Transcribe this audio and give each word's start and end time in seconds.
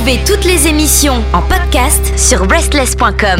Retrouvez 0.00 0.24
toutes 0.24 0.46
les 0.46 0.66
émissions 0.66 1.22
en 1.34 1.42
podcast 1.42 2.18
sur 2.18 2.46
breastless.com. 2.46 3.38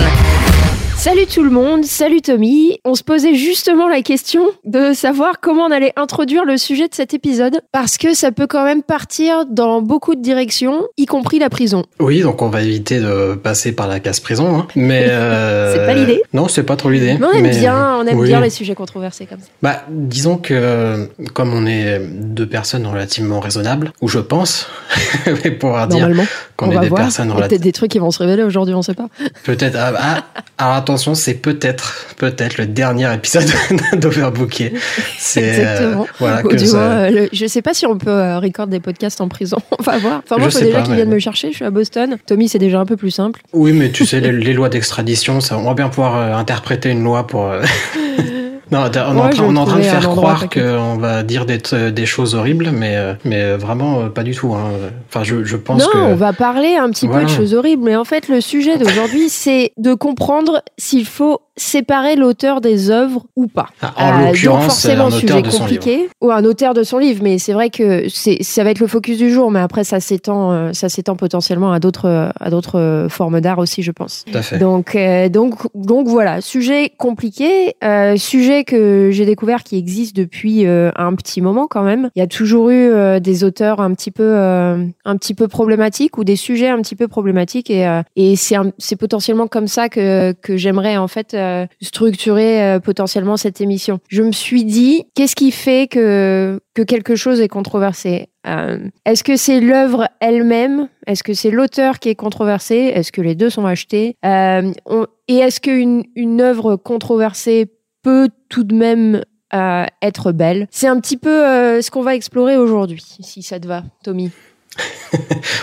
Salut 1.00 1.25
tout 1.25 1.42
le 1.42 1.49
monde, 1.49 1.87
salut 1.87 2.21
Tommy. 2.21 2.79
On 2.84 2.95
se 2.95 3.02
posait 3.02 3.34
justement 3.34 3.89
la 3.89 4.02
question 4.02 4.42
de 4.67 4.92
savoir 4.92 5.41
comment 5.41 5.63
on 5.63 5.70
allait 5.70 5.95
introduire 5.97 6.45
le 6.45 6.58
sujet 6.58 6.88
de 6.88 6.95
cet 6.95 7.15
épisode 7.15 7.63
parce 7.73 7.97
que 7.97 8.12
ça 8.12 8.32
peut 8.32 8.46
quand 8.46 8.66
même 8.66 8.82
partir 8.82 9.46
dans 9.46 9.80
beaucoup 9.80 10.14
de 10.14 10.21
directions, 10.21 10.82
y 10.98 11.07
compris 11.07 11.39
la 11.39 11.48
prison. 11.48 11.86
Oui, 12.00 12.20
donc 12.20 12.42
on 12.42 12.50
va 12.50 12.60
éviter 12.60 13.00
de 13.00 13.34
passer 13.34 13.73
par 13.73 13.88
la 13.88 13.98
case 13.98 14.20
prison, 14.20 14.59
hein. 14.59 14.66
mais 14.77 15.06
euh... 15.09 15.73
c'est 15.74 15.86
pas 15.86 15.95
l'idée. 15.95 16.23
Non, 16.34 16.48
c'est 16.48 16.64
pas 16.64 16.77
trop 16.77 16.91
l'idée. 16.91 17.16
Mais 17.19 17.27
on 17.27 17.32
aime 17.32 17.42
mais- 17.45 17.59
bien, 17.59 17.96
on 17.96 18.06
aime 18.06 18.19
oui. 18.19 18.28
bien 18.28 18.41
les 18.41 18.51
sujets 18.51 18.74
controversés 18.74 19.24
comme 19.24 19.41
ça. 19.41 19.46
Bah, 19.62 19.84
disons 19.88 20.37
que 20.37 21.09
comme 21.32 21.55
on 21.55 21.64
est 21.64 21.98
deux 21.98 22.46
personnes 22.46 22.87
relativement 22.87 23.41
raisonnables, 23.41 23.95
ou 24.02 24.09
je 24.09 24.19
pense, 24.19 24.69
mais 25.45 25.51
pouvoir 25.51 25.88
dire 25.88 26.10
qu'on 26.59 26.66
on 26.66 26.73
est 26.73 26.74
va 26.74 26.80
des 26.82 26.88
voir. 26.88 27.01
personnes 27.01 27.28
relativement 27.28 27.48
peut-être 27.48 27.62
des 27.62 27.73
trucs 27.73 27.91
qui 27.91 27.98
vont 27.98 28.10
se 28.10 28.19
révéler 28.19 28.42
aujourd'hui, 28.42 28.74
on 28.74 28.82
sait 28.82 28.92
pas. 28.92 29.09
Peut-être. 29.45 29.78
Ah, 29.78 29.95
ah, 29.98 30.24
alors 30.59 30.89
attention, 30.90 31.14
c'est 31.14 31.34
peut-être, 31.34 32.06
peut-être 32.16 32.58
le 32.58 32.66
dernier 32.66 33.12
épisode 33.14 33.44
d'Overbooké. 33.94 34.72
C'est 35.18 35.42
euh, 35.42 35.48
Exactement. 35.50 36.06
voilà 36.18 36.44
Ou 36.44 36.48
que 36.48 36.58
ça- 36.58 36.76
euh, 36.78 37.10
le- 37.10 37.28
je 37.32 37.46
sais 37.46 37.62
pas 37.62 37.74
si 37.74 37.86
on 37.86 37.96
peut 37.96 38.10
euh, 38.10 38.38
record 38.38 38.66
des 38.66 38.80
podcasts 38.80 39.20
en 39.20 39.28
prison. 39.28 39.58
on 39.78 39.82
va 39.82 39.98
voir. 39.98 40.22
Enfin, 40.24 40.36
moi, 40.38 40.48
Je 40.48 40.56
il 40.56 40.58
faut 40.60 40.66
déjà 40.66 40.80
qu'ils 40.82 40.90
mais- 40.90 40.96
viennent 40.96 41.08
me 41.10 41.18
chercher. 41.18 41.50
Je 41.50 41.56
suis 41.56 41.64
à 41.64 41.70
Boston. 41.70 42.16
Tommy, 42.26 42.48
c'est 42.48 42.58
déjà 42.58 42.80
un 42.80 42.86
peu 42.86 42.96
plus 42.96 43.10
simple. 43.10 43.40
Oui, 43.52 43.72
mais 43.72 43.90
tu 43.90 44.04
sais, 44.06 44.20
les, 44.20 44.32
les 44.32 44.52
lois 44.52 44.68
d'extradition, 44.68 45.40
ça, 45.40 45.56
on 45.58 45.64
va 45.64 45.74
bien 45.74 45.88
pouvoir 45.88 46.16
euh, 46.16 46.34
interpréter 46.36 46.91
une 46.91 47.02
loi 47.04 47.27
pour. 47.27 47.50
Non, 48.70 48.80
on, 48.80 48.84
est 48.84 48.98
en 48.98 49.15
train- 49.15 49.30
je 49.33 49.42
vais 49.42 49.48
on 49.48 49.56
est 49.56 49.59
en 49.59 49.65
train 49.65 49.79
de 49.79 49.83
faire 49.83 50.09
croire 50.09 50.48
qu'on 50.48 50.97
va 50.97 51.23
dire 51.23 51.45
des, 51.47 52.06
choses 52.06 52.34
horribles, 52.34 52.70
mais, 52.73 52.97
euh, 52.97 53.15
mais 53.24 53.42
euh, 53.42 53.56
vraiment 53.56 54.01
euh, 54.01 54.09
pas 54.09 54.23
du 54.23 54.34
tout. 54.34 54.55
hein. 54.55 54.70
Enfin, 55.09 55.24
je, 55.24 55.45
je 55.45 55.56
pense 55.56 55.83
non, 55.83 55.88
que. 55.92 55.98
on 55.98 56.15
va 56.15 56.33
parler 56.33 56.77
un 56.77 56.91
petit 56.91 57.06
Voilà. 57.06 57.23
peu 57.25 57.30
de 57.30 57.37
choses 57.37 57.55
horribles, 57.55 57.83
mais 57.84 57.97
en 57.97 58.05
fait, 58.05 58.28
le 58.28 58.41
sujet 58.41 58.78
d'aujourd'hui, 58.78 59.28
c'est 59.28 59.72
de 59.77 59.94
comprendre 59.94 60.62
s'il 60.78 61.06
faut 61.06 61.41
séparer 61.61 62.16
l'auteur 62.16 62.61
des 62.61 62.91
œuvres 62.91 63.27
ou 63.36 63.47
pas. 63.47 63.66
Ah, 63.83 63.92
en 63.97 64.08
Euh, 64.11 64.11
donc 64.27 64.27
l'occurrence, 64.34 64.64
forcément, 64.64 65.06
un 65.06 65.11
sujet 65.11 65.42
compliqué, 65.42 66.08
ou 66.20 66.30
un 66.30 66.44
auteur 66.44 66.75
de 66.75 66.83
son 66.83 66.98
livre, 66.98 67.20
mais 67.22 67.39
c'est 67.39 67.53
vrai 67.53 67.70
que 67.70 68.08
c'est 68.08 68.42
ça 68.42 68.64
va 68.64 68.70
être 68.70 68.80
le 68.80 68.86
focus 68.86 69.19
du 69.19 69.30
jour, 69.30 69.50
mais 69.50 69.61
après 69.61 69.84
ça 69.84 70.00
s'étend, 70.00 70.53
euh, 70.53 70.72
ça 70.72 70.88
s'étend 70.88 71.16
potentiellement 71.16 71.72
à 71.72 71.78
d'autres, 71.81 72.33
à 72.41 72.50
d'autres 72.50 72.78
euh, 72.78 73.08
formes 73.08 73.41
d'art 73.41 73.58
aussi, 73.58 73.83
je 73.83 73.92
pense. 73.92 74.25
Tout 74.31 74.38
à 74.38 74.42
fait. 74.42 74.58
Donc, 74.58 74.94
euh, 74.97 75.28
donc, 75.28 75.55
donc 75.75 76.08
voilà, 76.08 76.41
sujet 76.41 76.92
compliqué, 76.97 77.75
euh, 77.84 78.16
sujet 78.16 78.64
que 78.64 79.11
j'ai 79.12 79.27
découvert 79.27 79.62
qui 79.62 79.77
existe 79.77 80.16
depuis 80.16 80.66
un 80.66 81.14
petit 81.14 81.41
moment 81.41 81.66
quand 81.69 81.83
même. 81.83 82.11
Il 82.16 82.20
y 82.20 82.22
a 82.22 82.27
toujours 82.27 82.70
eu 82.70 83.20
des 83.20 83.44
auteurs 83.44 83.81
un 83.81 83.92
petit 83.94 84.11
peu, 84.11 84.34
un 84.34 85.16
petit 85.16 85.34
peu 85.34 85.48
problématiques 85.48 86.19
ou 86.19 86.25
des 86.25 86.36
sujets 86.36 86.69
un 86.69 86.81
petit 86.81 86.97
peu 86.97 87.08
problématiques 87.08 87.70
et, 87.70 88.00
et 88.16 88.36
c'est, 88.36 88.56
un- 88.56 88.72
c'est 88.78 88.97
potentiellement 88.97 89.47
comme 89.47 89.66
ça 89.69 89.88
que, 89.88 90.33
que 90.33 90.56
j'aimerais 90.56 90.97
en 90.97 91.08
fait 91.08 91.34
euh, 91.51 91.67
structurer 91.83 92.62
euh, 92.62 92.81
potentiellement 92.81 93.37
cette 93.37 93.61
émission. 93.61 93.98
Je 94.09 94.23
me 94.23 94.33
suis 94.33 94.65
dit, 94.65 95.05
qu'est-ce 95.15 95.37
qui 95.37 95.51
fait 95.51 95.89
que 95.89 96.61
que 96.75 96.83
quelque 96.83 97.17
chose 97.17 97.41
est 97.41 97.48
controversé? 97.48 98.29
Euh, 98.47 98.89
Est-ce 99.05 99.25
que 99.25 99.37
c'est 99.37 99.61
l'œuvre 99.61 100.09
elle-même? 100.21 100.89
Est-ce 101.06 101.23
que 101.23 101.34
c'est 101.34 101.51
l'auteur 101.51 101.98
qui 101.98 102.09
est 102.09 102.15
controversé? 102.15 102.75
Est-ce 102.95 103.12
que 103.12 103.21
les 103.21 103.34
deux 103.34 103.51
sont 103.51 103.67
achetés? 103.67 104.17
Et 104.23 105.37
est-ce 105.37 105.61
qu'une 105.61 106.05
une 106.15 106.41
œuvre 106.41 106.77
controversée 106.77 107.67
peut 108.03 108.28
tout 108.48 108.65
de 108.65 108.75
même 108.75 109.23
être 109.53 110.33
belle? 110.33 110.69
C'est 110.71 110.89
un 110.89 110.98
petit 111.01 111.17
peu 111.17 111.81
ce 111.83 111.91
qu'on 111.91 112.03
va 112.03 112.15
explorer 112.15 112.56
aujourd'hui, 112.56 113.05
si 113.21 113.43
ça 113.43 113.61
te 113.61 113.67
va, 113.67 113.83
Tommy. 114.05 114.31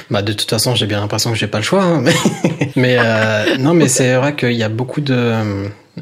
Bah, 0.09 0.21
de 0.21 0.33
toute 0.33 0.49
façon, 0.49 0.75
j'ai 0.75 0.85
bien 0.85 0.99
l'impression 0.99 1.31
que 1.31 1.37
j'ai 1.37 1.47
pas 1.47 1.57
le 1.57 1.63
choix. 1.63 1.83
hein, 1.83 2.01
mais 2.01 2.13
mais 2.75 2.97
euh, 2.99 3.57
non, 3.57 3.73
mais 3.73 3.87
c'est 3.87 4.15
vrai 4.15 4.35
qu'il 4.35 4.53
y 4.53 4.63
a 4.63 4.69
beaucoup 4.69 5.01
de 5.01 5.33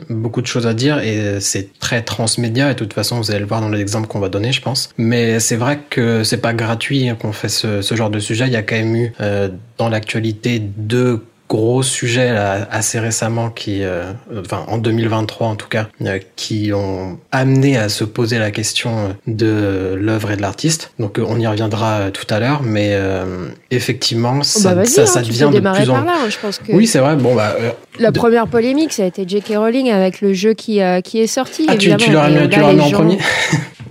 beaucoup 0.09 0.41
de 0.41 0.47
choses 0.47 0.67
à 0.67 0.73
dire 0.73 0.99
et 0.99 1.39
c'est 1.39 1.79
très 1.79 2.01
transmédia 2.01 2.69
et 2.69 2.73
de 2.73 2.79
toute 2.79 2.91
façon 2.91 3.17
vous 3.17 3.31
allez 3.31 3.39
le 3.39 3.45
voir 3.45 3.61
dans 3.61 3.69
les 3.69 3.79
exemples 3.79 4.07
qu'on 4.07 4.19
va 4.19 4.27
donner 4.27 4.51
je 4.51 4.61
pense 4.61 4.89
mais 4.97 5.39
c'est 5.39 5.55
vrai 5.55 5.79
que 5.89 6.25
c'est 6.25 6.41
pas 6.41 6.53
gratuit 6.53 7.07
hein, 7.07 7.15
qu'on 7.15 7.31
fait 7.31 7.47
ce, 7.47 7.81
ce 7.81 7.95
genre 7.95 8.09
de 8.09 8.19
sujet 8.19 8.45
il 8.47 8.51
y 8.51 8.57
a 8.57 8.61
quand 8.61 8.75
même 8.75 8.94
eu 8.94 9.13
euh, 9.21 9.47
dans 9.77 9.88
l'actualité 9.88 10.59
deux 10.59 11.23
gros 11.47 11.83
sujets 11.83 12.33
là, 12.33 12.67
assez 12.72 13.00
récemment 13.00 13.50
qui 13.50 13.83
euh, 13.83 14.11
enfin 14.39 14.63
en 14.67 14.78
2023 14.79 15.47
en 15.47 15.56
tout 15.56 15.67
cas 15.67 15.88
euh, 16.01 16.19
qui 16.35 16.72
ont 16.73 17.19
amené 17.31 17.78
à 17.78 17.88
se 17.89 18.03
poser 18.03 18.39
la 18.39 18.50
question 18.51 19.16
de 19.28 19.94
l'œuvre 19.95 20.31
et 20.31 20.38
de 20.38 20.41
l'artiste 20.41 20.91
donc 20.97 21.19
euh, 21.19 21.25
on 21.28 21.39
y 21.39 21.45
reviendra 21.45 21.94
euh, 22.00 22.09
tout 22.11 22.25
à 22.33 22.39
l'heure 22.39 22.61
mais 22.63 22.89
euh, 22.94 23.47
effectivement 23.72 24.39
Oh, 24.39 24.44
ça, 24.44 24.73
bah 24.73 24.85
ça, 24.85 25.03
hein, 25.03 25.06
ça 25.06 25.22
devient 25.22 25.50
de 25.53 25.59
plus 25.59 25.89
en 25.89 26.03
là. 26.03 26.13
hein, 26.23 26.29
Je 26.29 26.38
pense 26.39 26.57
que 26.57 26.72
oui 26.72 26.88
c'est 26.88 27.00
vrai 27.00 27.16
bon 27.16 27.35
bah 27.35 27.56
euh, 27.59 27.72
la 28.00 28.11
première 28.11 28.47
polémique, 28.47 28.94
ça 28.94 29.03
a 29.03 29.06
été 29.06 29.23
J.K. 29.28 29.53
Rowling 29.57 29.89
avec 29.91 30.22
le 30.22 30.33
jeu 30.33 30.53
qui, 30.53 30.81
euh, 30.81 31.01
qui 31.01 31.19
est 31.19 31.28
sorti. 31.28 31.66
Ah, 31.69 31.78
tu, 31.78 31.95
tu 31.97 32.11
l'aurais 32.11 32.31
Et 32.31 32.39
mis, 32.41 32.50
tu 32.50 32.56
là, 32.56 32.57
l'aurais 32.59 32.72
les 32.73 32.78
mis 32.79 32.83
en 32.83 32.88
gens- 32.89 32.97
premier 32.97 33.17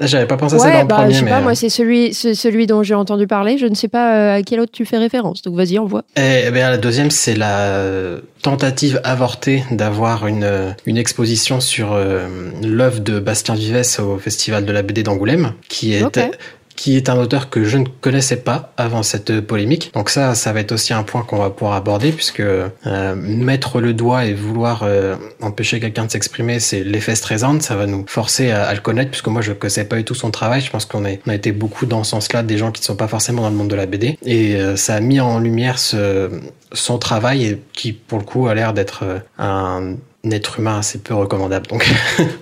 J'avais 0.01 0.27
pas 0.27 0.37
pensé 0.37 0.57
à 0.57 0.59
ça 0.59 0.71
dans 0.73 0.81
le 0.81 0.87
bah, 0.89 0.95
premier, 0.97 1.13
je 1.13 1.19
sais 1.21 1.25
mais. 1.25 1.31
pas, 1.31 1.39
euh, 1.39 1.43
moi, 1.43 1.55
c'est 1.55 1.69
celui, 1.69 2.13
celui 2.15 2.67
dont 2.67 2.83
j'ai 2.83 2.95
entendu 2.95 3.29
parler. 3.29 3.59
Je 3.59 3.67
ne 3.67 3.77
sais 3.77 3.87
pas 3.87 4.17
euh, 4.17 4.39
à 4.39 4.43
quel 4.43 4.59
autre 4.59 4.73
tu 4.73 4.85
fais 4.85 4.99
référence. 4.99 5.41
Donc, 5.43 5.55
vas-y, 5.55 5.79
envoie. 5.79 6.03
Et, 6.17 6.43
eh 6.49 6.51
bien, 6.51 6.69
la 6.69 6.79
deuxième, 6.79 7.13
c'est 7.13 7.37
la 7.37 7.81
tentative 8.43 9.01
avortée 9.05 9.63
d'avoir 9.71 10.27
une, 10.27 10.75
une 10.85 10.97
exposition 10.97 11.61
sur 11.61 11.93
euh, 11.93 12.27
l'œuvre 12.65 13.01
de 13.01 13.21
Bastien 13.21 13.55
Vivès 13.55 14.01
au 14.01 14.19
Festival 14.19 14.65
de 14.65 14.73
la 14.73 14.83
BD 14.83 15.05
d'Angoulême, 15.05 15.53
qui 15.69 15.95
est. 15.95 16.03
qui 16.77 16.97
est 16.97 17.09
un 17.09 17.17
auteur 17.17 17.51
que 17.51 17.65
je 17.65 17.79
ne 17.79 17.87
connaissais 18.01 18.37
pas 18.37 18.73
avant 18.77 19.03
cette 19.03 19.41
polémique. 19.41 19.93
Donc 19.95 20.11
ça, 20.11 20.35
ça 20.35 20.53
va 20.53 20.61
être 20.61 20.73
aussi 20.73 20.93
un 20.93 21.05
point 21.05 21.23
qu'on 21.23 21.39
va 21.39 21.51
pouvoir 21.51 21.77
aborder, 21.77 22.11
puisque 22.11 22.41
euh, 22.41 22.69
mettre 23.15 23.81
le 23.81 23.95
doigt 23.95 24.25
et 24.25 24.35
vouloir 24.35 24.83
euh, 24.83 25.17
empêcher 25.41 25.79
quelqu'un 25.81 26.07
de 26.07 26.11
s'exprimer, 26.11 26.59
c'est 26.59 26.83
l'effet 26.83 27.15
Streisand, 27.15 27.61
ça 27.61 27.77
va 27.77 27.87
nous 27.87 28.05
forcer 28.09 28.51
à, 28.51 28.65
à 28.65 28.75
le 28.75 28.81
connaître, 28.81 29.11
puisque 29.11 29.29
moi 29.29 29.43
je 29.43 29.51
ne 29.51 29.55
connaissais 29.55 29.85
pas 29.85 29.97
du 29.97 30.05
tout 30.05 30.15
son 30.15 30.31
travail, 30.31 30.61
je 30.61 30.71
pense 30.71 30.87
qu'on 30.87 31.05
on 31.05 31.31
a 31.31 31.35
été 31.35 31.53
beaucoup 31.53 31.87
dans 31.87 32.05
ce 32.05 32.11
sens-là, 32.11 32.43
des 32.43 32.59
gens 32.59 32.73
qui 32.73 32.81
ne 32.81 32.85
sont 32.85 32.97
pas 32.97 33.09
forcément 33.09 33.43
dans 33.43 33.51
le 33.51 33.57
monde 33.57 33.69
de 33.69 33.77
la 33.77 33.87
BD, 33.87 34.19
et 34.25 34.57
euh, 34.57 34.77
ça 34.77 34.95
a 34.95 35.01
mis 35.01 35.21
en 35.21 35.39
lumière 35.39 35.79
ce, 35.79 36.31
son 36.73 36.99
travail, 36.99 37.45
et 37.45 37.63
qui 37.73 37.93
pour 37.93 38.19
le 38.19 38.25
coup 38.25 38.49
a 38.49 38.55
l'air 38.55 38.73
d'être 38.73 39.05
euh, 39.05 39.19
un 39.39 39.97
être 40.31 40.59
humain 40.59 40.79
assez 40.79 40.99
peu 40.99 41.15
recommandable. 41.15 41.67
Donc, 41.67 41.89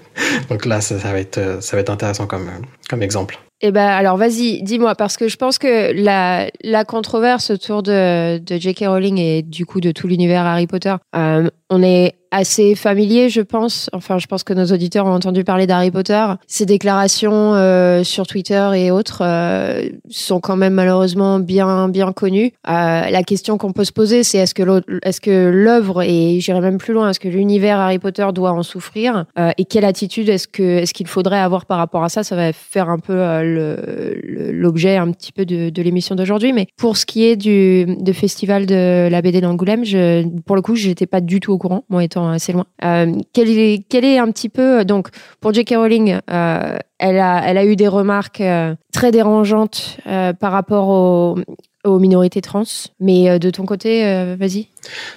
donc 0.48 0.64
là, 0.64 0.80
ça, 0.80 0.98
ça 0.98 1.12
va 1.12 1.18
être, 1.18 1.38
euh, 1.38 1.60
ça 1.60 1.76
va 1.76 1.80
être 1.80 1.90
intéressant 1.90 2.26
comme, 2.26 2.48
comme 2.88 3.02
exemple. 3.02 3.38
Eh 3.64 3.70
ben, 3.70 3.86
alors, 3.86 4.16
vas-y, 4.16 4.60
dis-moi, 4.62 4.96
parce 4.96 5.16
que 5.16 5.28
je 5.28 5.36
pense 5.36 5.56
que 5.56 5.92
la, 5.92 6.48
la 6.64 6.84
controverse 6.84 7.50
autour 7.50 7.84
de, 7.84 8.38
de 8.38 8.56
J.K. 8.56 8.86
Rowling 8.88 9.18
et 9.18 9.42
du 9.42 9.64
coup 9.66 9.80
de 9.80 9.92
tout 9.92 10.08
l'univers 10.08 10.44
Harry 10.44 10.66
Potter, 10.66 10.96
euh, 11.14 11.48
on 11.72 11.82
est 11.82 12.14
assez 12.32 12.74
familier, 12.74 13.28
je 13.28 13.42
pense. 13.42 13.88
Enfin, 13.92 14.18
je 14.18 14.26
pense 14.26 14.42
que 14.42 14.54
nos 14.54 14.64
auditeurs 14.66 15.06
ont 15.06 15.12
entendu 15.12 15.44
parler 15.44 15.66
d'Harry 15.66 15.90
Potter. 15.90 16.24
Ses 16.48 16.66
déclarations 16.66 17.54
euh, 17.54 18.02
sur 18.02 18.26
Twitter 18.26 18.70
et 18.74 18.90
autres 18.90 19.20
euh, 19.22 19.88
sont 20.08 20.40
quand 20.40 20.56
même 20.56 20.72
malheureusement 20.72 21.38
bien, 21.38 21.88
bien 21.88 22.12
connues. 22.12 22.52
Euh, 22.68 23.10
la 23.10 23.22
question 23.22 23.58
qu'on 23.58 23.72
peut 23.72 23.84
se 23.84 23.92
poser, 23.92 24.24
c'est 24.24 24.38
est-ce 24.38 24.54
que 24.54 24.62
est-ce 25.02 25.20
que 25.20 25.50
l'œuvre 25.50 26.02
et 26.02 26.40
j'irai 26.40 26.60
même 26.60 26.78
plus 26.78 26.94
loin, 26.94 27.10
est-ce 27.10 27.20
que 27.20 27.28
l'univers 27.28 27.78
Harry 27.78 27.98
Potter 27.98 28.26
doit 28.34 28.52
en 28.52 28.62
souffrir 28.62 29.26
et 29.58 29.64
quelle 29.64 29.84
attitude 29.84 30.28
est-ce 30.28 30.48
que 30.48 30.62
est-ce 30.62 30.94
qu'il 30.94 31.06
faudrait 31.06 31.38
avoir 31.38 31.66
par 31.66 31.76
rapport 31.76 32.02
à 32.02 32.08
ça? 32.08 32.24
Ça 32.24 32.34
va 32.34 32.52
faire 32.52 32.88
un 32.88 32.98
peu 32.98 33.14
l'objet 34.52 34.96
un 34.96 35.10
petit 35.10 35.32
peu 35.32 35.44
de, 35.44 35.82
l'émission 35.82 36.14
d'aujourd'hui. 36.14 36.52
Mais 36.52 36.66
pour 36.78 36.96
ce 36.96 37.04
qui 37.04 37.24
est 37.24 37.36
du 37.36 37.86
festival 38.14 38.64
de 38.64 39.08
la 39.10 39.20
BD 39.20 39.40
d'Angoulême, 39.42 39.82
pour 40.46 40.56
le 40.56 40.62
coup, 40.62 40.76
j'étais 40.76 41.06
pas 41.06 41.20
du 41.20 41.40
tout 41.40 41.52
au 41.52 41.58
courant, 41.62 41.84
moi 41.88 42.04
étant 42.04 42.28
assez 42.28 42.52
loin. 42.52 42.66
Euh, 42.84 43.14
quel 43.32 43.48
est 43.48 43.84
quel 43.88 44.04
est 44.04 44.18
un 44.18 44.30
petit 44.30 44.48
peu 44.48 44.84
donc 44.84 45.08
pour 45.40 45.54
J.K. 45.54 45.74
Rowling, 45.76 46.18
euh, 46.30 46.76
elle 46.98 47.18
a 47.18 47.42
elle 47.46 47.56
a 47.56 47.64
eu 47.64 47.76
des 47.76 47.88
remarques 47.88 48.40
euh, 48.40 48.74
très 48.92 49.10
dérangeantes 49.10 49.98
par 50.04 50.52
rapport 50.52 50.88
aux 51.84 51.98
minorités 51.98 52.40
trans. 52.40 52.64
Mais 53.00 53.38
de 53.38 53.50
ton 53.50 53.64
côté, 53.64 54.02
vas-y. 54.36 54.68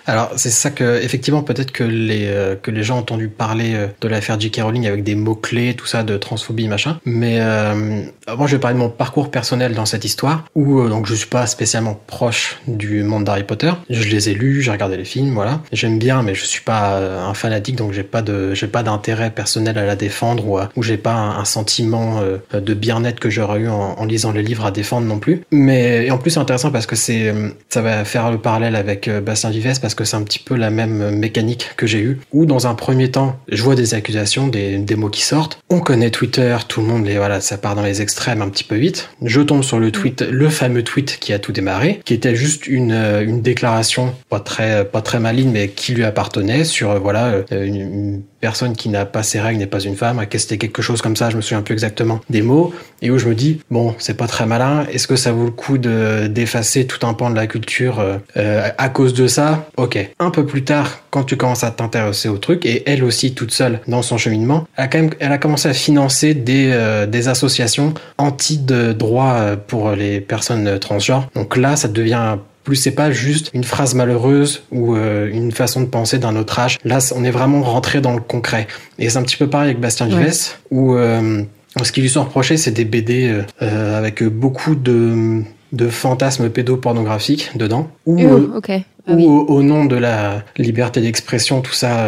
Alors 0.05 0.31
c'est 0.35 0.49
ça 0.49 0.69
que 0.69 1.01
effectivement 1.01 1.41
peut-être 1.41 1.71
que 1.71 1.83
les 1.83 2.27
euh, 2.27 2.55
que 2.55 2.71
les 2.71 2.83
gens 2.83 2.97
ont 2.97 2.99
entendu 2.99 3.27
parler 3.27 3.73
euh, 3.73 3.87
de 4.01 4.07
l'affaire 4.07 4.39
J.K. 4.39 4.61
Rowling 4.61 4.87
avec 4.87 5.03
des 5.03 5.15
mots 5.15 5.35
clés 5.35 5.73
tout 5.73 5.85
ça 5.85 6.03
de 6.03 6.17
transphobie 6.17 6.67
machin. 6.67 6.99
Mais 7.05 7.37
euh, 7.39 8.03
moi 8.37 8.47
je 8.47 8.55
vais 8.55 8.59
parler 8.59 8.75
de 8.75 8.79
mon 8.79 8.89
parcours 8.89 9.31
personnel 9.31 9.73
dans 9.73 9.85
cette 9.85 10.05
histoire 10.05 10.45
où 10.55 10.79
euh, 10.79 10.89
donc 10.89 11.07
je 11.07 11.15
suis 11.15 11.27
pas 11.27 11.47
spécialement 11.47 11.99
proche 12.07 12.59
du 12.67 13.03
monde 13.03 13.23
d'Harry 13.23 13.43
Potter. 13.43 13.71
Je 13.89 14.07
les 14.09 14.29
ai 14.29 14.33
lus 14.33 14.61
j'ai 14.61 14.71
regardé 14.71 14.97
les 14.97 15.05
films 15.05 15.33
voilà. 15.33 15.61
J'aime 15.71 15.97
bien 15.97 16.21
mais 16.21 16.35
je 16.35 16.45
suis 16.45 16.61
pas 16.61 16.97
un 16.97 17.33
fanatique 17.33 17.75
donc 17.75 17.91
j'ai 17.91 18.03
pas 18.03 18.21
de 18.21 18.53
j'ai 18.53 18.67
pas 18.67 18.83
d'intérêt 18.83 19.31
personnel 19.31 19.77
à 19.77 19.85
la 19.85 19.95
défendre 19.95 20.47
ou, 20.47 20.59
ou 20.75 20.83
j'ai 20.83 20.97
pas 20.97 21.15
un, 21.15 21.45
sentiment 21.45 22.21
de 22.51 22.73
bien-être 22.73 23.19
que 23.19 23.29
j'aurais 23.29 23.59
eu 23.59 23.69
en, 23.69 24.03
lisant 24.05 24.31
les 24.31 24.41
livres 24.41 24.65
à 24.65 24.71
défendre 24.71 25.05
non 25.05 25.19
plus. 25.19 25.43
Mais 25.51 26.09
en 26.09 26.17
plus 26.17 26.31
c'est 26.31 26.39
intéressant 26.39 26.71
parce 26.71 26.87
que 26.87 26.95
c'est 26.95 27.33
ça 27.69 27.81
va 27.81 28.03
faire 28.03 28.31
le 28.31 28.39
parallèle 28.39 28.75
avec 28.75 29.09
Bastien 29.09 29.51
Parce 29.81 29.95
que 29.95 30.03
c'est 30.03 30.15
un 30.15 30.23
petit 30.23 30.39
peu 30.39 30.55
la 30.55 30.69
même 30.69 31.11
mécanique 31.17 31.71
que 31.77 31.87
j'ai 31.87 31.99
eu. 31.99 32.19
Où 32.31 32.45
dans 32.45 32.67
un 32.67 32.75
premier 32.75 33.11
temps, 33.11 33.37
je 33.49 33.63
vois 33.63 33.75
des 33.75 33.93
accusations, 33.93 34.47
des, 34.47 34.77
des 34.77 34.95
mots 34.95 35.09
qui 35.09 35.21
sortent. 35.21 35.59
On 35.69 35.79
connaît 35.79 36.11
Twitter, 36.11 36.55
tout 36.67 36.81
le 36.81 36.87
monde, 36.87 37.05
les, 37.05 37.17
voilà, 37.17 37.41
ça 37.41 37.57
part 37.57 37.75
dans 37.75 37.81
les 37.81 38.01
extrêmes 38.01 38.41
un 38.41 38.49
petit 38.49 38.63
peu 38.63 38.75
vite. 38.75 39.09
Je 39.21 39.41
tombe 39.41 39.63
sur 39.63 39.79
le 39.79 39.91
tweet, 39.91 40.21
le 40.21 40.49
fameux 40.49 40.83
tweet 40.83 41.17
qui 41.19 41.33
a 41.33 41.39
tout 41.39 41.51
démarré, 41.51 41.99
qui 42.05 42.13
était 42.13 42.35
juste 42.35 42.67
une, 42.67 42.91
une 42.91 43.41
déclaration 43.41 44.13
pas 44.29 44.39
très, 44.39 44.85
pas 44.85 45.01
très 45.01 45.19
maligne, 45.19 45.51
mais 45.51 45.69
qui 45.69 45.93
lui 45.93 46.03
appartenait 46.03 46.63
sur, 46.63 46.99
voilà, 46.99 47.43
une, 47.51 47.75
une 47.75 48.21
personne 48.45 48.75
qui 48.75 48.89
n'a 48.89 49.05
pas 49.05 49.23
ses 49.23 49.39
règles 49.39 49.57
n'est 49.57 49.65
pas 49.65 49.79
une 49.79 49.95
femme, 49.95 50.23
que 50.27 50.37
c'était 50.37 50.59
quelque 50.59 50.83
chose 50.83 51.01
comme 51.01 51.15
ça, 51.15 51.31
je 51.31 51.35
me 51.35 51.41
souviens 51.41 51.63
plus 51.63 51.73
exactement 51.73 52.19
des 52.29 52.43
mots, 52.43 52.75
et 53.01 53.09
où 53.09 53.17
je 53.17 53.27
me 53.27 53.33
dis, 53.33 53.59
bon, 53.71 53.95
c'est 53.97 54.13
pas 54.15 54.27
très 54.27 54.45
malin, 54.45 54.85
est-ce 54.93 55.07
que 55.07 55.15
ça 55.15 55.31
vaut 55.31 55.45
le 55.45 55.49
coup 55.63 55.79
de 55.79 56.27
d'effacer 56.27 56.85
tout 56.85 57.07
un 57.07 57.15
pan 57.15 57.31
de 57.31 57.35
la 57.35 57.47
culture 57.47 57.99
euh, 57.99 58.17
euh, 58.37 58.69
à 58.77 58.89
cause 58.89 59.15
de 59.15 59.25
ça? 59.25 59.67
Ok. 59.77 59.97
Un 60.19 60.29
peu 60.29 60.45
plus 60.45 60.63
tard, 60.63 60.99
quand 61.09 61.23
tu 61.23 61.37
commences 61.37 61.63
à 61.63 61.71
t'intéresser 61.71 62.29
au 62.29 62.37
truc, 62.37 62.67
et 62.67 62.83
elle 62.85 63.03
aussi 63.03 63.33
toute 63.33 63.49
seule 63.49 63.79
dans 63.87 64.03
son 64.03 64.19
cheminement, 64.19 64.67
elle 64.77 64.83
a, 64.83 64.87
quand 64.89 64.99
même, 64.99 65.09
elle 65.19 65.31
a 65.31 65.39
commencé 65.39 65.67
à 65.67 65.73
financer 65.73 66.35
des, 66.35 66.69
euh, 66.71 67.07
des 67.07 67.27
associations 67.29 67.95
anti 68.19 68.59
de 68.59 68.93
droit 68.93 69.55
pour 69.67 69.93
les 69.93 70.21
personnes 70.21 70.77
transgenres. 70.77 71.29
Donc 71.33 71.57
là, 71.57 71.75
ça 71.75 71.87
devient 71.87 72.37
plus 72.65 72.75
c'est 72.75 72.91
pas 72.91 73.11
juste 73.11 73.51
une 73.53 73.63
phrase 73.63 73.95
malheureuse 73.95 74.63
ou 74.71 74.95
euh, 74.95 75.29
une 75.31 75.51
façon 75.53 75.79
de 75.81 75.85
penser 75.85 76.17
d'un 76.17 76.35
autre 76.35 76.59
âge. 76.59 76.79
Là, 76.83 76.97
on 77.15 77.23
est 77.23 77.31
vraiment 77.31 77.61
rentré 77.61 78.01
dans 78.01 78.13
le 78.13 78.19
concret. 78.19 78.67
Et 78.99 79.09
c'est 79.09 79.17
un 79.17 79.23
petit 79.23 79.37
peu 79.37 79.47
pareil 79.47 79.69
avec 79.69 79.79
Bastien 79.79 80.09
ouais. 80.09 80.25
Vives, 80.25 80.55
où 80.71 80.95
euh, 80.95 81.43
ce 81.81 81.91
qui 81.91 82.01
lui 82.01 82.09
sont 82.09 82.23
reprochés, 82.23 82.57
c'est 82.57 82.71
des 82.71 82.83
BD 82.83 83.43
euh, 83.61 83.97
avec 83.97 84.23
beaucoup 84.23 84.75
de 84.75 85.41
de 85.73 85.89
fantasmes 85.89 86.49
pédopornographiques 86.49 87.51
dedans, 87.55 87.89
ou, 88.05 88.21
oh, 88.23 88.57
okay. 88.57 88.85
ah, 89.07 89.11
oui. 89.13 89.25
au, 89.25 89.45
au, 89.47 89.61
nom 89.61 89.83
de 89.83 89.97
la 89.97 90.43
liberté 90.57 91.01
d'expression, 91.01 91.59
tout 91.59 91.73
ça, 91.73 92.07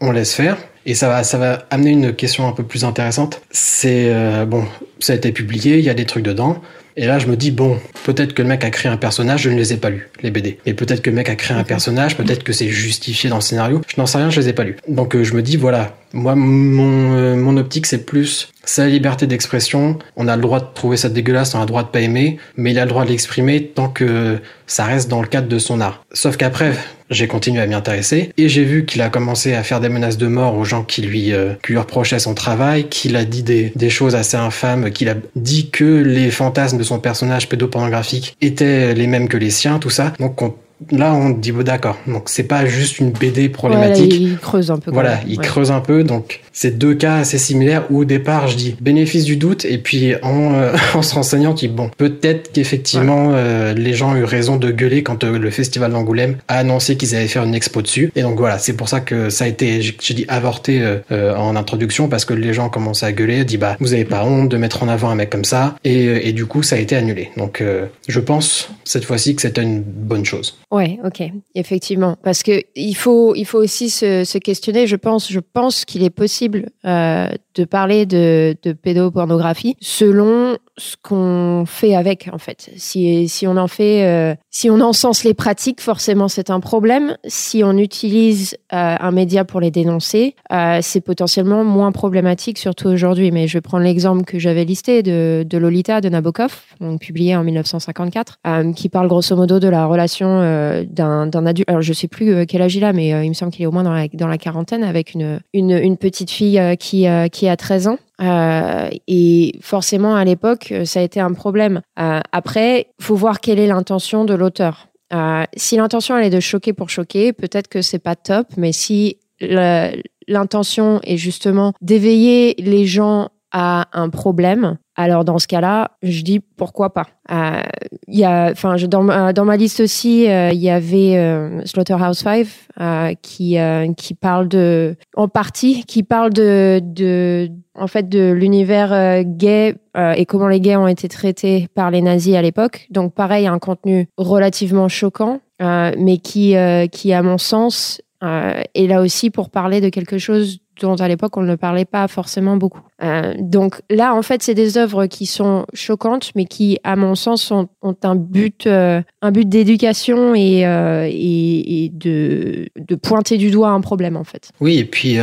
on 0.00 0.10
laisse 0.10 0.34
faire. 0.34 0.56
Et 0.86 0.94
ça 0.94 1.08
va, 1.08 1.22
ça 1.22 1.38
va 1.38 1.66
amener 1.70 1.90
une 1.90 2.14
question 2.14 2.48
un 2.48 2.52
peu 2.52 2.62
plus 2.62 2.84
intéressante. 2.84 3.42
C'est 3.50 4.10
bon, 4.46 4.64
ça 5.00 5.12
a 5.12 5.16
été 5.16 5.32
publié, 5.32 5.78
il 5.78 5.84
y 5.84 5.90
a 5.90 5.94
des 5.94 6.06
trucs 6.06 6.24
dedans. 6.24 6.62
Et 6.98 7.06
là, 7.06 7.20
je 7.20 7.28
me 7.28 7.36
dis, 7.36 7.52
bon, 7.52 7.78
peut-être 8.04 8.34
que 8.34 8.42
le 8.42 8.48
mec 8.48 8.64
a 8.64 8.70
créé 8.70 8.90
un 8.90 8.96
personnage, 8.96 9.42
je 9.42 9.50
ne 9.50 9.54
les 9.54 9.72
ai 9.72 9.76
pas 9.76 9.88
lus, 9.88 10.08
les 10.20 10.32
BD. 10.32 10.58
Mais 10.66 10.74
peut-être 10.74 11.00
que 11.00 11.10
le 11.10 11.14
mec 11.14 11.28
a 11.28 11.36
créé 11.36 11.56
un 11.56 11.62
personnage, 11.62 12.16
peut-être 12.16 12.42
que 12.42 12.52
c'est 12.52 12.70
justifié 12.70 13.30
dans 13.30 13.36
le 13.36 13.40
scénario, 13.40 13.82
je 13.86 14.00
n'en 14.00 14.06
sais 14.06 14.18
rien, 14.18 14.30
je 14.30 14.40
les 14.40 14.48
ai 14.48 14.52
pas 14.52 14.64
lus. 14.64 14.76
Donc 14.88 15.14
euh, 15.14 15.22
je 15.22 15.32
me 15.34 15.42
dis, 15.42 15.56
voilà, 15.56 15.96
moi, 16.12 16.34
mon, 16.34 17.14
euh, 17.14 17.36
mon 17.36 17.56
optique, 17.56 17.86
c'est 17.86 18.04
plus 18.04 18.48
sa 18.64 18.88
liberté 18.88 19.28
d'expression. 19.28 19.96
On 20.16 20.26
a 20.26 20.34
le 20.34 20.42
droit 20.42 20.58
de 20.58 20.66
trouver 20.74 20.96
ça 20.96 21.08
dégueulasse, 21.08 21.54
on 21.54 21.58
a 21.58 21.62
le 21.62 21.66
droit 21.66 21.84
de 21.84 21.88
pas 21.88 22.00
aimer, 22.00 22.38
mais 22.56 22.72
il 22.72 22.78
a 22.80 22.84
le 22.84 22.90
droit 22.90 23.04
de 23.04 23.10
l'exprimer 23.10 23.62
tant 23.62 23.88
que 23.88 24.40
ça 24.66 24.84
reste 24.84 25.08
dans 25.08 25.22
le 25.22 25.28
cadre 25.28 25.46
de 25.46 25.58
son 25.60 25.80
art. 25.80 26.04
Sauf 26.12 26.36
qu'après, 26.36 26.72
j'ai 27.10 27.26
continué 27.26 27.60
à 27.60 27.66
m'y 27.66 27.74
intéresser 27.74 28.32
et 28.36 28.48
j'ai 28.48 28.64
vu 28.64 28.84
qu'il 28.84 29.02
a 29.02 29.08
commencé 29.08 29.54
à 29.54 29.62
faire 29.62 29.80
des 29.80 29.88
menaces 29.88 30.18
de 30.18 30.26
mort 30.26 30.56
aux 30.56 30.64
gens 30.64 30.84
qui 30.84 31.02
lui, 31.02 31.32
euh, 31.32 31.54
qui 31.64 31.72
lui 31.72 31.78
reprochaient 31.78 32.18
son 32.18 32.34
travail, 32.34 32.88
qu'il 32.88 33.16
a 33.16 33.24
dit 33.24 33.42
des, 33.42 33.90
choses 33.90 34.14
assez 34.14 34.36
infâmes, 34.36 34.90
qu'il 34.90 35.08
a 35.08 35.14
dit 35.34 35.70
que 35.70 36.02
les 36.02 36.30
fantasmes 36.30 36.78
de 36.78 36.82
son 36.82 36.98
personnage 36.98 37.48
pédopornographique 37.48 38.36
étaient 38.40 38.94
les 38.94 39.06
mêmes 39.06 39.28
que 39.28 39.38
les 39.38 39.50
siens, 39.50 39.78
tout 39.78 39.90
ça. 39.90 40.12
Donc 40.18 40.42
on 40.42 40.54
là 40.90 41.14
on 41.14 41.30
dit 41.30 41.52
bon 41.52 41.64
d'accord. 41.64 41.98
Donc 42.06 42.28
c'est 42.28 42.44
pas 42.44 42.66
juste 42.66 42.98
une 42.98 43.10
BD 43.10 43.48
problématique. 43.48 44.12
ouais, 44.12 44.18
il 44.18 44.38
creuse 44.38 44.70
un 44.70 44.78
peu 44.78 44.90
voilà 44.90 45.20
il 45.26 45.38
ouais. 45.38 45.44
creuse 45.44 45.70
un 45.70 45.80
peu. 45.80 46.04
Donc 46.04 46.40
c'est 46.52 46.78
deux 46.78 46.94
cas 46.94 47.16
assez 47.16 47.38
similaires. 47.38 47.84
Où 47.90 48.00
au 48.00 48.04
départ 48.04 48.48
je 48.48 48.56
dis 48.56 48.76
bénéfice 48.80 49.24
du 49.24 49.36
doute. 49.36 49.64
Et 49.64 49.78
puis 49.78 50.14
en, 50.22 50.54
euh, 50.54 50.72
en 50.94 51.02
se 51.02 51.14
renseignant 51.14 51.52
dis 51.52 51.68
bon 51.68 51.90
peut-être 51.96 52.52
qu'effectivement 52.52 53.28
ouais. 53.28 53.34
euh, 53.36 53.74
les 53.74 53.94
gens 53.94 54.12
ont 54.12 54.16
eu 54.16 54.24
raison 54.24 54.56
de 54.56 54.70
gueuler 54.70 55.02
quand 55.02 55.24
euh, 55.24 55.38
le 55.38 55.50
festival 55.50 55.92
d'Angoulême 55.92 56.36
a 56.48 56.58
annoncé 56.58 56.96
qu'ils 56.96 57.14
allaient 57.14 57.28
faire 57.28 57.44
une 57.44 57.54
expo 57.54 57.82
dessus. 57.82 58.12
Et 58.14 58.22
donc 58.22 58.38
voilà 58.38 58.58
c'est 58.58 58.74
pour 58.74 58.88
ça 58.88 59.00
que 59.00 59.30
ça 59.30 59.44
a 59.44 59.48
été 59.48 59.82
j'ai 59.82 60.14
dit 60.14 60.24
avorté 60.28 60.80
euh, 61.10 61.34
en 61.36 61.56
introduction 61.56 62.08
parce 62.08 62.24
que 62.24 62.34
les 62.34 62.52
gens 62.52 62.68
commençaient 62.68 63.06
à 63.06 63.12
gueuler 63.12 63.44
dit 63.44 63.56
bah 63.56 63.76
vous 63.80 63.94
avez 63.94 64.04
pas 64.04 64.24
honte 64.24 64.48
de 64.48 64.56
mettre 64.56 64.82
en 64.82 64.88
avant 64.88 65.10
un 65.10 65.14
mec 65.14 65.30
comme 65.30 65.44
ça. 65.44 65.76
Et, 65.84 66.28
et 66.28 66.32
du 66.32 66.46
coup 66.46 66.62
ça 66.62 66.76
a 66.76 66.78
été 66.78 66.96
annulé. 66.96 67.30
Donc 67.36 67.62
je 68.08 68.20
pense 68.20 68.70
cette 68.84 69.04
fois-ci 69.04 69.34
que 69.34 69.42
c'était 69.42 69.62
une 69.62 69.82
bonne 69.82 70.24
chose 70.24 70.58
Ouais, 70.70 70.98
ok, 71.02 71.22
effectivement, 71.54 72.18
parce 72.22 72.42
que 72.42 72.62
il 72.74 72.94
faut, 72.94 73.34
il 73.34 73.46
faut 73.46 73.58
aussi 73.58 73.88
se, 73.88 74.38
questionner. 74.38 74.86
Je 74.86 74.96
pense, 74.96 75.32
je 75.32 75.40
pense 75.40 75.86
qu'il 75.86 76.02
est 76.02 76.10
possible 76.10 76.68
euh, 76.84 77.30
de 77.54 77.64
parler 77.64 78.04
de, 78.04 78.54
de 78.62 78.72
pédopornographie 78.72 79.76
selon 79.80 80.58
ce 80.78 80.96
qu'on 81.00 81.64
fait 81.66 81.94
avec, 81.94 82.28
en 82.32 82.38
fait. 82.38 82.70
Si, 82.76 83.28
si 83.28 83.46
on 83.46 83.56
en 83.56 83.68
fait, 83.68 84.04
euh, 84.04 84.34
si 84.50 84.70
on 84.70 84.80
encense 84.80 85.24
les 85.24 85.34
pratiques, 85.34 85.80
forcément 85.80 86.28
c'est 86.28 86.50
un 86.50 86.60
problème. 86.60 87.16
Si 87.26 87.62
on 87.64 87.76
utilise 87.76 88.56
euh, 88.72 88.96
un 88.98 89.10
média 89.10 89.44
pour 89.44 89.60
les 89.60 89.70
dénoncer, 89.70 90.34
euh, 90.52 90.78
c'est 90.82 91.00
potentiellement 91.00 91.64
moins 91.64 91.92
problématique, 91.92 92.58
surtout 92.58 92.88
aujourd'hui. 92.88 93.30
Mais 93.30 93.46
je 93.46 93.58
prendre 93.68 93.84
l'exemple 93.84 94.24
que 94.24 94.38
j'avais 94.38 94.64
listé 94.64 95.02
de, 95.02 95.44
de 95.46 95.58
Lolita 95.58 96.00
de 96.00 96.08
Nabokov, 96.08 96.52
donc 96.80 97.00
publié 97.00 97.36
en 97.36 97.44
1954, 97.44 98.38
euh, 98.46 98.72
qui 98.72 98.88
parle 98.88 99.08
grosso 99.08 99.36
modo 99.36 99.58
de 99.60 99.68
la 99.68 99.86
relation 99.86 100.40
euh, 100.40 100.84
d'un 100.88 101.46
adulte. 101.46 101.68
Alors 101.68 101.82
je 101.82 101.92
sais 101.92 102.08
plus 102.08 102.32
euh, 102.32 102.44
quel 102.48 102.62
âge 102.62 102.74
il 102.74 102.84
a, 102.84 102.92
mais 102.92 103.08
il 103.24 103.28
me 103.28 103.34
semble 103.34 103.52
qu'il 103.52 103.62
est 103.62 103.66
au 103.66 103.72
moins 103.72 103.82
dans 103.82 103.92
la, 103.92 104.08
dans 104.08 104.26
la 104.26 104.38
quarantaine 104.38 104.84
avec 104.84 105.14
une, 105.14 105.40
une, 105.52 105.72
une 105.72 105.96
petite 105.96 106.30
fille 106.30 106.60
qui, 106.78 107.06
qui 107.32 107.48
a 107.48 107.56
13 107.56 107.88
ans. 107.88 107.98
Euh, 108.20 108.88
et 109.06 109.58
forcément, 109.60 110.14
à 110.16 110.24
l'époque, 110.24 110.72
ça 110.84 111.00
a 111.00 111.02
été 111.02 111.20
un 111.20 111.32
problème. 111.32 111.80
Euh, 111.98 112.20
après, 112.32 112.88
faut 113.00 113.14
voir 113.14 113.40
quelle 113.40 113.58
est 113.58 113.66
l'intention 113.66 114.24
de 114.24 114.34
l'auteur. 114.34 114.88
Euh, 115.12 115.44
si 115.56 115.76
l'intention 115.76 116.18
elle 116.18 116.26
est 116.26 116.30
de 116.30 116.40
choquer 116.40 116.72
pour 116.72 116.90
choquer, 116.90 117.32
peut-être 117.32 117.68
que 117.68 117.80
c'est 117.80 117.98
pas 117.98 118.16
top, 118.16 118.48
mais 118.56 118.72
si 118.72 119.18
l'intention 119.40 121.00
est 121.04 121.16
justement 121.16 121.72
d'éveiller 121.80 122.54
les 122.58 122.86
gens 122.86 123.30
à 123.52 123.86
un 123.92 124.10
problème, 124.10 124.76
alors 124.98 125.24
dans 125.24 125.38
ce 125.38 125.46
cas-là, 125.46 125.92
je 126.02 126.22
dis 126.22 126.40
pourquoi 126.40 126.92
pas. 126.92 127.06
Euh, 127.30 127.62
y 128.08 128.24
a, 128.24 128.50
enfin, 128.50 128.74
dans, 128.88 129.32
dans 129.32 129.44
ma 129.44 129.56
liste 129.56 129.80
aussi, 129.80 130.24
il 130.24 130.30
euh, 130.30 130.52
y 130.52 130.68
avait 130.68 131.16
euh, 131.16 131.64
Slaughterhouse 131.64 132.18
5 132.18 132.46
euh, 132.80 133.14
qui 133.22 133.58
euh, 133.58 133.92
qui 133.94 134.14
parle 134.14 134.48
de, 134.48 134.96
en 135.16 135.28
partie, 135.28 135.84
qui 135.84 136.02
parle 136.02 136.32
de 136.32 136.80
de 136.82 137.48
en 137.74 137.86
fait 137.86 138.08
de 138.08 138.32
l'univers 138.32 139.22
gay 139.24 139.76
et 140.16 140.26
comment 140.26 140.48
les 140.48 140.60
gays 140.60 140.76
ont 140.76 140.88
été 140.88 141.08
traités 141.08 141.68
par 141.74 141.90
les 141.90 142.02
nazis 142.02 142.34
à 142.34 142.42
l'époque. 142.42 142.86
Donc 142.90 143.14
pareil, 143.14 143.46
un 143.46 143.58
contenu 143.58 144.08
relativement 144.16 144.88
choquant, 144.88 145.40
mais 145.60 146.18
qui 146.18 146.56
qui 146.90 147.12
à 147.12 147.22
mon 147.22 147.38
sens 147.38 148.00
est 148.20 148.86
là 148.88 149.00
aussi 149.00 149.30
pour 149.30 149.50
parler 149.50 149.80
de 149.80 149.88
quelque 149.90 150.18
chose 150.18 150.58
dont 150.80 150.96
à 150.96 151.08
l'époque 151.08 151.36
on 151.36 151.42
ne 151.42 151.56
parlait 151.56 151.84
pas 151.84 152.08
forcément 152.08 152.56
beaucoup. 152.56 152.80
Euh, 153.02 153.34
donc 153.38 153.80
là, 153.90 154.14
en 154.14 154.22
fait, 154.22 154.42
c'est 154.42 154.54
des 154.54 154.76
œuvres 154.76 155.06
qui 155.06 155.26
sont 155.26 155.66
choquantes, 155.72 156.32
mais 156.34 156.44
qui, 156.44 156.78
à 156.84 156.96
mon 156.96 157.14
sens, 157.14 157.50
ont, 157.50 157.68
un 158.02 158.16
but, 158.16 158.66
euh, 158.66 159.02
un 159.22 159.30
but 159.30 159.48
d'éducation 159.48 160.34
et, 160.34 160.66
euh, 160.66 161.06
et, 161.08 161.84
et, 161.84 161.88
de, 161.90 162.68
de 162.76 162.94
pointer 162.94 163.38
du 163.38 163.50
doigt 163.50 163.70
un 163.70 163.80
problème, 163.80 164.16
en 164.16 164.24
fait. 164.24 164.50
Oui, 164.60 164.78
et 164.78 164.84
puis 164.84 165.18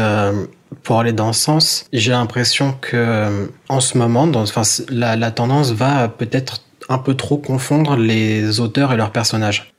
pour 0.83 0.99
aller 0.99 1.13
dans 1.13 1.33
ce 1.33 1.41
sens, 1.41 1.85
j'ai 1.93 2.11
l'impression 2.11 2.75
que 2.79 3.49
en 3.69 3.79
ce 3.79 3.97
moment, 3.97 4.27
dans, 4.27 4.43
enfin, 4.43 4.63
la, 4.89 5.15
la 5.15 5.31
tendance 5.31 5.71
va 5.71 6.07
peut-être 6.07 6.61
un 6.89 6.97
peu 6.97 7.15
trop 7.15 7.37
confondre 7.37 7.95
les 7.95 8.59
auteurs 8.59 8.93
et 8.93 8.97
leurs 8.97 9.11
personnages. 9.11 9.71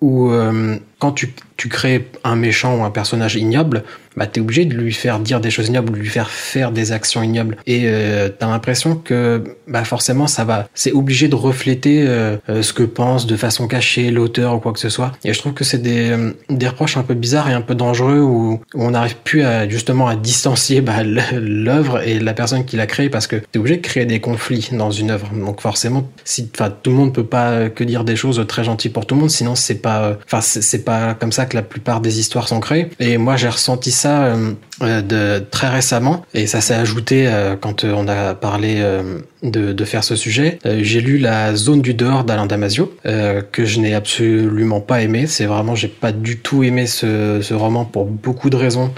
Quand 0.99 1.13
tu, 1.13 1.35
tu 1.57 1.69
crées 1.69 2.09
un 2.25 2.37
méchant 2.37 2.79
ou 2.79 2.85
un 2.85 2.91
personnage 2.91 3.37
ignoble, 3.37 3.85
bah 4.17 4.27
t'es 4.27 4.41
obligé 4.41 4.65
de 4.65 4.75
lui 4.75 4.93
faire 4.93 5.21
dire 5.21 5.41
des 5.41 5.51
choses 5.51 5.69
ignobles, 5.69 5.93
de 5.93 5.99
lui 5.99 6.09
faire 6.09 6.31
faire 6.31 6.73
des 6.73 6.93
actions 6.93 7.23
ignobles. 7.23 7.59
Et 7.67 7.83
euh, 7.85 8.31
t'as 8.31 8.49
l'impression 8.49 8.97
que 8.97 9.45
bah 9.69 9.85
forcément 9.85 10.27
ça 10.27 10.45
va, 10.45 10.69
c'est 10.75 10.93
obligé 10.93 11.29
de 11.29 11.35
refléter 11.35 12.07
euh, 12.07 12.39
ce 12.63 12.73
que 12.73 12.83
pense 12.83 13.27
de 13.27 13.37
façon 13.37 13.69
cachée 13.69 14.11
l'auteur 14.11 14.55
ou 14.55 14.59
quoi 14.59 14.73
que 14.73 14.79
ce 14.79 14.89
soit. 14.89 15.13
Et 15.25 15.33
je 15.33 15.39
trouve 15.39 15.53
que 15.53 15.65
c'est 15.65 15.83
des, 15.83 16.17
des 16.49 16.69
reproches 16.69 16.97
un 16.97 17.03
peu 17.03 17.15
bizarres 17.15 17.51
et 17.51 17.53
un 17.53 17.61
peu 17.61 17.75
dangereux 17.75 18.21
où, 18.21 18.61
où 18.75 18.83
on 18.83 18.93
n'arrive 18.93 19.17
plus 19.17 19.43
à 19.43 19.69
justement 19.69 20.09
à 20.09 20.17
distancier 20.17 20.81
bah, 20.81 21.03
l'œuvre 21.03 22.01
et 22.01 22.19
la 22.19 22.33
personne 22.33 22.65
qui 22.65 22.77
l'a 22.77 22.87
créée 22.87 23.11
parce 23.11 23.27
que 23.27 23.37
t'es 23.37 23.59
obligé 23.59 23.77
de 23.77 23.83
créer 23.83 24.07
des 24.07 24.21
conflits 24.21 24.71
dans 24.73 24.91
une 24.91 25.11
œuvre. 25.11 25.29
Donc 25.35 25.61
forcément, 25.61 26.09
si, 26.25 26.49
tout 26.49 26.91
le 26.91 26.97
monde 26.97 27.13
peut 27.13 27.27
pas 27.27 27.69
que 27.69 27.85
dire 27.85 28.05
des 28.05 28.17
choses 28.17 28.43
très 28.49 28.65
gentilles 28.65 28.91
pour 28.91 29.07
tout 29.07 29.15
le 29.15 29.21
monde, 29.21 29.31
sinon 29.31 29.55
c'est 29.55 29.83
pas, 29.83 30.17
enfin 30.25 30.41
c'est 30.41 30.86
pas 30.87 31.15
comme 31.15 31.33
ça 31.33 31.45
que 31.45 31.57
la 31.57 31.63
plupart 31.63 32.01
des 32.01 32.19
histoires 32.19 32.49
sont 32.49 32.61
créées. 32.61 32.89
Et 33.01 33.19
moi 33.19 33.37
j'ai 33.37 33.49
ressenti 33.49 33.91
ça 33.91 34.35
euh, 34.83 35.03
de 35.03 35.45
très 35.51 35.69
récemment 35.69 36.25
et 36.33 36.47
ça 36.47 36.63
s'est 36.63 36.75
ajouté 36.75 37.27
euh, 37.27 37.57
quand 37.61 37.85
euh, 37.85 37.93
on 37.95 38.09
a 38.09 38.35
parlé 38.35 38.83
de, 39.43 39.85
faire 39.85 40.05
ce 40.05 40.17
sujet. 40.17 40.59
j'ai 40.81 41.01
lu 41.01 41.19
La 41.19 41.55
zone 41.55 41.83
du 41.83 41.95
dehors 41.95 42.25
d'Alain 42.25 42.47
Damasio 42.47 42.93
que 43.05 43.65
je 43.65 43.81
n'ai 43.81 43.95
absolument 43.95 44.81
pas 44.81 45.03
aimé. 45.03 45.27
C'est 45.27 45.47
vraiment 45.47 45.75
j'ai 45.75 45.89
pas 45.89 46.13
du 46.13 46.39
tout 46.39 46.63
aimé 46.65 46.87
ce 46.87 47.55
roman 47.55 47.85
pour 47.85 48.07
beaucoup 48.07 48.51
de 48.51 48.57
raisons. 48.57 48.91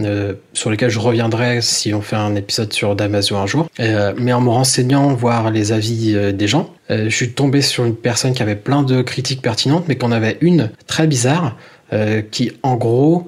Euh, 0.00 0.34
sur 0.52 0.70
lesquels 0.70 0.90
je 0.90 0.98
reviendrai 0.98 1.62
si 1.62 1.94
on 1.94 2.02
fait 2.02 2.16
un 2.16 2.34
épisode 2.34 2.72
sur 2.72 2.94
Damasio 2.94 3.36
un 3.36 3.46
jour. 3.46 3.68
Euh, 3.80 4.12
mais 4.18 4.32
en 4.32 4.40
me 4.40 4.50
renseignant, 4.50 5.14
voir 5.14 5.50
les 5.50 5.72
avis 5.72 6.12
euh, 6.14 6.32
des 6.32 6.48
gens, 6.48 6.70
je 6.88 7.08
suis 7.08 7.32
tombé 7.32 7.62
sur 7.62 7.84
une 7.84 7.96
personne 7.96 8.32
qui 8.32 8.42
avait 8.42 8.54
plein 8.54 8.82
de 8.82 9.02
critiques 9.02 9.42
pertinentes, 9.42 9.86
mais 9.88 9.96
qu'on 9.96 10.12
avait 10.12 10.38
une 10.40 10.70
très 10.86 11.08
bizarre, 11.08 11.56
qui 12.30 12.52
en 12.62 12.76
gros 12.76 13.26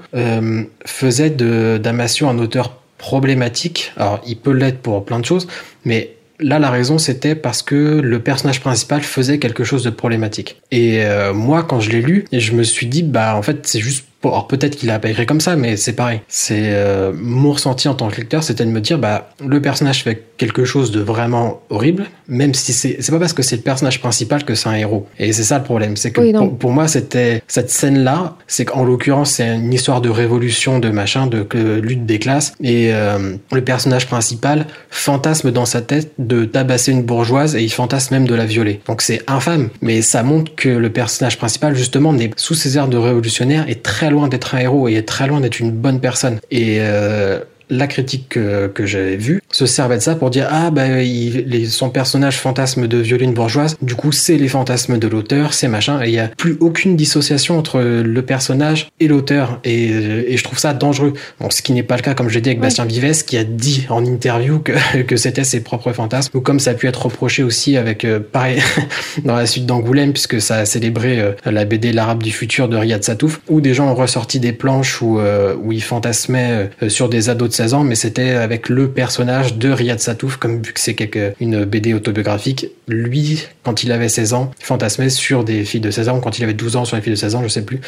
faisait 0.84 1.30
de 1.30 1.80
Damasio 1.82 2.28
un 2.28 2.38
auteur 2.38 2.76
problématique. 2.98 3.92
Alors, 3.96 4.20
il 4.28 4.36
peut 4.36 4.52
l'être 4.52 4.78
pour 4.78 5.04
plein 5.04 5.18
de 5.18 5.24
choses, 5.24 5.48
mais 5.84 6.14
là, 6.38 6.60
la 6.60 6.70
raison, 6.70 6.98
c'était 6.98 7.34
parce 7.34 7.62
que 7.62 8.00
le 8.00 8.20
personnage 8.20 8.60
principal 8.60 9.02
faisait 9.02 9.40
quelque 9.40 9.64
chose 9.64 9.82
de 9.82 9.90
problématique. 9.90 10.60
Et 10.70 11.02
moi, 11.34 11.64
quand 11.64 11.80
je 11.80 11.90
l'ai 11.90 12.02
lu, 12.02 12.26
je 12.30 12.52
me 12.52 12.62
suis 12.62 12.86
dit, 12.86 13.02
bah, 13.02 13.34
en 13.34 13.42
fait, 13.42 13.66
c'est 13.66 13.80
juste 13.80 14.07
alors 14.24 14.48
peut-être 14.48 14.76
qu'il 14.76 14.90
a 14.90 14.98
pas 14.98 15.10
écrit 15.10 15.26
comme 15.26 15.40
ça, 15.40 15.56
mais 15.56 15.76
c'est 15.76 15.92
pareil. 15.92 16.20
C'est 16.28 16.72
euh, 16.72 17.12
mon 17.14 17.52
ressenti 17.52 17.88
en 17.88 17.94
tant 17.94 18.08
que 18.08 18.16
lecteur, 18.16 18.42
c'était 18.42 18.64
de 18.64 18.70
me 18.70 18.80
dire, 18.80 18.98
bah, 18.98 19.30
le 19.44 19.62
personnage 19.62 20.02
fait 20.02 20.24
quelque 20.36 20.64
chose 20.64 20.90
de 20.90 21.00
vraiment 21.00 21.60
horrible, 21.70 22.06
même 22.28 22.54
si 22.54 22.72
c'est 22.72 22.96
c'est 23.00 23.12
pas 23.12 23.18
parce 23.18 23.32
que 23.32 23.42
c'est 23.42 23.56
le 23.56 23.62
personnage 23.62 24.00
principal 24.00 24.44
que 24.44 24.54
c'est 24.54 24.68
un 24.68 24.74
héros. 24.74 25.06
Et 25.18 25.32
c'est 25.32 25.42
ça 25.42 25.58
le 25.58 25.64
problème, 25.64 25.96
c'est 25.96 26.10
que 26.10 26.48
pour, 26.48 26.72
moi, 26.72 26.88
c'était 26.88 27.42
cette 27.48 27.70
scène-là, 27.70 28.36
c'est 28.46 28.64
qu'en 28.64 28.84
l'occurrence, 28.84 29.32
c'est 29.32 29.56
une 29.56 29.72
histoire 29.72 30.00
de 30.00 30.08
révolution, 30.08 30.78
de 30.78 30.90
machin, 30.90 31.26
de, 31.26 31.46
lutte 31.80 32.06
des 32.06 32.18
classes, 32.18 32.52
et 32.62 32.92
euh, 32.92 33.36
le 33.52 33.62
personnage 33.62 34.06
principal 34.06 34.66
fantasme 34.90 35.50
dans 35.50 35.64
sa 35.64 35.80
tête 35.80 36.12
de 36.18 36.44
tabasser 36.44 36.92
une 36.92 37.02
bourgeoise 37.02 37.56
et 37.56 37.62
il 37.62 37.70
fantasme 37.70 38.14
même 38.14 38.26
de 38.26 38.34
la 38.34 38.46
violer. 38.46 38.80
Donc 38.86 39.02
c'est 39.02 39.22
infâme, 39.26 39.68
mais 39.82 40.02
ça 40.02 40.22
montre 40.22 40.54
que 40.54 40.68
le 40.68 40.90
personnage 40.90 41.38
principal 41.38 41.74
justement 41.74 42.12
n'est 42.12 42.30
sous 42.36 42.54
ses 42.54 42.76
airs 42.76 42.88
de 42.88 42.96
révolutionnaire 42.96 43.68
est 43.68 43.82
très 43.82 44.07
loin 44.10 44.28
d'être 44.28 44.54
un 44.54 44.58
héros 44.58 44.88
et 44.88 44.94
est 44.94 45.08
très 45.08 45.26
loin 45.26 45.40
d'être 45.40 45.60
une 45.60 45.70
bonne 45.70 46.00
personne. 46.00 46.40
Et 46.50 46.78
euh, 46.80 47.40
la 47.70 47.86
critique 47.86 48.28
que, 48.30 48.66
que 48.68 48.86
j'avais 48.86 49.16
vue 49.16 49.42
se 49.50 49.66
servait 49.66 49.96
de 49.96 50.02
ça 50.02 50.14
pour 50.14 50.30
dire 50.30 50.48
ah 50.50 50.70
bah 50.70 51.02
il, 51.02 51.44
les, 51.46 51.66
son 51.66 51.90
personnage 51.90 52.36
fantasme 52.36 52.86
de 52.86 52.98
violine 52.98 53.32
bourgeoise 53.32 53.76
du 53.82 53.94
coup 53.94 54.12
c'est 54.12 54.36
les 54.36 54.48
fantasmes 54.48 54.98
de 54.98 55.08
l'auteur 55.08 55.54
c'est 55.54 55.68
machin 55.68 56.02
et 56.02 56.08
il 56.08 56.14
y 56.14 56.18
a 56.18 56.28
plus 56.28 56.56
aucune 56.60 56.96
dissociation 56.96 57.58
entre 57.58 57.80
le 57.80 58.22
personnage 58.22 58.88
et 59.00 59.08
l'auteur 59.08 59.60
et, 59.64 59.86
et, 59.86 60.36
je 60.36 60.44
trouve 60.44 60.58
ça 60.58 60.72
dangereux. 60.74 61.14
Bon 61.40 61.50
ce 61.50 61.62
qui 61.62 61.72
n'est 61.72 61.82
pas 61.82 61.96
le 61.96 62.02
cas 62.02 62.14
comme 62.14 62.28
je 62.28 62.34
l'ai 62.34 62.40
dit 62.40 62.50
avec 62.50 62.60
Bastien 62.60 62.84
Vives 62.84 63.24
qui 63.24 63.36
a 63.36 63.44
dit 63.44 63.86
en 63.88 64.04
interview 64.04 64.58
que, 64.58 65.02
que 65.02 65.16
c'était 65.16 65.44
ses 65.44 65.60
propres 65.60 65.92
fantasmes 65.92 66.36
ou 66.36 66.40
comme 66.40 66.60
ça 66.60 66.70
a 66.70 66.74
pu 66.74 66.86
être 66.86 67.06
reproché 67.06 67.42
aussi 67.42 67.76
avec 67.76 68.04
euh, 68.04 68.20
pareil 68.20 68.62
dans 69.24 69.36
la 69.36 69.46
suite 69.46 69.66
d'Angoulême 69.66 70.12
puisque 70.12 70.40
ça 70.40 70.56
a 70.56 70.64
célébré 70.66 71.20
euh, 71.20 71.32
la 71.44 71.64
BD 71.64 71.92
l'arabe 71.92 72.22
du 72.22 72.32
futur 72.32 72.68
de 72.68 72.76
Riyad 72.76 73.02
Satouf 73.02 73.40
où 73.48 73.60
des 73.60 73.74
gens 73.74 73.90
ont 73.90 73.94
ressorti 73.94 74.40
des 74.40 74.52
planches 74.52 75.00
où, 75.02 75.18
euh, 75.18 75.54
où 75.62 75.72
ils 75.72 75.82
fantasmaient 75.82 76.70
sur 76.88 77.08
des 77.08 77.28
ados 77.28 77.48
de 77.48 77.54
16 77.58 77.74
ans 77.74 77.84
mais 77.84 77.96
c'était 77.96 78.30
avec 78.30 78.68
le 78.68 78.88
personnage 78.88 79.56
de 79.56 79.70
Riyad 79.70 79.98
Satouf, 79.98 80.36
comme 80.36 80.62
vu 80.62 80.72
que 80.72 80.80
c'est 80.80 80.96
une 81.40 81.64
BD 81.64 81.92
autobiographique, 81.92 82.66
lui, 82.86 83.46
quand 83.64 83.82
il 83.82 83.90
avait 83.90 84.08
16 84.08 84.32
ans, 84.32 84.50
fantasmait 84.60 85.10
sur 85.10 85.42
des 85.42 85.64
filles 85.64 85.80
de 85.80 85.90
16 85.90 86.08
ans, 86.08 86.18
ou 86.18 86.20
quand 86.20 86.38
il 86.38 86.44
avait 86.44 86.54
12 86.54 86.76
ans 86.76 86.84
sur 86.84 86.96
les 86.96 87.02
filles 87.02 87.14
de 87.14 87.18
16 87.18 87.34
ans, 87.34 87.42
je 87.42 87.48
sais 87.48 87.64
plus. 87.64 87.80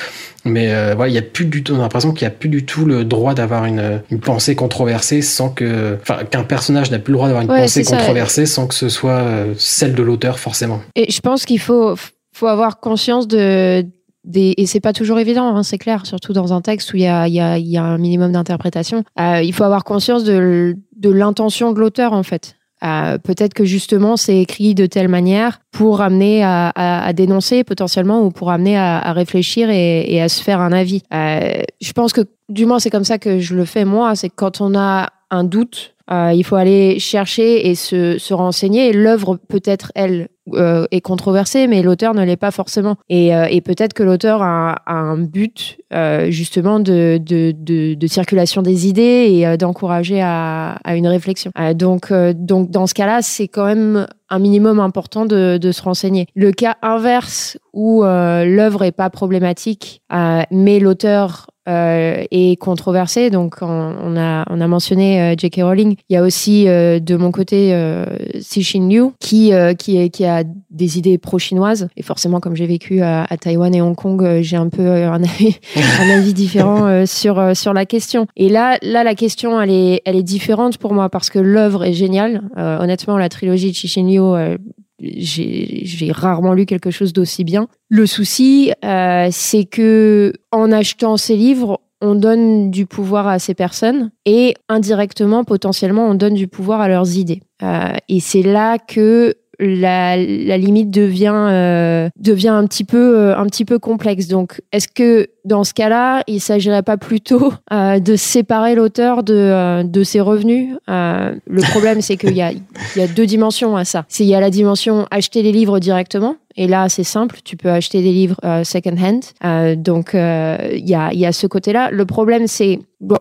Mais 0.44 0.72
euh, 0.72 0.94
voilà, 0.96 1.10
il 1.10 1.14
y 1.14 1.18
a 1.18 1.22
plus 1.22 1.44
du 1.44 1.62
tout, 1.62 1.74
on 1.74 1.78
a 1.78 1.82
l'impression 1.82 2.12
qu'il 2.12 2.26
n'y 2.26 2.32
a 2.32 2.36
plus 2.36 2.48
du 2.48 2.64
tout 2.64 2.84
le 2.84 3.04
droit 3.04 3.34
d'avoir 3.34 3.64
une, 3.64 4.02
une, 4.10 4.20
pensée 4.20 4.54
controversée 4.56 5.22
sans 5.22 5.50
que, 5.50 5.96
enfin, 6.02 6.24
qu'un 6.24 6.42
personnage 6.42 6.90
n'a 6.90 6.98
plus 6.98 7.12
le 7.12 7.16
droit 7.16 7.28
d'avoir 7.28 7.42
une 7.42 7.48
pensée 7.48 7.84
controversée 7.84 8.46
sans 8.46 8.66
que 8.66 8.74
ce 8.74 8.88
soit 8.88 9.20
euh, 9.20 9.54
celle 9.56 9.94
de 9.94 10.02
l'auteur 10.02 10.38
forcément. 10.38 10.80
Et 10.96 11.10
je 11.10 11.20
pense 11.20 11.44
qu'il 11.44 11.60
faut, 11.60 11.94
faut 12.34 12.46
avoir 12.46 12.80
conscience 12.80 13.28
de, 13.28 13.84
des, 14.24 14.54
et 14.56 14.66
c'est 14.66 14.80
pas 14.80 14.92
toujours 14.92 15.18
évident, 15.18 15.54
hein, 15.54 15.62
c'est 15.62 15.78
clair, 15.78 16.06
surtout 16.06 16.32
dans 16.32 16.52
un 16.52 16.60
texte 16.60 16.92
où 16.92 16.96
il 16.96 17.02
y 17.02 17.06
a, 17.06 17.28
y, 17.28 17.40
a, 17.40 17.58
y 17.58 17.76
a, 17.76 17.84
un 17.84 17.98
minimum 17.98 18.32
d'interprétation. 18.32 19.04
Euh, 19.18 19.40
il 19.42 19.52
faut 19.52 19.64
avoir 19.64 19.84
conscience 19.84 20.24
de, 20.24 20.76
l'intention 21.02 21.72
de 21.72 21.80
l'auteur, 21.80 22.12
en 22.12 22.22
fait. 22.22 22.56
Euh, 22.82 23.18
peut-être 23.18 23.52
que 23.52 23.66
justement 23.66 24.16
c'est 24.16 24.38
écrit 24.38 24.74
de 24.74 24.86
telle 24.86 25.08
manière 25.08 25.60
pour 25.70 26.00
amener 26.00 26.42
à, 26.42 26.70
à, 26.70 27.04
à 27.04 27.12
dénoncer 27.12 27.62
potentiellement 27.62 28.22
ou 28.22 28.30
pour 28.30 28.50
amener 28.50 28.78
à, 28.78 28.98
à 28.98 29.12
réfléchir 29.12 29.68
et, 29.68 30.10
et, 30.10 30.22
à 30.22 30.30
se 30.30 30.42
faire 30.42 30.60
un 30.60 30.72
avis. 30.72 31.02
Euh, 31.12 31.60
je 31.82 31.92
pense 31.92 32.14
que 32.14 32.22
du 32.48 32.64
moins 32.64 32.78
c'est 32.78 32.88
comme 32.88 33.04
ça 33.04 33.18
que 33.18 33.38
je 33.38 33.54
le 33.54 33.66
fais 33.66 33.84
moi, 33.84 34.16
c'est 34.16 34.30
quand 34.30 34.62
on 34.62 34.74
a 34.74 35.10
un 35.30 35.44
doute, 35.44 35.94
euh, 36.10 36.32
il 36.34 36.44
faut 36.44 36.56
aller 36.56 36.98
chercher 36.98 37.68
et 37.68 37.74
se, 37.74 38.18
se 38.18 38.34
renseigner. 38.34 38.92
L'œuvre 38.92 39.38
peut-être 39.48 39.92
elle 39.94 40.28
euh, 40.54 40.86
est 40.90 41.00
controversée, 41.00 41.66
mais 41.66 41.82
l'auteur 41.82 42.14
ne 42.14 42.24
l'est 42.24 42.36
pas 42.36 42.50
forcément. 42.50 42.96
Et, 43.08 43.34
euh, 43.34 43.46
peut-être 43.64 43.92
que 43.92 44.02
l'auteur 44.02 44.42
a, 44.42 44.82
un 44.86 45.18
but 45.18 45.78
euh, 45.92 46.30
justement 46.30 46.80
de, 46.80 47.20
de, 47.22 47.52
de, 47.56 47.94
de, 47.94 48.06
circulation 48.06 48.62
des 48.62 48.88
idées 48.88 49.28
et 49.30 49.56
d'encourager 49.56 50.20
à, 50.22 50.78
à, 50.82 50.96
une 50.96 51.06
réflexion. 51.06 51.52
donc, 51.74 52.12
donc 52.12 52.70
dans 52.70 52.86
ce 52.86 52.94
cas-là, 52.94 53.20
c'est 53.22 53.48
quand 53.48 53.66
même 53.66 54.06
un 54.30 54.38
minimum 54.38 54.80
important 54.80 55.26
de, 55.26 55.58
de, 55.58 55.72
se 55.72 55.82
renseigner. 55.82 56.26
Le 56.34 56.52
cas 56.52 56.76
inverse 56.82 57.58
où 57.72 58.02
l'œuvre 58.02 58.84
est 58.84 58.92
pas 58.92 59.10
problématique, 59.10 60.02
mais 60.50 60.78
l'auteur 60.78 61.49
euh, 61.68 62.24
est 62.30 62.56
controversé. 62.56 63.30
Donc, 63.30 63.56
on, 63.60 64.16
a, 64.16 64.44
on 64.50 64.60
a 64.60 64.66
mentionné 64.66 65.20
euh, 65.20 65.34
J.K. 65.36 65.60
Rowling. 65.62 65.96
Il 66.08 66.14
y 66.14 66.16
a 66.16 66.22
aussi 66.22 66.68
euh, 66.68 67.00
de 67.00 67.16
mon 67.16 67.30
côté 67.32 67.74
euh, 67.74 68.06
Cixin 68.40 68.88
Liu 68.88 69.10
qui, 69.20 69.52
qui, 69.78 69.96
est, 69.98 70.10
qui 70.10 70.24
a 70.24 70.44
des 70.70 70.98
idées 70.98 71.18
pro-chinoises. 71.18 71.88
Et 71.96 72.02
forcément, 72.02 72.40
comme 72.40 72.56
j'ai 72.56 72.66
vécu 72.66 73.02
à, 73.02 73.24
à, 73.24 73.36
Taïwan 73.36 73.74
et 73.74 73.82
Hong 73.82 73.94
Kong, 73.94 74.40
j'ai 74.40 74.56
un 74.56 74.68
peu 74.68 74.88
un 74.88 75.22
avis, 75.22 75.58
un 76.00 76.10
avis 76.10 76.34
différent 76.34 77.04
sur, 77.06 77.56
sur 77.56 77.72
la 77.72 77.86
question. 77.86 78.26
Et 78.36 78.48
là, 78.48 78.78
là, 78.82 79.04
la 79.04 79.14
question, 79.14 79.60
elle 79.60 79.70
est, 79.70 80.02
elle 80.04 80.16
est 80.16 80.22
différente 80.22 80.78
pour 80.78 80.94
moi 80.94 81.08
parce 81.08 81.30
que 81.30 81.38
l'œuvre 81.38 81.84
est 81.84 81.92
géniale. 81.92 82.42
honnêtement, 82.56 83.18
la 83.18 83.28
trilogie 83.28 83.70
de 83.70 83.76
Cixin 83.76 84.04
Liu, 84.04 84.58
j'ai 85.00 86.12
rarement 86.12 86.52
lu 86.52 86.66
quelque 86.66 86.90
chose 86.90 87.12
d'aussi 87.12 87.44
bien. 87.44 87.68
Le 87.88 88.06
souci, 88.06 88.72
euh, 88.84 89.28
c'est 89.30 89.64
que 89.64 90.32
en 90.52 90.72
achetant 90.72 91.16
ces 91.16 91.36
livres, 91.36 91.80
on 92.00 92.14
donne 92.14 92.70
du 92.70 92.86
pouvoir 92.86 93.26
à 93.26 93.38
ces 93.38 93.54
personnes 93.54 94.10
et 94.24 94.54
indirectement, 94.68 95.44
potentiellement, 95.44 96.06
on 96.06 96.14
donne 96.14 96.34
du 96.34 96.48
pouvoir 96.48 96.80
à 96.80 96.88
leurs 96.88 97.16
idées. 97.16 97.42
Euh, 97.62 97.92
et 98.08 98.20
c'est 98.20 98.42
là 98.42 98.78
que 98.78 99.34
la, 99.60 100.16
la 100.16 100.58
limite 100.58 100.90
devient 100.90 101.34
euh, 101.34 102.08
devient 102.16 102.48
un 102.48 102.66
petit 102.66 102.84
peu 102.84 103.18
euh, 103.18 103.36
un 103.36 103.46
petit 103.46 103.64
peu 103.64 103.78
complexe. 103.78 104.28
Donc, 104.28 104.60
est-ce 104.72 104.88
que 104.88 105.28
dans 105.44 105.64
ce 105.64 105.74
cas-là, 105.74 106.22
il 106.26 106.40
s'agirait 106.40 106.82
pas 106.82 106.96
plutôt 106.96 107.52
euh, 107.72 107.98
de 107.98 108.16
séparer 108.16 108.74
l'auteur 108.74 109.22
de 109.22 109.34
euh, 109.34 109.82
de 109.82 110.02
ses 110.02 110.20
revenus 110.20 110.76
euh, 110.88 111.34
Le 111.46 111.62
problème, 111.70 112.00
c'est 112.00 112.16
qu'il 112.16 112.36
y 112.36 112.42
a 112.42 112.52
y 112.52 113.00
a 113.00 113.06
deux 113.06 113.26
dimensions 113.26 113.76
à 113.76 113.84
ça. 113.84 114.04
C'est 114.08 114.24
il 114.24 114.28
y 114.28 114.34
a 114.34 114.40
la 114.40 114.50
dimension 114.50 115.06
acheter 115.10 115.42
les 115.42 115.52
livres 115.52 115.78
directement. 115.78 116.36
Et 116.56 116.66
là, 116.66 116.88
c'est 116.88 117.04
simple, 117.04 117.38
tu 117.44 117.56
peux 117.56 117.70
acheter 117.70 118.02
des 118.02 118.12
livres 118.12 118.36
second 118.64 118.96
hand. 118.98 119.76
donc, 119.76 120.10
il 120.14 120.88
y 120.88 120.94
a 120.94 121.12
y 121.12 121.26
a 121.26 121.32
ce 121.32 121.46
côté-là. 121.46 121.90
Le 121.90 122.04
problème, 122.04 122.46
c'est 122.48 122.80
bon, 123.00 123.18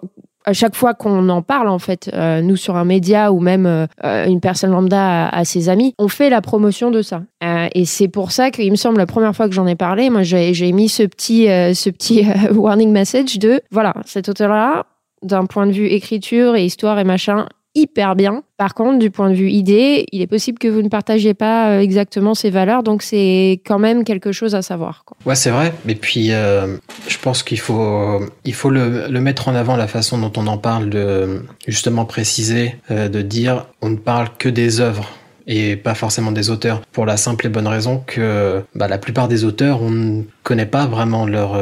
chaque 0.54 0.76
fois 0.76 0.94
qu'on 0.94 1.30
en 1.30 1.42
parle, 1.42 1.68
en 1.68 1.80
fait, 1.80 2.10
euh, 2.14 2.42
nous 2.42 2.56
sur 2.56 2.76
un 2.76 2.86
média 2.86 3.32
ou 3.32 3.40
même 3.40 3.66
euh, 3.66 4.26
une 4.26 4.40
personne 4.40 4.72
lambda 4.72 5.28
à, 5.28 5.46
ses 5.46 5.70
amis, 5.70 5.94
on 5.98 6.08
fait 6.08 6.30
la 6.30 6.42
promotion 6.42 6.92
de 6.92 7.02
ça. 7.02 7.24
Euh, 7.44 7.68
et 7.74 7.86
c'est 7.86 8.08
pour 8.08 8.32
ça 8.32 8.52
qu'il 8.52 8.72
me 8.72 8.76
semble, 8.76 8.98
la 8.98 9.06
première 9.06 9.36
fois 9.36 9.48
que 9.48 9.54
j'en 9.54 9.68
ai 9.68 9.76
parlé, 9.76 10.10
moi, 10.10 10.24
j'ai 10.24 10.72
mis 10.72 10.90
ce 10.90 11.04
petit, 11.04 11.46
ce 11.46 11.90
petit 11.90 12.26
warning 12.52 12.92
message 12.92 13.40
de, 13.40 13.62
voilà, 13.72 13.94
cet 14.06 14.30
auteur-là, 14.30 14.86
d'un 15.22 15.46
point 15.46 15.68
de 15.68 15.72
vue 15.72 15.88
écriture 15.88 16.56
et 16.56 16.66
histoire 16.66 17.00
et 17.00 17.04
machin, 17.04 17.48
hyper 17.76 18.16
bien. 18.16 18.44
Par 18.58 18.74
contre, 18.74 19.00
du 19.00 19.12
point 19.12 19.30
de 19.30 19.36
vue 19.36 19.50
idée, 19.50 20.06
il 20.12 20.22
est 20.22 20.28
possible 20.28 20.58
que 20.60 20.68
vous 20.68 20.82
ne 20.82 20.90
partagiez 20.90 21.34
pas 21.34 21.70
euh, 21.70 21.80
exactement 21.80 22.34
ces 22.34 22.50
valeurs, 22.50 22.84
donc 22.84 23.04
c'est 23.04 23.62
quand 23.66 23.80
même 23.80 24.04
quelque 24.04 24.32
chose 24.32 24.56
à 24.56 24.62
savoir. 24.62 25.06
Ouais, 25.26 25.36
c'est 25.36 25.52
vrai. 25.52 25.74
Et 25.88 25.96
puis, 25.96 26.32
euh, 26.32 26.78
je 27.08 27.18
pense 27.20 27.44
qu'il 27.44 27.60
faut, 27.60 28.22
il 28.46 28.54
faut 28.54 28.70
le, 28.70 29.10
mettre 29.20 29.48
en 29.48 29.56
avant 29.56 29.76
la 29.76 29.88
façon 29.88 30.18
dont 30.18 30.32
on 30.38 30.48
en 30.48 30.58
parle, 30.58 30.90
de 30.90 31.44
justement 31.68 32.06
préciser, 32.06 32.76
euh, 32.92 33.08
de 33.10 33.22
dire, 33.22 33.68
on 33.82 33.90
ne 33.90 33.98
parle 33.98 34.30
que 34.38 34.50
des 34.50 34.82
œuvres 34.82 35.10
et 35.48 35.76
pas 35.76 35.96
forcément 35.96 36.32
des 36.32 36.50
auteurs 36.50 36.82
pour 36.92 37.06
la 37.06 37.18
simple 37.18 37.48
et 37.48 37.50
bonne 37.50 37.68
raison 37.68 38.04
que 38.06 38.64
bah, 38.76 38.88
la 38.88 39.00
plupart 39.00 39.28
des 39.28 39.46
auteurs 39.46 39.82
on 39.82 39.90
ne 39.90 40.24
connaît 40.44 40.68
pas 40.68 40.86
vraiment 40.86 41.26
leur 41.26 41.56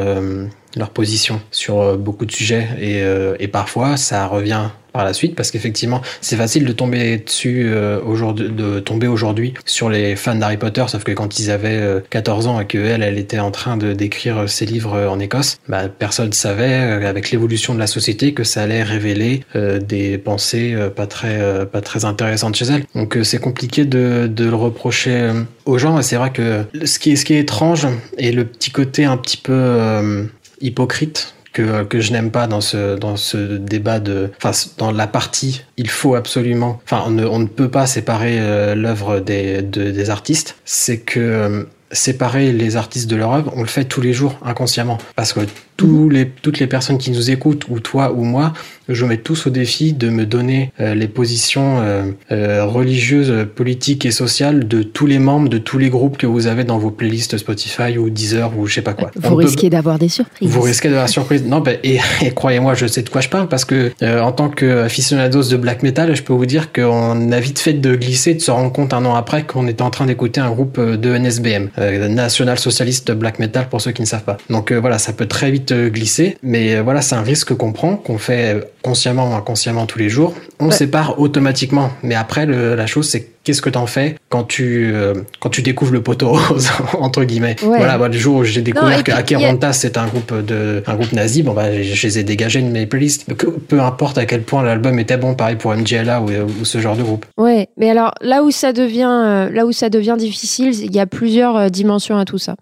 leur 0.76 0.90
position 0.90 1.40
sur 1.50 1.80
euh, 1.80 1.96
beaucoup 1.96 2.26
de 2.26 2.32
sujets 2.32 2.68
et, 2.80 3.02
euh, 3.02 3.36
et 3.40 3.48
parfois 3.48 3.96
ça 3.96 4.26
revient 4.26 4.68
par 4.92 5.04
la 5.04 5.12
suite 5.12 5.34
parce 5.36 5.50
qu'effectivement 5.50 6.00
c'est 6.20 6.36
facile 6.36 6.64
de 6.64 6.72
tomber 6.72 7.18
dessus 7.18 7.66
euh, 7.66 8.00
aujourd'hui 8.04 8.48
de 8.48 8.80
tomber 8.80 9.06
aujourd'hui 9.06 9.54
sur 9.66 9.90
les 9.90 10.16
fans 10.16 10.34
d'Harry 10.34 10.56
Potter 10.56 10.84
sauf 10.88 11.04
que 11.04 11.12
quand 11.12 11.38
ils 11.38 11.50
avaient 11.50 12.02
14 12.10 12.46
ans 12.46 12.60
et 12.60 12.66
que 12.66 12.78
elle 12.78 13.02
elle 13.02 13.18
était 13.18 13.38
en 13.38 13.50
train 13.50 13.76
de 13.76 13.92
d'écrire 13.92 14.48
ses 14.48 14.66
livres 14.66 15.06
en 15.06 15.20
Écosse 15.20 15.58
bah, 15.68 15.88
personne 15.88 16.32
savait 16.32 16.74
avec 16.74 17.30
l'évolution 17.30 17.74
de 17.74 17.78
la 17.78 17.86
société 17.86 18.32
que 18.32 18.44
ça 18.44 18.62
allait 18.62 18.82
révéler 18.82 19.42
des 19.54 20.16
pensées 20.16 20.74
pas 20.96 21.06
très 21.06 21.66
pas 21.66 21.82
très 21.82 22.04
intéressantes 22.04 22.56
chez 22.56 22.64
elle. 22.66 22.84
Donc 22.94 23.18
c'est 23.22 23.40
compliqué 23.40 23.84
de, 23.84 24.26
de 24.26 24.44
le 24.44 24.56
reprocher 24.56 25.32
aux 25.66 25.78
gens. 25.78 25.98
Et 25.98 26.02
c'est 26.02 26.16
vrai 26.16 26.32
que 26.32 26.64
ce 26.84 26.98
qui 26.98 27.12
est 27.12 27.16
ce 27.16 27.24
qui 27.24 27.34
est 27.34 27.40
étrange 27.40 27.86
et 28.16 28.32
le 28.32 28.44
petit 28.44 28.70
côté 28.70 29.04
un 29.04 29.16
petit 29.16 29.36
peu 29.36 30.26
hypocrite 30.60 31.34
que, 31.52 31.82
que 31.84 32.00
je 32.00 32.12
n'aime 32.12 32.30
pas 32.30 32.46
dans 32.46 32.60
ce, 32.60 32.96
dans 32.96 33.16
ce 33.16 33.36
débat 33.56 34.00
de, 34.00 34.30
enfin, 34.36 34.52
dans 34.76 34.92
la 34.92 35.06
partie, 35.06 35.62
il 35.76 35.88
faut 35.88 36.14
absolument, 36.14 36.80
enfin, 36.84 37.02
on 37.06 37.10
ne, 37.10 37.26
on 37.26 37.38
ne 37.38 37.46
peut 37.46 37.70
pas 37.70 37.86
séparer 37.86 38.38
euh, 38.38 38.74
l'œuvre 38.74 39.20
des, 39.20 39.62
de, 39.62 39.90
des 39.90 40.10
artistes, 40.10 40.56
c'est 40.64 40.98
que 40.98 41.20
euh, 41.20 41.64
séparer 41.90 42.52
les 42.52 42.76
artistes 42.76 43.08
de 43.08 43.16
leur 43.16 43.32
œuvre, 43.32 43.52
on 43.56 43.62
le 43.62 43.66
fait 43.68 43.84
tous 43.84 44.00
les 44.00 44.12
jours 44.12 44.38
inconsciemment. 44.44 44.98
Parce 45.16 45.32
que 45.32 45.40
tous 45.78 46.10
les, 46.10 46.28
toutes 46.28 46.58
les 46.58 46.66
personnes 46.66 46.98
qui 46.98 47.12
nous 47.12 47.30
écoutent, 47.30 47.66
ou 47.68 47.78
toi 47.78 48.12
ou 48.12 48.24
moi, 48.24 48.52
je 48.88 49.04
mets 49.04 49.18
tous 49.18 49.46
au 49.46 49.50
défi 49.50 49.92
de 49.92 50.08
me 50.08 50.26
donner 50.26 50.72
euh, 50.80 50.94
les 50.94 51.08
positions 51.08 51.80
euh, 51.80 52.10
euh, 52.32 52.64
religieuses, 52.64 53.46
politiques 53.54 54.04
et 54.04 54.10
sociales 54.10 54.66
de 54.66 54.82
tous 54.82 55.06
les 55.06 55.20
membres 55.20 55.48
de 55.48 55.58
tous 55.58 55.78
les 55.78 55.88
groupes 55.88 56.18
que 56.18 56.26
vous 56.26 56.48
avez 56.48 56.64
dans 56.64 56.78
vos 56.78 56.90
playlists 56.90 57.36
Spotify 57.38 57.96
ou 57.96 58.10
Deezer 58.10 58.58
ou 58.58 58.66
je 58.66 58.74
sais 58.74 58.82
pas 58.82 58.94
quoi. 58.94 59.10
Vous 59.14 59.36
risquez 59.36 59.70
d'avoir 59.70 59.98
des 59.98 60.08
surprises. 60.08 60.48
Vous 60.48 60.62
risquez 60.62 60.88
d'avoir 60.88 61.06
des 61.06 61.12
surprises. 61.12 61.44
Non, 61.44 61.60
ben, 61.60 61.78
et, 61.84 61.98
croyez-moi, 62.34 62.74
je 62.74 62.86
sais 62.86 63.02
de 63.02 63.08
quoi 63.08 63.20
je 63.20 63.28
parle 63.28 63.48
parce 63.48 63.64
que 63.64 63.92
en 64.02 64.32
tant 64.32 64.48
qu'aficionados 64.48 65.44
de 65.44 65.56
black 65.56 65.84
metal, 65.84 66.16
je 66.16 66.22
peux 66.22 66.32
vous 66.32 66.46
dire 66.46 66.72
qu'on 66.72 67.30
a 67.30 67.40
vite 67.40 67.60
fait 67.60 67.74
de 67.74 67.94
glisser, 67.94 68.34
de 68.34 68.40
se 68.40 68.50
rendre 68.50 68.72
compte 68.72 68.92
un 68.92 69.04
an 69.04 69.14
après 69.14 69.44
qu'on 69.44 69.68
était 69.68 69.82
en 69.82 69.90
train 69.90 70.06
d'écouter 70.06 70.40
un 70.40 70.50
groupe 70.50 70.80
de 70.80 71.16
NSBM, 71.16 71.68
National 72.08 72.58
Socialist 72.58 73.12
Black 73.12 73.38
Metal 73.38 73.68
pour 73.68 73.80
ceux 73.80 73.92
qui 73.92 74.02
ne 74.02 74.06
savent 74.06 74.24
pas. 74.24 74.38
Donc 74.50 74.72
voilà, 74.72 74.98
ça 74.98 75.12
peut 75.12 75.26
très 75.26 75.50
vite 75.50 75.67
glisser, 75.72 76.36
mais 76.42 76.80
voilà, 76.80 77.02
c'est 77.02 77.14
un 77.14 77.22
risque 77.22 77.54
qu'on 77.54 77.72
prend, 77.72 77.96
qu'on 77.96 78.18
fait 78.18 78.72
consciemment 78.82 79.30
ou 79.30 79.34
inconsciemment 79.34 79.86
tous 79.86 79.98
les 79.98 80.08
jours, 80.08 80.34
on 80.60 80.70
sépare 80.70 81.20
automatiquement. 81.20 81.90
Mais 82.02 82.14
après, 82.14 82.46
la 82.46 82.86
chose, 82.86 83.08
c'est 83.08 83.28
qu'est-ce 83.48 83.62
que 83.62 83.70
t'en 83.70 83.86
fais 83.86 84.16
quand 84.28 84.44
tu 84.44 84.92
euh, 84.92 85.14
quand 85.40 85.48
tu 85.48 85.62
découvres 85.62 85.94
le 85.94 86.02
poteau 86.02 86.32
rose 86.32 86.68
entre 87.00 87.24
guillemets. 87.24 87.56
Voilà, 87.62 87.96
bah, 87.96 88.08
le 88.08 88.18
jour 88.18 88.36
où 88.36 88.44
j'ai 88.44 88.60
découvert 88.60 89.02
que 89.02 89.10
Akeronta 89.10 89.72
c'est 89.72 89.96
un 89.96 90.06
groupe 90.06 90.34
de 90.44 90.82
un 90.86 90.94
groupe 90.94 91.12
nazi, 91.14 91.42
bon 91.42 91.54
bah 91.54 91.82
je 91.82 92.06
les 92.06 92.18
ai 92.18 92.24
dégagés 92.24 92.60
de 92.60 92.68
mes 92.68 92.84
playlists. 92.84 93.24
Peu 93.34 93.80
importe 93.80 94.18
à 94.18 94.26
quel 94.26 94.42
point 94.42 94.62
l'album 94.62 94.98
était 94.98 95.16
bon, 95.16 95.34
pareil 95.34 95.56
pour 95.56 95.74
MGLA 95.74 96.20
ou, 96.20 96.26
ou, 96.60 96.64
ce 96.66 96.78
genre 96.78 96.94
de 96.94 97.02
groupe. 97.02 97.24
Ouais, 97.38 97.68
mais 97.78 97.88
alors 97.88 98.12
là 98.20 98.42
où 98.42 98.50
ça 98.50 98.74
devient 98.74 99.08
euh, 99.08 99.50
là 99.50 99.64
où 99.64 99.72
ça 99.72 99.88
devient 99.88 100.16
difficile, 100.18 100.78
il 100.78 100.94
y 100.94 101.00
a 101.00 101.06
plusieurs 101.06 101.56
euh, 101.56 101.68
dimensions 101.70 102.18
à 102.18 102.26
tout 102.26 102.38
ça. 102.38 102.54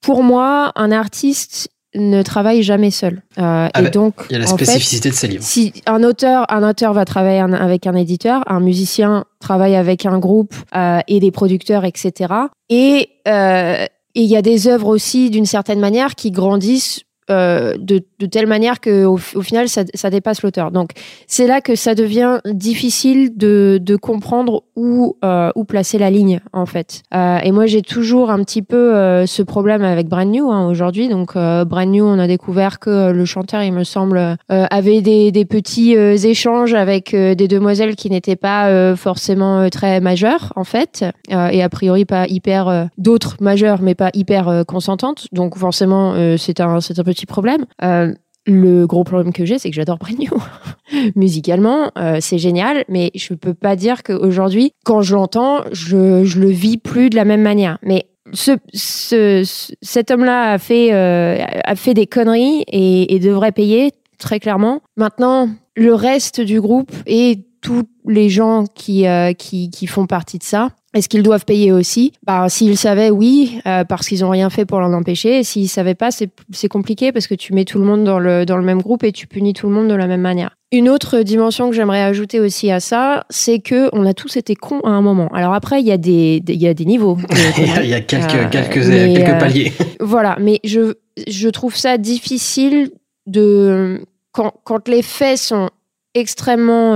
pour 0.00 0.22
moi, 0.22 0.72
un 0.76 0.92
artiste 0.92 1.68
ne 1.94 2.22
travaille 2.22 2.62
jamais 2.62 2.90
seul. 2.90 3.22
Euh, 3.38 3.68
ah 3.72 3.80
et 3.80 3.82
bah, 3.82 3.90
donc, 3.90 4.14
il 4.30 4.34
y 4.34 4.36
a 4.36 4.38
la 4.38 4.46
spécificité 4.46 5.10
de 5.10 5.14
ces 5.14 5.28
livres. 5.28 5.44
Si 5.44 5.72
un 5.86 6.02
auteur, 6.02 6.44
un 6.48 6.68
auteur 6.68 6.92
va 6.92 7.04
travailler 7.04 7.40
avec 7.40 7.86
un 7.86 7.94
éditeur, 7.94 8.42
un 8.46 8.60
musicien 8.60 9.24
travaille 9.40 9.76
avec 9.76 10.06
un 10.06 10.18
groupe 10.18 10.54
euh, 10.74 11.00
et 11.08 11.20
des 11.20 11.30
producteurs, 11.30 11.84
etc. 11.84 12.32
Et 12.68 13.08
euh, 13.26 13.86
il 14.14 14.24
y 14.24 14.36
a 14.36 14.42
des 14.42 14.68
œuvres 14.68 14.88
aussi, 14.88 15.30
d'une 15.30 15.46
certaine 15.46 15.80
manière, 15.80 16.14
qui 16.14 16.30
grandissent 16.30 17.02
euh, 17.30 17.76
de, 17.78 18.02
telle 18.26 18.46
manière 18.46 18.80
que 18.80 19.04
au, 19.04 19.16
final 19.16 19.68
ça, 19.68 20.10
dépasse 20.10 20.42
l'auteur. 20.42 20.70
Donc 20.70 20.90
c'est 21.26 21.46
là 21.46 21.60
que 21.60 21.74
ça 21.74 21.94
devient 21.94 22.38
difficile 22.44 23.36
de, 23.36 23.96
comprendre 24.00 24.62
où 24.76 25.16
euh, 25.24 25.50
où 25.54 25.64
placer 25.64 25.98
la 25.98 26.10
ligne 26.10 26.40
en 26.52 26.66
fait. 26.66 27.02
Euh, 27.14 27.38
et 27.38 27.52
moi 27.52 27.66
j'ai 27.66 27.82
toujours 27.82 28.30
un 28.30 28.42
petit 28.42 28.62
peu 28.62 29.24
ce 29.26 29.42
problème 29.42 29.82
avec 29.82 30.08
Brand 30.08 30.28
New 30.28 30.50
hein, 30.50 30.66
aujourd'hui. 30.68 31.08
Donc 31.08 31.34
Brand 31.34 31.88
New 31.88 32.04
on 32.04 32.18
a 32.18 32.26
découvert 32.26 32.78
que 32.78 33.10
le 33.10 33.24
chanteur 33.24 33.62
il 33.62 33.72
me 33.72 33.84
semble 33.84 34.36
avait 34.48 35.00
des, 35.00 35.32
des 35.32 35.44
petits 35.44 35.92
échanges 35.92 36.74
avec 36.74 37.14
des 37.14 37.48
demoiselles 37.48 37.96
qui 37.96 38.10
n'étaient 38.10 38.36
pas 38.36 38.94
forcément 38.96 39.68
très 39.70 40.00
majeures 40.00 40.52
en 40.56 40.64
fait 40.64 41.04
et 41.28 41.62
a 41.62 41.68
priori 41.68 42.04
pas 42.04 42.26
hyper 42.26 42.88
d'autres 42.98 43.36
majeures 43.40 43.82
mais 43.82 43.94
pas 43.94 44.10
hyper 44.14 44.64
consentantes. 44.66 45.26
Donc 45.32 45.56
forcément 45.56 46.14
c'est 46.36 46.60
un 46.60 46.80
c'est 46.80 46.98
un 46.98 47.04
petit 47.04 47.19
problème. 47.26 47.64
Euh, 47.82 48.14
le 48.46 48.86
gros 48.86 49.04
problème 49.04 49.32
que 49.32 49.44
j'ai, 49.44 49.58
c'est 49.58 49.70
que 49.70 49.76
j'adore 49.76 49.98
Brand 49.98 50.16
Musicalement, 51.16 51.90
euh, 51.98 52.18
c'est 52.20 52.38
génial, 52.38 52.84
mais 52.88 53.10
je 53.14 53.34
peux 53.34 53.54
pas 53.54 53.76
dire 53.76 54.02
qu'aujourd'hui, 54.02 54.72
quand 54.84 55.02
je 55.02 55.14
l'entends, 55.14 55.62
je, 55.72 56.38
le 56.38 56.48
vis 56.48 56.78
plus 56.78 57.10
de 57.10 57.16
la 57.16 57.24
même 57.24 57.42
manière. 57.42 57.78
Mais 57.82 58.06
ce, 58.32 58.52
ce, 58.72 59.42
cet 59.82 60.10
homme-là 60.10 60.52
a 60.52 60.58
fait, 60.58 60.92
euh, 60.92 61.38
a 61.64 61.74
fait 61.76 61.94
des 61.94 62.06
conneries 62.06 62.64
et, 62.68 63.18
devrait 63.18 63.52
payer, 63.52 63.92
très 64.18 64.40
clairement. 64.40 64.80
Maintenant, 64.96 65.48
le 65.76 65.94
reste 65.94 66.40
du 66.40 66.60
groupe 66.60 66.92
et 67.06 67.44
tous 67.60 67.88
les 68.06 68.28
gens 68.28 68.64
qui, 68.74 69.04
qui, 69.38 69.70
qui 69.70 69.86
font 69.86 70.06
partie 70.06 70.38
de 70.38 70.44
ça, 70.44 70.70
est-ce 70.92 71.08
qu'ils 71.08 71.22
doivent 71.22 71.44
payer 71.44 71.70
aussi? 71.70 72.12
Bah, 72.26 72.48
S'ils 72.48 72.76
savaient, 72.76 73.10
oui, 73.10 73.60
euh, 73.64 73.84
parce 73.84 74.08
qu'ils 74.08 74.20
n'ont 74.22 74.30
rien 74.30 74.50
fait 74.50 74.64
pour 74.64 74.80
l'en 74.80 74.92
empêcher. 74.92 75.44
S'ils 75.44 75.62
ne 75.62 75.68
savaient 75.68 75.94
pas, 75.94 76.10
c'est 76.10 76.68
compliqué 76.68 77.12
parce 77.12 77.28
que 77.28 77.34
tu 77.34 77.52
mets 77.52 77.64
tout 77.64 77.78
le 77.78 77.84
monde 77.84 78.02
dans 78.02 78.18
le, 78.18 78.44
dans 78.44 78.56
le 78.56 78.64
même 78.64 78.82
groupe 78.82 79.04
et 79.04 79.12
tu 79.12 79.28
punis 79.28 79.52
tout 79.52 79.68
le 79.68 79.74
monde 79.74 79.86
de 79.86 79.94
la 79.94 80.08
même 80.08 80.20
manière. 80.20 80.56
Une 80.72 80.88
autre 80.88 81.20
dimension 81.20 81.70
que 81.70 81.76
j'aimerais 81.76 82.02
ajouter 82.02 82.40
aussi 82.40 82.72
à 82.72 82.80
ça, 82.80 83.24
c'est 83.30 83.60
que 83.60 83.88
on 83.92 84.04
a 84.04 84.14
tous 84.14 84.36
été 84.36 84.56
cons 84.56 84.80
à 84.80 84.88
un 84.88 85.00
moment. 85.00 85.28
Alors 85.28 85.54
après, 85.54 85.80
il 85.80 85.86
y 85.86 85.92
a 85.92 85.96
des, 85.96 86.42
il 86.48 86.60
y 86.60 86.66
a 86.66 86.74
des 86.74 86.84
niveaux. 86.84 87.18
il 87.82 87.88
y 87.88 87.94
a 87.94 88.00
quelques, 88.00 88.34
euh, 88.34 88.48
quelques, 88.50 88.72
quelques 88.72 89.28
euh, 89.28 89.38
paliers. 89.38 89.72
voilà, 90.00 90.36
mais 90.40 90.58
je, 90.64 90.94
je 91.28 91.48
trouve 91.48 91.76
ça 91.76 91.98
difficile 91.98 92.90
de 93.26 94.04
quand, 94.32 94.54
quand 94.64 94.88
les 94.88 95.02
faits 95.02 95.38
sont 95.38 95.70
extrêmement 96.14 96.94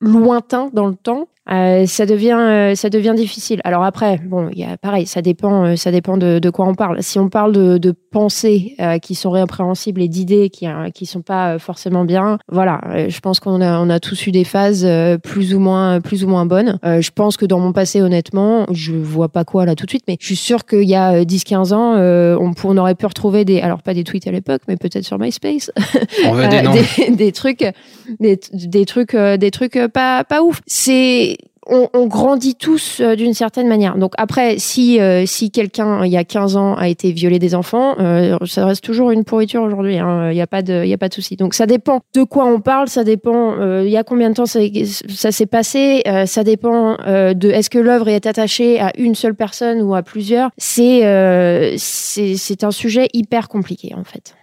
lointains 0.00 0.70
dans 0.72 0.86
le 0.86 0.94
temps 0.94 1.28
euh, 1.48 1.86
ça 1.86 2.06
devient 2.06 2.36
euh, 2.38 2.74
ça 2.74 2.90
devient 2.90 3.14
difficile. 3.16 3.60
Alors 3.62 3.84
après, 3.84 4.18
bon, 4.24 4.48
il 4.52 4.58
y 4.58 4.64
a 4.64 4.76
pareil, 4.76 5.06
ça 5.06 5.22
dépend 5.22 5.64
euh, 5.64 5.76
ça 5.76 5.92
dépend 5.92 6.16
de, 6.16 6.40
de, 6.40 6.50
quoi 6.50 6.66
on 6.66 6.74
parle. 6.74 7.02
Si 7.02 7.18
on 7.20 7.28
parle 7.28 7.52
de, 7.52 7.78
de 7.78 7.92
pensées 8.10 8.76
qui 9.02 9.14
sont 9.14 9.30
répréhensibles 9.30 10.00
et 10.00 10.08
d'idées 10.08 10.50
qui 10.50 10.66
qui 10.94 11.06
sont 11.06 11.20
pas 11.22 11.58
forcément 11.58 12.04
bien, 12.04 12.38
voilà, 12.50 12.80
je 13.08 13.20
pense 13.20 13.40
qu'on 13.40 13.60
a 13.60 13.78
on 13.78 13.90
a 13.90 14.00
tous 14.00 14.26
eu 14.26 14.32
des 14.32 14.44
phases 14.44 14.88
plus 15.22 15.54
ou 15.54 15.60
moins 15.60 16.00
plus 16.00 16.24
ou 16.24 16.28
moins 16.28 16.46
bonnes. 16.46 16.78
je 16.82 17.10
pense 17.10 17.36
que 17.36 17.44
dans 17.44 17.60
mon 17.60 17.72
passé, 17.72 18.00
honnêtement, 18.00 18.66
je 18.72 18.94
vois 18.94 19.28
pas 19.28 19.44
quoi 19.44 19.66
là 19.66 19.74
tout 19.74 19.84
de 19.84 19.90
suite, 19.90 20.04
mais 20.08 20.16
je 20.18 20.26
suis 20.26 20.36
sûre 20.36 20.64
qu'il 20.64 20.88
y 20.88 20.94
a 20.94 21.22
10-15 21.24 21.74
ans, 21.74 21.96
on, 22.40 22.52
on 22.64 22.78
aurait 22.78 22.94
pu 22.94 23.06
retrouver 23.06 23.44
des 23.44 23.60
alors 23.60 23.82
pas 23.82 23.92
des 23.92 24.04
tweets 24.04 24.26
à 24.26 24.32
l'époque, 24.32 24.62
mais 24.66 24.76
peut-être 24.76 25.04
sur 25.04 25.18
MySpace, 25.18 25.70
des, 26.24 27.10
des, 27.10 27.32
trucs 27.32 27.70
des, 28.18 28.40
des 28.52 28.86
trucs 28.86 29.14
des 29.14 29.50
trucs 29.50 29.78
pas 29.92 30.24
pas 30.24 30.42
ouf. 30.42 30.62
C'est 30.66 31.35
on, 31.66 31.88
on, 31.92 32.06
grandit 32.06 32.54
tous 32.54 33.00
euh, 33.00 33.16
d'une 33.16 33.34
certaine 33.34 33.68
manière. 33.68 33.96
Donc 33.96 34.12
après, 34.18 34.58
si 34.58 35.00
euh, 35.00 35.24
si 35.26 35.50
quelqu'un 35.50 36.04
il 36.04 36.12
y 36.12 36.16
a 36.16 36.24
15 36.24 36.56
ans 36.56 36.74
a 36.74 36.88
été 36.88 37.12
violé 37.12 37.38
des 37.38 37.54
enfants, 37.54 37.96
euh, 37.98 38.36
ça 38.46 38.66
reste 38.66 38.84
toujours 38.84 39.10
une 39.10 39.24
pourriture 39.24 39.62
aujourd'hui. 39.62 39.98
Hein. 39.98 40.30
Il 40.30 40.34
n'y 40.34 40.40
a 40.40 40.46
pas 40.46 40.62
de 40.62 40.84
y 40.84 40.92
a 40.92 40.98
pas 40.98 41.08
de 41.08 41.14
souci. 41.14 41.36
Donc 41.36 41.54
ça 41.54 41.66
dépend 41.66 42.00
de 42.14 42.22
quoi 42.22 42.44
on 42.46 42.60
parle, 42.60 42.88
ça 42.88 43.04
dépend 43.04 43.56
il 43.82 43.88
y 43.88 43.96
a 43.96 44.04
combien 44.04 44.30
de 44.30 44.34
temps 44.34 44.46
ça, 44.46 44.60
ça 45.08 45.32
s'est 45.32 45.46
passé, 45.46 46.02
ça 46.26 46.44
dépend 46.44 46.96
de 46.96 47.50
est-ce 47.50 47.70
que 47.70 47.78
l'œuvre 47.78 48.08
est 48.08 48.26
attachée 48.26 48.80
à 48.80 48.92
une 48.98 49.14
seule 49.14 49.34
personne 49.34 49.82
ou 49.82 49.94
à 49.94 50.02
plusieurs. 50.02 50.50
C'est 50.56 51.76
c'est 51.78 52.64
un 52.64 52.70
sujet 52.70 53.08
hyper 53.12 53.48
compliqué 53.48 53.94
en 53.96 54.04
fait 54.04 54.34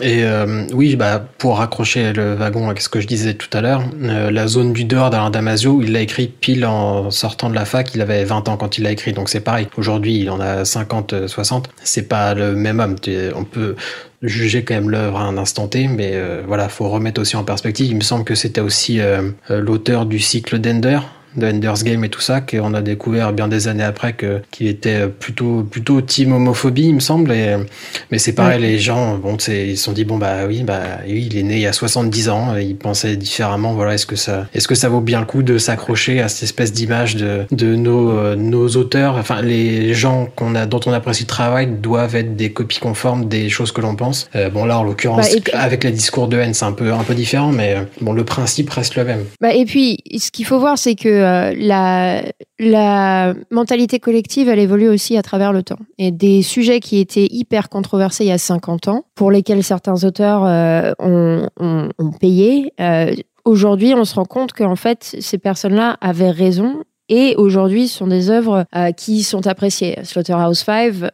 Et 0.00 0.24
euh, 0.24 0.66
oui, 0.72 0.96
bah, 0.96 1.24
pour 1.38 1.58
raccrocher 1.58 2.12
le 2.12 2.34
wagon 2.34 2.66
avec 2.66 2.80
ce 2.80 2.88
que 2.88 3.00
je 3.00 3.06
disais 3.06 3.34
tout 3.34 3.48
à 3.56 3.60
l'heure, 3.60 3.82
euh, 4.02 4.30
la 4.30 4.46
zone 4.46 4.72
du 4.72 4.84
dehors 4.84 5.10
d'Alain 5.10 5.30
Damasio, 5.30 5.82
il 5.82 5.92
l'a 5.92 6.00
écrit 6.00 6.26
pile 6.28 6.64
en 6.66 7.10
sortant 7.10 7.48
de 7.48 7.54
la 7.54 7.64
fac, 7.64 7.94
il 7.94 8.00
avait 8.00 8.24
20 8.24 8.48
ans 8.48 8.56
quand 8.56 8.78
il 8.78 8.84
l'a 8.84 8.90
écrit, 8.90 9.12
donc 9.12 9.28
c'est 9.28 9.40
pareil. 9.40 9.68
Aujourd'hui, 9.76 10.18
il 10.20 10.30
en 10.30 10.40
a 10.40 10.64
50, 10.64 11.26
60. 11.26 11.70
C'est 11.82 12.08
pas 12.08 12.34
le 12.34 12.54
même 12.54 12.80
homme. 12.80 12.96
On 13.34 13.44
peut 13.44 13.76
juger 14.22 14.64
quand 14.64 14.74
même 14.74 14.90
l'œuvre 14.90 15.18
à 15.18 15.22
un 15.24 15.36
instant 15.36 15.68
T, 15.68 15.86
mais 15.88 16.12
euh, 16.14 16.42
voilà, 16.46 16.68
faut 16.68 16.88
remettre 16.88 17.20
aussi 17.20 17.36
en 17.36 17.44
perspective. 17.44 17.86
Il 17.86 17.96
me 17.96 18.02
semble 18.02 18.24
que 18.24 18.34
c'était 18.34 18.60
aussi 18.60 19.00
l'auteur 19.48 20.06
du 20.06 20.18
cycle 20.18 20.58
d'Ender, 20.58 21.00
de 21.36 21.46
Ender's 21.46 21.84
Game 21.84 22.04
et 22.04 22.08
tout 22.08 22.20
ça, 22.20 22.40
qu'on 22.40 22.74
a 22.74 22.82
découvert 22.82 23.32
bien 23.32 23.48
des 23.48 23.68
années 23.68 23.84
après 23.84 24.12
que 24.12 24.40
qu'il 24.50 24.66
était 24.66 25.08
plutôt 25.08 25.62
plutôt 25.62 26.00
team 26.00 26.32
homophobie, 26.32 26.88
il 26.88 26.94
me 26.94 27.00
semble. 27.00 27.32
Et, 27.32 27.56
mais 28.10 28.18
c'est 28.18 28.32
pareil, 28.32 28.60
les 28.60 28.78
gens, 28.78 29.16
bon, 29.18 29.36
ils 29.36 29.76
se 29.76 29.84
sont 29.84 29.92
dit 29.92 30.04
bon 30.04 30.18
bah 30.18 30.46
oui, 30.46 30.62
bah 30.62 30.80
oui, 31.06 31.28
il 31.30 31.38
est 31.38 31.42
né 31.42 31.54
il 31.54 31.60
y 31.60 31.66
a 31.66 31.72
70 31.72 32.28
ans, 32.28 32.56
il 32.56 32.76
pensait 32.76 33.16
différemment. 33.16 33.74
Voilà, 33.74 33.94
est-ce 33.94 34.06
que 34.06 34.16
ça, 34.16 34.46
est-ce 34.54 34.68
que 34.68 34.74
ça 34.74 34.88
vaut 34.88 35.00
bien 35.00 35.20
le 35.20 35.26
coup 35.26 35.42
de 35.42 35.58
s'accrocher 35.58 36.20
à 36.20 36.28
cette 36.28 36.44
espèce 36.44 36.72
d'image 36.72 37.16
de 37.16 37.44
de 37.50 37.74
nos 37.74 38.10
euh, 38.10 38.36
nos 38.36 38.68
auteurs, 38.76 39.16
enfin 39.16 39.42
les 39.42 39.94
gens 39.94 40.28
qu'on 40.36 40.54
a 40.54 40.66
dont 40.66 40.80
on 40.86 40.92
apprécie 40.92 41.24
le 41.24 41.28
travail 41.28 41.66
doivent 41.66 42.16
être 42.16 42.36
des 42.36 42.52
copies 42.52 42.80
conformes 42.80 43.28
des 43.28 43.48
choses 43.48 43.72
que 43.72 43.80
l'on 43.80 43.96
pense. 43.96 44.28
Euh, 44.34 44.50
bon 44.50 44.64
là, 44.64 44.78
en 44.78 44.84
l'occurrence, 44.84 45.30
bah, 45.30 45.58
avec 45.58 45.84
les 45.84 45.92
discours 45.92 46.28
de 46.28 46.38
haine, 46.38 46.54
c'est 46.54 46.64
un 46.64 46.72
peu 46.72 46.92
un 46.92 47.02
peu 47.02 47.14
différent, 47.14 47.52
mais 47.52 47.76
bon, 48.00 48.12
le 48.12 48.24
principe 48.24 48.70
reste 48.70 48.96
le 48.96 49.04
même. 49.04 49.24
Bah, 49.40 49.54
et 49.54 49.64
puis, 49.64 49.98
ce 50.18 50.30
qu'il 50.30 50.44
faut 50.44 50.58
voir, 50.58 50.78
c'est 50.78 50.94
que 50.94 51.23
euh, 51.24 52.22
la, 52.58 53.34
mentalité 53.50 53.98
collective, 53.98 54.48
elle 54.48 54.58
évolue 54.58 54.88
aussi 54.88 55.16
à 55.16 55.22
travers 55.22 55.52
le 55.52 55.62
temps. 55.62 55.78
Et 55.98 56.10
des 56.10 56.42
sujets 56.42 56.80
qui 56.80 56.98
étaient 56.98 57.28
hyper 57.30 57.68
controversés 57.68 58.24
il 58.24 58.28
y 58.28 58.32
a 58.32 58.38
50 58.38 58.88
ans, 58.88 59.04
pour 59.14 59.30
lesquels 59.30 59.62
certains 59.62 60.04
auteurs 60.04 60.44
euh, 60.44 60.92
ont, 60.98 61.88
payé, 62.20 62.72
euh, 62.80 63.14
aujourd'hui, 63.44 63.94
on 63.94 64.04
se 64.04 64.14
rend 64.14 64.24
compte 64.24 64.52
qu'en 64.52 64.76
fait, 64.76 65.16
ces 65.18 65.38
personnes-là 65.38 65.96
avaient 66.00 66.30
raison 66.30 66.84
et 67.08 67.34
aujourd'hui, 67.36 67.88
ce 67.88 67.98
sont 67.98 68.06
des 68.06 68.30
œuvres 68.30 68.64
qui 68.96 69.24
sont 69.24 69.46
appréciées. 69.46 69.98
Slaughterhouse 70.04 70.60
5, 70.60 71.10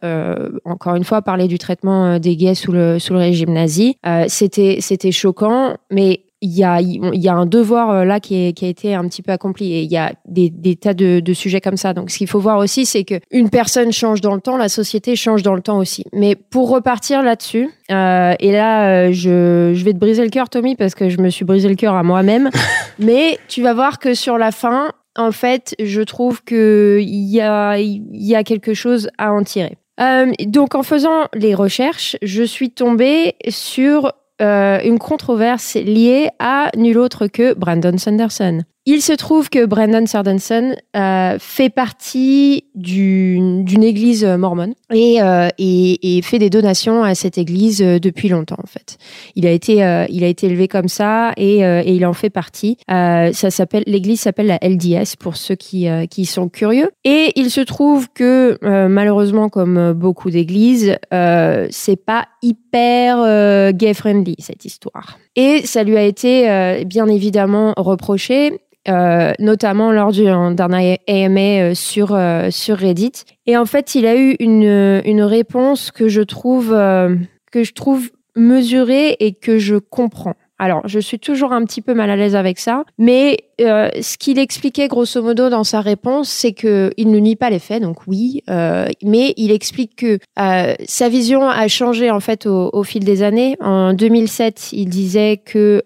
encore 0.63 0.95
une 0.95 1.03
fois, 1.03 1.21
parlait 1.21 1.49
du 1.49 1.57
traitement 1.57 2.17
des 2.17 2.37
gays 2.37 2.55
sous 2.55 2.71
le, 2.71 2.97
régime 3.09 3.51
nazi. 3.51 3.97
c'était 4.29 5.11
choquant, 5.11 5.75
mais 5.91 6.21
il 6.41 6.51
y 6.51 6.63
a, 6.63 6.81
y 6.81 7.27
a 7.27 7.33
un 7.35 7.45
devoir 7.45 7.91
euh, 7.91 8.03
là 8.03 8.19
qui, 8.19 8.47
est, 8.47 8.53
qui 8.53 8.65
a 8.65 8.67
été 8.67 8.95
un 8.95 9.07
petit 9.07 9.21
peu 9.21 9.31
accompli 9.31 9.73
et 9.73 9.81
il 9.83 9.91
y 9.91 9.97
a 9.97 10.13
des, 10.27 10.49
des 10.49 10.75
tas 10.75 10.95
de, 10.95 11.19
de, 11.19 11.33
sujets 11.33 11.61
comme 11.61 11.77
ça. 11.77 11.93
Donc, 11.93 12.09
ce 12.09 12.17
qu'il 12.17 12.27
faut 12.27 12.39
voir 12.39 12.57
aussi, 12.57 12.85
c'est 12.85 13.03
que 13.03 13.15
une 13.29 13.51
personne 13.51 13.91
change 13.91 14.21
dans 14.21 14.33
le 14.33 14.41
temps, 14.41 14.57
la 14.57 14.69
société 14.69 15.15
change 15.15 15.43
dans 15.43 15.53
le 15.53 15.61
temps 15.61 15.77
aussi. 15.77 16.03
Mais 16.13 16.35
pour 16.35 16.69
repartir 16.69 17.21
là-dessus, 17.21 17.69
euh, 17.91 18.33
et 18.39 18.51
là, 18.51 18.89
euh, 18.89 19.11
je, 19.11 19.73
je 19.75 19.85
vais 19.85 19.93
te 19.93 19.99
briser 19.99 20.23
le 20.23 20.29
cœur, 20.29 20.49
Tommy, 20.49 20.75
parce 20.75 20.95
que 20.95 21.09
je 21.09 21.19
me 21.19 21.29
suis 21.29 21.45
brisé 21.45 21.69
le 21.69 21.75
cœur 21.75 21.93
à 21.93 22.01
moi-même. 22.01 22.49
mais 22.99 23.37
tu 23.47 23.61
vas 23.61 23.75
voir 23.75 23.99
que 23.99 24.15
sur 24.15 24.39
la 24.39 24.51
fin, 24.51 24.91
en 25.15 25.31
fait, 25.31 25.75
je 25.79 26.01
trouve 26.01 26.43
que 26.43 26.99
il 27.01 27.29
y 27.29 27.39
a, 27.39 27.77
y 27.77 28.35
a 28.35 28.43
quelque 28.43 28.73
chose 28.73 29.09
à 29.19 29.31
en 29.31 29.43
tirer. 29.43 29.77
Euh, 29.99 30.31
donc, 30.47 30.73
en 30.73 30.83
faisant 30.83 31.27
les 31.33 31.53
recherches, 31.53 32.17
je 32.21 32.43
suis 32.43 32.71
tombée 32.71 33.35
sur 33.49 34.13
une 34.41 34.99
controverse 34.99 35.75
liée 35.75 36.29
à 36.39 36.71
nul 36.75 36.97
autre 36.97 37.27
que 37.27 37.53
Brandon 37.53 37.97
Sanderson. 37.97 38.63
Il 38.87 39.03
se 39.03 39.13
trouve 39.13 39.51
que 39.51 39.63
Brandon 39.65 40.07
Sanderson 40.07 40.75
euh, 40.97 41.37
fait 41.39 41.69
partie 41.69 42.63
d'une 42.73 43.83
église 43.83 44.25
mormone 44.25 44.73
et, 44.91 45.21
euh, 45.21 45.49
et, 45.59 46.17
et, 46.17 46.21
fait 46.23 46.39
des 46.39 46.49
donations 46.49 47.03
à 47.03 47.13
cette 47.13 47.37
église 47.37 47.83
euh, 47.83 47.99
depuis 47.99 48.27
longtemps 48.27 48.57
en 48.57 48.65
fait. 48.65 48.97
Il 49.35 49.45
a 49.45 49.51
été, 49.51 49.85
euh, 49.85 50.07
il 50.09 50.23
a 50.23 50.27
été 50.27 50.47
élevé 50.47 50.67
comme 50.67 50.87
ça 50.87 51.31
et, 51.37 51.63
euh, 51.63 51.83
et 51.85 51.93
il 51.93 52.07
en 52.07 52.13
fait 52.13 52.31
partie. 52.31 52.77
ça 52.87 53.31
s'appelle 53.51 53.83
l'église 53.85 54.21
s'appelle 54.21 54.47
la 54.47 54.57
LDS 54.57 55.15
pour 55.19 55.35
ceux 55.35 55.55
qui, 55.55 55.87
qui 56.09 56.25
sont 56.25 56.49
curieux. 56.49 56.89
Et 57.03 57.33
il 57.35 57.51
se 57.51 57.61
trouve 57.61 58.07
que 58.11 58.57
malheureusement 58.87 59.49
comme 59.49 59.93
beaucoup 59.93 60.31
d'églises, 60.31 60.97
c'est 61.11 62.03
pas 62.03 62.27
hyper 62.41 63.73
gay 63.73 63.93
friendly 63.93 64.35
cette 64.39 64.65
histoire. 64.65 65.19
Et 65.35 65.65
ça 65.65 65.83
lui 65.83 65.97
a 65.97 66.03
été 66.03 66.83
bien 66.85 67.07
évidemment 67.07 67.73
reproché 67.77 68.59
euh, 68.89 69.33
notamment 69.37 69.91
lors 69.91 70.11
d'un 70.11 70.73
AMA 70.73 71.39
euh, 71.39 71.75
sur, 71.75 72.15
euh, 72.15 72.49
sur 72.49 72.77
Reddit. 72.77 73.11
Et 73.45 73.55
en 73.55 73.67
fait, 73.67 73.93
il 73.93 74.07
a 74.07 74.15
eu 74.15 74.35
une, 74.39 75.01
une 75.05 75.21
réponse 75.21 75.91
que 75.91 76.07
je 76.07 76.21
trouve, 76.21 76.69
que 77.51 77.63
je 77.63 77.73
trouve 77.73 78.09
mesurée 78.35 79.17
et 79.19 79.33
que 79.33 79.59
je 79.59 79.75
comprends. 79.75 80.33
Alors, 80.61 80.87
je 80.87 80.99
suis 80.99 81.17
toujours 81.17 81.53
un 81.53 81.65
petit 81.65 81.81
peu 81.81 81.95
mal 81.95 82.11
à 82.11 82.15
l'aise 82.15 82.35
avec 82.35 82.59
ça, 82.59 82.83
mais 82.99 83.45
euh, 83.61 83.89
ce 83.99 84.15
qu'il 84.15 84.37
expliquait 84.37 84.87
grosso 84.87 85.19
modo 85.19 85.49
dans 85.49 85.63
sa 85.63 85.81
réponse, 85.81 86.29
c'est 86.29 86.53
que 86.53 86.91
il 86.97 87.09
ne 87.09 87.17
nie 87.17 87.35
pas 87.35 87.49
les 87.49 87.57
faits, 87.57 87.81
donc 87.81 88.05
oui, 88.05 88.43
euh, 88.47 88.85
mais 89.03 89.33
il 89.37 89.49
explique 89.49 89.95
que 89.95 90.19
euh, 90.37 90.75
sa 90.85 91.09
vision 91.09 91.49
a 91.49 91.67
changé 91.67 92.11
en 92.11 92.19
fait 92.19 92.45
au, 92.45 92.69
au, 92.73 92.83
fil 92.83 93.03
des 93.03 93.23
années. 93.23 93.57
En 93.59 93.93
2007, 93.93 94.73
il 94.73 94.89
disait 94.89 95.37
que 95.43 95.81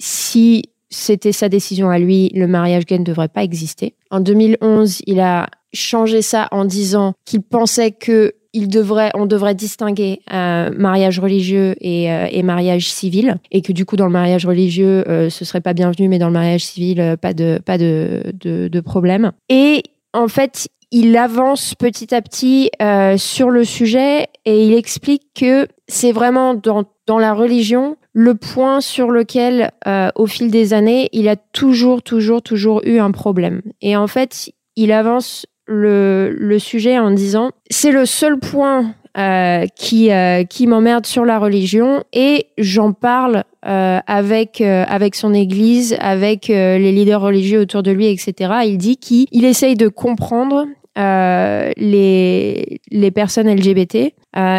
si 0.00 0.64
c'était 0.90 1.30
sa 1.30 1.48
décision 1.48 1.90
à 1.90 2.00
lui, 2.00 2.30
le 2.34 2.48
mariage 2.48 2.86
gay 2.86 2.98
ne 2.98 3.04
devrait 3.04 3.28
pas 3.28 3.44
exister. 3.44 3.94
En 4.10 4.18
2011, 4.18 5.02
il 5.06 5.20
a 5.20 5.46
changé 5.72 6.22
ça 6.22 6.48
en 6.50 6.64
disant 6.64 7.14
qu'il 7.24 7.42
pensait 7.42 7.92
que 7.92 8.34
il 8.54 8.68
devrait, 8.68 9.10
on 9.14 9.26
devrait 9.26 9.54
distinguer 9.54 10.22
euh, 10.32 10.70
mariage 10.74 11.18
religieux 11.18 11.74
et, 11.80 12.10
euh, 12.10 12.26
et, 12.30 12.42
mariage 12.42 12.88
civil, 12.88 13.36
et 13.50 13.60
que 13.60 13.72
du 13.72 13.84
coup 13.84 13.96
dans 13.96 14.06
le 14.06 14.12
mariage 14.12 14.46
religieux 14.46 15.04
euh, 15.08 15.28
ce 15.28 15.44
serait 15.44 15.60
pas 15.60 15.74
bienvenu, 15.74 16.08
mais 16.08 16.18
dans 16.18 16.28
le 16.28 16.32
mariage 16.32 16.64
civil 16.64 17.00
euh, 17.00 17.16
pas 17.16 17.34
de 17.34 17.60
pas 17.64 17.76
de, 17.76 18.22
de, 18.40 18.68
de 18.68 18.80
problème. 18.80 19.32
Et 19.50 19.82
en 20.14 20.28
fait, 20.28 20.68
il 20.92 21.16
avance 21.16 21.74
petit 21.74 22.14
à 22.14 22.22
petit 22.22 22.70
euh, 22.80 23.16
sur 23.18 23.50
le 23.50 23.64
sujet 23.64 24.28
et 24.44 24.64
il 24.64 24.74
explique 24.74 25.24
que 25.34 25.66
c'est 25.88 26.12
vraiment 26.12 26.54
dans, 26.54 26.84
dans 27.06 27.18
la 27.18 27.34
religion 27.34 27.96
le 28.12 28.36
point 28.36 28.80
sur 28.80 29.10
lequel, 29.10 29.72
euh, 29.88 30.10
au 30.14 30.26
fil 30.26 30.52
des 30.52 30.72
années, 30.72 31.08
il 31.12 31.28
a 31.28 31.34
toujours, 31.34 32.02
toujours, 32.02 32.42
toujours 32.42 32.80
eu 32.84 33.00
un 33.00 33.10
problème. 33.10 33.60
Et 33.82 33.96
en 33.96 34.06
fait, 34.06 34.52
il 34.76 34.92
avance 34.92 35.46
le, 35.66 36.34
le 36.36 36.58
sujet 36.58 36.98
en 36.98 37.10
disant, 37.10 37.50
c'est 37.70 37.90
le 37.90 38.06
seul 38.06 38.38
point 38.38 38.94
euh, 39.16 39.66
qui, 39.76 40.10
euh, 40.10 40.44
qui 40.44 40.66
m'emmerde 40.66 41.06
sur 41.06 41.24
la 41.24 41.38
religion 41.38 42.02
et 42.12 42.48
j'en 42.58 42.92
parle 42.92 43.44
euh, 43.66 44.00
avec, 44.06 44.60
euh, 44.60 44.84
avec 44.88 45.14
son 45.14 45.32
église, 45.32 45.96
avec 46.00 46.50
euh, 46.50 46.78
les 46.78 46.92
leaders 46.92 47.20
religieux 47.20 47.60
autour 47.60 47.82
de 47.82 47.92
lui, 47.92 48.08
etc. 48.08 48.52
Il 48.66 48.76
dit 48.76 48.96
qu'il 48.96 49.26
il 49.30 49.44
essaye 49.44 49.76
de 49.76 49.88
comprendre 49.88 50.66
les, 50.96 52.80
les 52.90 53.10
personnes 53.10 53.52
LGBT 53.52 53.94
et 53.94 54.12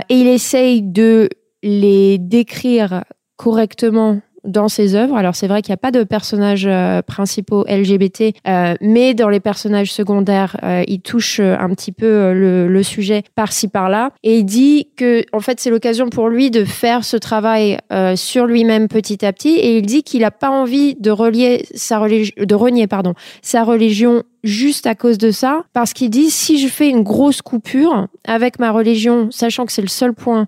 il 0.10 0.28
essaye 0.28 0.82
de 0.82 1.30
les 1.64 2.18
décrire 2.18 3.04
correctement 3.38 4.20
dans 4.46 4.68
ses 4.68 4.96
œuvres. 4.96 5.16
Alors 5.16 5.36
c'est 5.36 5.48
vrai 5.48 5.62
qu'il 5.62 5.72
n'y 5.72 5.76
a 5.76 5.78
pas 5.78 5.92
de 5.92 6.04
personnages 6.04 6.68
euh, 6.68 7.02
principaux 7.02 7.66
LGBT, 7.68 8.34
euh, 8.48 8.76
mais 8.82 9.14
dans 9.14 9.30
les 9.30 9.40
personnages 9.40 9.92
secondaires, 9.92 10.58
euh, 10.64 10.84
il 10.88 11.02
touche 11.02 11.40
un 11.40 11.70
petit 11.70 11.92
peu 11.92 12.34
le, 12.34 12.84
sujet 12.84 13.24
par-ci 13.36 13.68
par-là. 13.68 14.12
Et 14.24 14.38
il 14.38 14.44
dit 14.44 14.90
que 14.96 15.24
en 15.34 15.40
fait 15.40 15.60
c'est 15.60 15.70
l'occasion 15.70 16.10
pour 16.10 16.30
lui 16.30 16.52
de 16.52 16.64
faire 16.66 17.04
ce 17.04 17.18
travail 17.18 17.80
sur 18.16 18.46
lui-même 18.46 18.88
petit 18.88 19.26
à 19.26 19.34
petit. 19.34 19.56
Et 19.56 19.78
il 19.78 19.86
dit 19.86 20.04
qu'il 20.04 20.22
n'a 20.22 20.30
pas 20.30 20.52
envie 20.52 20.96
de 20.96 21.10
relier 21.10 21.66
sa 21.74 21.98
religion, 21.98 22.34
de 22.38 22.56
renier 22.56 22.86
pardon 22.86 23.14
sa 23.42 23.64
religion 23.64 24.24
juste 24.44 24.86
à 24.86 24.94
cause 24.94 25.18
de 25.18 25.32
ça, 25.32 25.64
parce 25.74 25.94
qu'il 25.94 26.12
dit 26.12 26.30
si 26.30 26.60
je 26.60 26.68
fais 26.68 26.90
une 26.90 27.02
grosse 27.02 27.42
coupure 27.42 28.08
avec 28.26 28.60
ma 28.60 28.72
religion, 28.72 29.30
sachant 29.32 29.66
que 29.66 29.72
c'est 29.72 29.82
le 29.82 29.88
seul 29.88 30.14
point 30.14 30.46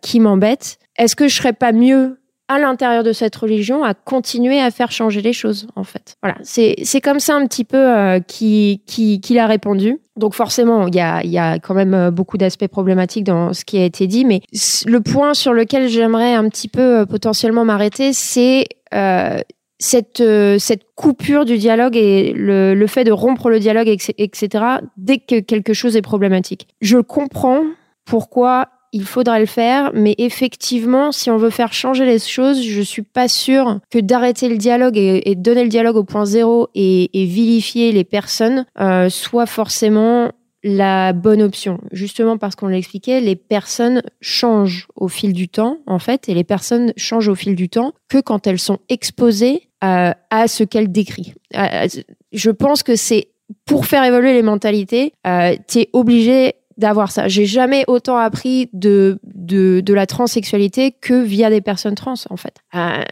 qui 0.00 0.20
m'embête, 0.20 0.78
est-ce 0.96 1.16
que 1.16 1.26
je 1.26 1.34
serais 1.34 1.54
pas 1.54 1.72
mieux 1.72 2.18
à 2.52 2.58
l'intérieur 2.58 3.02
de 3.02 3.12
cette 3.12 3.34
religion 3.36 3.84
à 3.84 3.94
continuer 3.94 4.60
à 4.60 4.70
faire 4.70 4.92
changer 4.92 5.22
les 5.22 5.32
choses 5.32 5.66
en 5.76 5.84
fait. 5.84 6.16
Voilà, 6.22 6.36
c'est 6.42 7.00
comme 7.00 7.20
ça 7.20 7.34
un 7.34 7.46
petit 7.46 7.64
peu 7.64 7.76
euh, 7.76 8.20
qui 8.20 8.82
qui 8.86 9.20
qu'il 9.20 9.38
a 9.38 9.46
répondu. 9.46 9.98
Donc 10.16 10.34
forcément, 10.34 10.86
il 10.88 10.94
y 10.94 11.00
a 11.00 11.24
y 11.24 11.38
a 11.38 11.58
quand 11.58 11.74
même 11.74 11.94
euh, 11.94 12.10
beaucoup 12.10 12.36
d'aspects 12.36 12.68
problématiques 12.68 13.24
dans 13.24 13.52
ce 13.52 13.64
qui 13.64 13.78
a 13.78 13.84
été 13.84 14.06
dit, 14.06 14.24
mais 14.24 14.40
le 14.86 15.00
point 15.00 15.34
sur 15.34 15.52
lequel 15.52 15.88
j'aimerais 15.88 16.34
un 16.34 16.48
petit 16.48 16.68
peu 16.68 17.00
euh, 17.00 17.06
potentiellement 17.06 17.64
m'arrêter, 17.64 18.12
c'est 18.12 18.66
euh, 18.94 19.40
cette, 19.82 20.20
euh, 20.20 20.58
cette 20.58 20.82
coupure 20.94 21.44
du 21.44 21.58
dialogue 21.58 21.96
et 21.96 22.32
le, 22.34 22.74
le 22.74 22.86
fait 22.86 23.04
de 23.04 23.12
rompre 23.12 23.50
le 23.50 23.58
dialogue, 23.58 23.88
etc., 23.88 24.64
dès 24.96 25.18
que 25.18 25.40
quelque 25.40 25.74
chose 25.74 25.96
est 25.96 26.02
problématique. 26.02 26.68
Je 26.80 26.98
comprends 26.98 27.62
pourquoi 28.04 28.68
il 28.92 29.04
faudrait 29.04 29.40
le 29.40 29.46
faire, 29.46 29.90
mais 29.94 30.14
effectivement, 30.18 31.12
si 31.12 31.30
on 31.30 31.38
veut 31.38 31.50
faire 31.50 31.72
changer 31.72 32.04
les 32.04 32.18
choses, 32.18 32.62
je 32.62 32.82
suis 32.82 33.02
pas 33.02 33.26
sûre 33.28 33.80
que 33.90 33.98
d'arrêter 33.98 34.48
le 34.48 34.58
dialogue 34.58 34.96
et, 34.96 35.34
donner 35.34 35.62
le 35.62 35.68
dialogue 35.68 35.96
au 35.96 36.04
point 36.04 36.26
zéro 36.26 36.68
et, 36.74 37.08
vilifier 37.12 37.92
les 37.92 38.04
personnes 38.04 38.66
euh, 38.80 39.08
soit 39.08 39.46
forcément 39.46 40.30
la 40.62 41.12
bonne 41.12 41.42
option. 41.42 41.78
Justement 41.90 42.38
parce 42.38 42.54
qu'on 42.54 42.68
l'expliquait, 42.68 43.20
les 43.20 43.36
personnes 43.36 44.02
changent 44.20 44.86
au 44.94 45.08
fil 45.08 45.32
du 45.32 45.48
temps, 45.48 45.78
en 45.86 45.98
fait, 45.98 46.28
et 46.28 46.34
les 46.34 46.44
personnes 46.44 46.92
changent 46.96 47.28
au 47.28 47.34
fil 47.34 47.56
du 47.56 47.68
temps 47.68 47.92
que 48.08 48.18
quand 48.20 48.46
elles 48.46 48.60
sont 48.60 48.78
exposées 48.88 49.68
euh, 49.82 50.12
à 50.30 50.48
ce 50.48 50.64
qu'elles 50.64 50.92
décrivent. 50.92 51.34
Euh, 51.56 51.88
je 52.32 52.50
pense 52.50 52.82
que 52.82 52.94
c'est 52.94 53.28
pour 53.66 53.86
faire 53.86 54.04
évoluer 54.04 54.32
les 54.32 54.42
mentalités, 54.42 55.12
euh, 55.26 55.56
tu 55.68 55.80
es 55.80 55.90
obligé 55.92 56.54
d'avoir 56.76 57.10
ça. 57.10 57.28
J'ai 57.28 57.46
jamais 57.46 57.84
autant 57.86 58.16
appris 58.16 58.68
de, 58.72 59.18
de, 59.24 59.80
de, 59.80 59.94
la 59.94 60.06
transsexualité 60.06 60.92
que 60.92 61.22
via 61.22 61.50
des 61.50 61.60
personnes 61.60 61.94
trans, 61.94 62.14
en 62.30 62.36
fait. 62.36 62.58
Euh, 62.74 63.02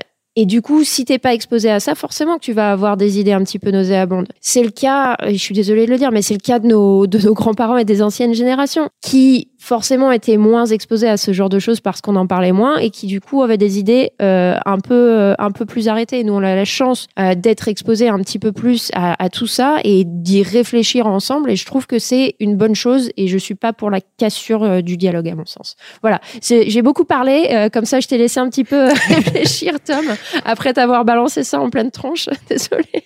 et 0.40 0.46
du 0.46 0.62
coup, 0.62 0.84
si 0.84 1.04
t'es 1.04 1.18
pas 1.18 1.34
exposé 1.34 1.68
à 1.68 1.80
ça, 1.80 1.94
forcément 1.94 2.36
que 2.36 2.40
tu 2.40 2.54
vas 2.54 2.72
avoir 2.72 2.96
des 2.96 3.20
idées 3.20 3.32
un 3.32 3.44
petit 3.44 3.58
peu 3.58 3.70
nauséabondes. 3.70 4.26
C'est 4.40 4.62
le 4.62 4.70
cas, 4.70 5.18
je 5.28 5.36
suis 5.36 5.54
désolée 5.54 5.84
de 5.84 5.90
le 5.90 5.98
dire, 5.98 6.12
mais 6.12 6.22
c'est 6.22 6.32
le 6.32 6.40
cas 6.40 6.58
de 6.58 6.66
nos, 6.66 7.06
de 7.06 7.18
nos 7.18 7.34
grands-parents 7.34 7.76
et 7.76 7.84
des 7.84 8.00
anciennes 8.00 8.32
générations 8.32 8.88
qui 9.02 9.50
forcément 9.60 10.10
étaient 10.10 10.38
moins 10.38 10.64
exposés 10.64 11.08
à 11.08 11.18
ce 11.18 11.32
genre 11.32 11.50
de 11.50 11.58
choses 11.58 11.80
parce 11.80 12.00
qu'on 12.00 12.16
en 12.16 12.26
parlait 12.26 12.50
moins 12.50 12.78
et 12.78 12.88
qui 12.88 13.06
du 13.06 13.20
coup 13.20 13.42
avaient 13.42 13.58
des 13.58 13.78
idées 13.78 14.10
euh, 14.22 14.56
un 14.64 14.78
peu 14.78 14.94
euh, 14.94 15.34
un 15.38 15.52
peu 15.52 15.66
plus 15.66 15.86
arrêtées. 15.86 16.24
Nous 16.24 16.32
on 16.32 16.42
a 16.42 16.54
la 16.54 16.64
chance 16.64 17.06
euh, 17.18 17.34
d'être 17.34 17.68
exposés 17.68 18.08
un 18.08 18.18
petit 18.20 18.38
peu 18.38 18.52
plus 18.52 18.90
à, 18.94 19.22
à 19.22 19.28
tout 19.28 19.46
ça 19.46 19.76
et 19.84 20.04
d'y 20.06 20.42
réfléchir 20.42 21.06
ensemble 21.06 21.50
et 21.50 21.56
je 21.56 21.66
trouve 21.66 21.86
que 21.86 21.98
c'est 21.98 22.36
une 22.40 22.56
bonne 22.56 22.74
chose 22.74 23.10
et 23.18 23.28
je 23.28 23.36
suis 23.36 23.54
pas 23.54 23.74
pour 23.74 23.90
la 23.90 24.00
cassure 24.00 24.62
euh, 24.62 24.80
du 24.80 24.96
dialogue 24.96 25.28
à 25.28 25.34
mon 25.34 25.46
sens. 25.46 25.76
Voilà, 26.00 26.20
j'ai 26.40 26.82
beaucoup 26.82 27.04
parlé 27.04 27.48
euh, 27.50 27.68
comme 27.68 27.84
ça 27.84 28.00
je 28.00 28.08
t'ai 28.08 28.16
laissé 28.16 28.40
un 28.40 28.48
petit 28.48 28.64
peu 28.64 28.88
réfléchir 29.08 29.74
Tom 29.84 30.06
après 30.44 30.72
t'avoir 30.72 31.04
balancé 31.04 31.44
ça 31.44 31.60
en 31.60 31.70
pleine 31.70 31.90
tronche. 31.90 32.28
Désolée. 32.48 33.04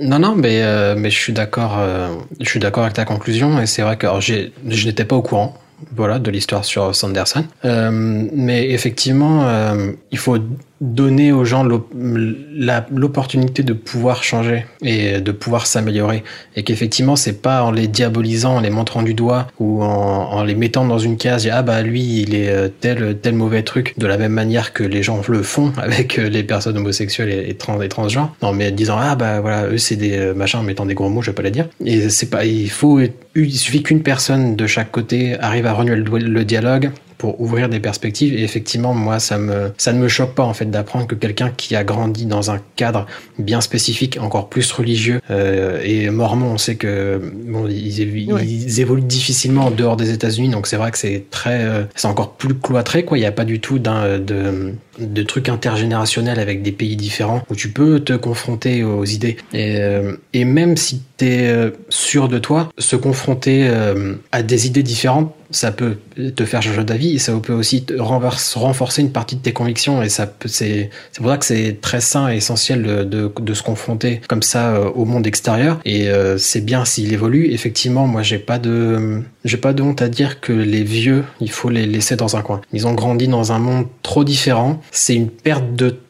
Non, 0.00 0.18
non, 0.18 0.34
mais, 0.36 0.62
euh, 0.62 0.94
mais 0.96 1.10
je 1.10 1.18
suis 1.18 1.32
d'accord. 1.32 1.76
Euh, 1.78 2.08
je 2.40 2.48
suis 2.48 2.60
d'accord 2.60 2.84
avec 2.84 2.94
ta 2.94 3.04
conclusion 3.04 3.60
et 3.60 3.66
c'est 3.66 3.82
vrai 3.82 3.96
que 3.96 4.06
alors, 4.06 4.20
je 4.20 4.50
n'étais 4.64 5.04
pas 5.04 5.16
au 5.16 5.22
courant 5.22 5.54
voilà, 5.94 6.18
de 6.18 6.30
l'histoire 6.30 6.64
sur 6.64 6.94
Sanderson. 6.94 7.44
Euh, 7.64 7.90
mais 7.92 8.70
effectivement, 8.70 9.48
il 10.10 10.18
faut 10.18 10.38
donner 10.80 11.32
aux 11.32 11.44
gens 11.44 11.64
l'opportunité 11.64 13.62
de 13.62 13.72
pouvoir 13.72 14.22
changer 14.22 14.64
et 14.82 15.20
de 15.20 15.32
pouvoir 15.32 15.66
s'améliorer. 15.66 16.22
Et 16.54 16.62
qu'effectivement, 16.62 17.16
c'est 17.16 17.42
pas 17.42 17.64
en 17.64 17.70
les 17.70 17.88
diabolisant, 17.88 18.56
en 18.56 18.60
les 18.60 18.70
montrant 18.70 19.02
du 19.02 19.14
doigt 19.14 19.48
ou 19.58 19.82
en, 19.82 19.88
en 19.88 20.44
les 20.44 20.54
mettant 20.54 20.86
dans 20.86 20.98
une 20.98 21.16
case, 21.16 21.48
ah 21.50 21.62
bah 21.62 21.82
lui, 21.82 22.22
il 22.22 22.34
est 22.34 22.48
euh, 22.48 22.68
tel, 22.68 23.18
tel 23.20 23.34
mauvais 23.34 23.62
truc, 23.62 23.94
de 23.98 24.06
la 24.06 24.18
même 24.18 24.32
manière 24.32 24.72
que 24.72 24.84
les 24.84 25.02
gens 25.02 25.20
le 25.28 25.42
font 25.42 25.72
avec 25.78 26.18
euh, 26.18 26.28
les 26.28 26.44
personnes 26.44 26.76
homosexuelles 26.76 27.46
et, 27.48 27.54
trans, 27.54 27.80
et 27.80 27.88
transgenres. 27.88 28.34
Non, 28.42 28.52
mais 28.52 28.70
disant, 28.70 28.98
ah 29.00 29.16
bah 29.16 29.40
voilà, 29.40 29.66
eux 29.66 29.78
c'est 29.78 29.96
des 29.96 30.16
euh, 30.16 30.34
machins, 30.34 30.62
mettant 30.62 30.86
des 30.86 30.94
gros 30.94 31.08
mots, 31.08 31.22
je 31.22 31.30
vais 31.30 31.34
pas 31.34 31.42
les 31.42 31.50
dire. 31.50 31.68
Et 31.84 32.08
c'est 32.08 32.30
pas, 32.30 32.44
il 32.44 32.70
faut, 32.70 33.00
il 33.34 33.56
suffit 33.56 33.82
qu'une 33.82 34.02
personne 34.02 34.54
de 34.54 34.66
chaque 34.66 34.90
côté 34.90 35.38
arrive 35.40 35.66
à 35.66 35.72
renouer 35.72 35.96
le 35.96 36.44
dialogue, 36.44 36.90
pour 37.18 37.40
ouvrir 37.40 37.68
des 37.68 37.80
perspectives. 37.80 38.34
Et 38.34 38.42
effectivement, 38.42 38.94
moi, 38.94 39.18
ça 39.18 39.38
me, 39.38 39.72
ça 39.76 39.92
ne 39.92 39.98
me 39.98 40.08
choque 40.08 40.34
pas 40.34 40.44
en 40.44 40.54
fait 40.54 40.70
d'apprendre 40.70 41.06
que 41.06 41.14
quelqu'un 41.14 41.50
qui 41.54 41.76
a 41.76 41.84
grandi 41.84 42.26
dans 42.26 42.50
un 42.50 42.60
cadre 42.76 43.06
bien 43.38 43.60
spécifique, 43.60 44.18
encore 44.20 44.48
plus 44.48 44.70
religieux 44.72 45.20
euh, 45.30 45.80
et 45.84 46.08
mormon, 46.10 46.52
on 46.52 46.58
sait 46.58 46.76
que 46.76 47.20
bon, 47.46 47.66
ils, 47.68 48.00
ils 48.00 48.80
évoluent 48.80 49.02
difficilement 49.02 49.66
en 49.66 49.70
dehors 49.70 49.96
des 49.96 50.10
États-Unis, 50.10 50.50
donc 50.50 50.66
c'est 50.66 50.76
vrai 50.76 50.90
que 50.90 50.98
c'est 50.98 51.24
très, 51.30 51.64
euh, 51.64 51.84
c'est 51.94 52.08
encore 52.08 52.34
plus 52.34 52.54
cloîtré 52.54 53.04
quoi. 53.04 53.18
Il 53.18 53.20
n'y 53.20 53.26
a 53.26 53.32
pas 53.32 53.44
du 53.44 53.60
tout 53.60 53.78
d'un 53.78 54.18
de 54.18 54.74
de 54.98 55.22
trucs 55.22 55.48
intergénérationnels 55.48 56.40
avec 56.40 56.62
des 56.62 56.72
pays 56.72 56.96
différents 56.96 57.42
où 57.50 57.54
tu 57.54 57.70
peux 57.70 58.00
te 58.00 58.12
confronter 58.14 58.84
aux 58.84 59.04
idées. 59.04 59.36
Et, 59.52 59.76
euh, 59.78 60.16
et 60.32 60.44
même 60.44 60.76
si 60.76 61.02
tu 61.16 61.26
es 61.26 61.48
euh, 61.48 61.70
sûr 61.88 62.28
de 62.28 62.38
toi, 62.38 62.68
se 62.78 62.96
confronter 62.96 63.68
euh, 63.68 64.14
à 64.32 64.42
des 64.42 64.66
idées 64.66 64.82
différentes, 64.82 65.34
ça 65.50 65.72
peut 65.72 65.96
te 66.36 66.44
faire 66.44 66.62
changer 66.62 66.84
d'avis 66.84 67.14
et 67.14 67.18
ça 67.18 67.32
peut 67.42 67.52
aussi 67.52 67.84
renforcer 67.98 69.02
une 69.02 69.12
partie 69.12 69.36
de 69.36 69.40
tes 69.40 69.52
convictions 69.52 70.02
et 70.02 70.08
ça 70.08 70.30
c'est 70.46 70.90
c'est 71.12 71.22
pour 71.22 71.30
ça 71.30 71.38
que 71.38 71.44
c'est 71.44 71.78
très 71.80 72.00
sain 72.00 72.30
et 72.30 72.36
essentiel 72.36 72.82
de, 72.82 73.32
de, 73.40 73.54
se 73.54 73.62
confronter 73.62 74.20
comme 74.28 74.42
ça 74.42 74.80
au 74.80 75.04
monde 75.04 75.26
extérieur 75.26 75.80
et 75.84 76.08
c'est 76.38 76.60
bien 76.60 76.84
s'il 76.84 77.12
évolue. 77.12 77.50
Effectivement 77.52 78.06
moi 78.06 78.22
j'ai 78.22 78.38
pas 78.38 78.58
de 78.58 79.22
j'ai 79.44 79.56
pas 79.56 79.72
de 79.72 79.82
honte 79.82 80.02
à 80.02 80.08
dire 80.08 80.40
que 80.40 80.52
les 80.52 80.82
vieux 80.82 81.24
il 81.40 81.50
faut 81.50 81.70
les 81.70 81.86
laisser 81.86 82.16
dans 82.16 82.36
un 82.36 82.42
coin. 82.42 82.60
Ils 82.72 82.86
ont 82.86 82.94
grandi 82.94 83.28
dans 83.28 83.52
un 83.52 83.58
monde 83.58 83.86
trop 84.02 84.24
différent. 84.24 84.80
C'est 84.90 85.14
une 85.14 85.30
perte 85.30 85.74
de 85.74 85.90
temps 85.90 86.07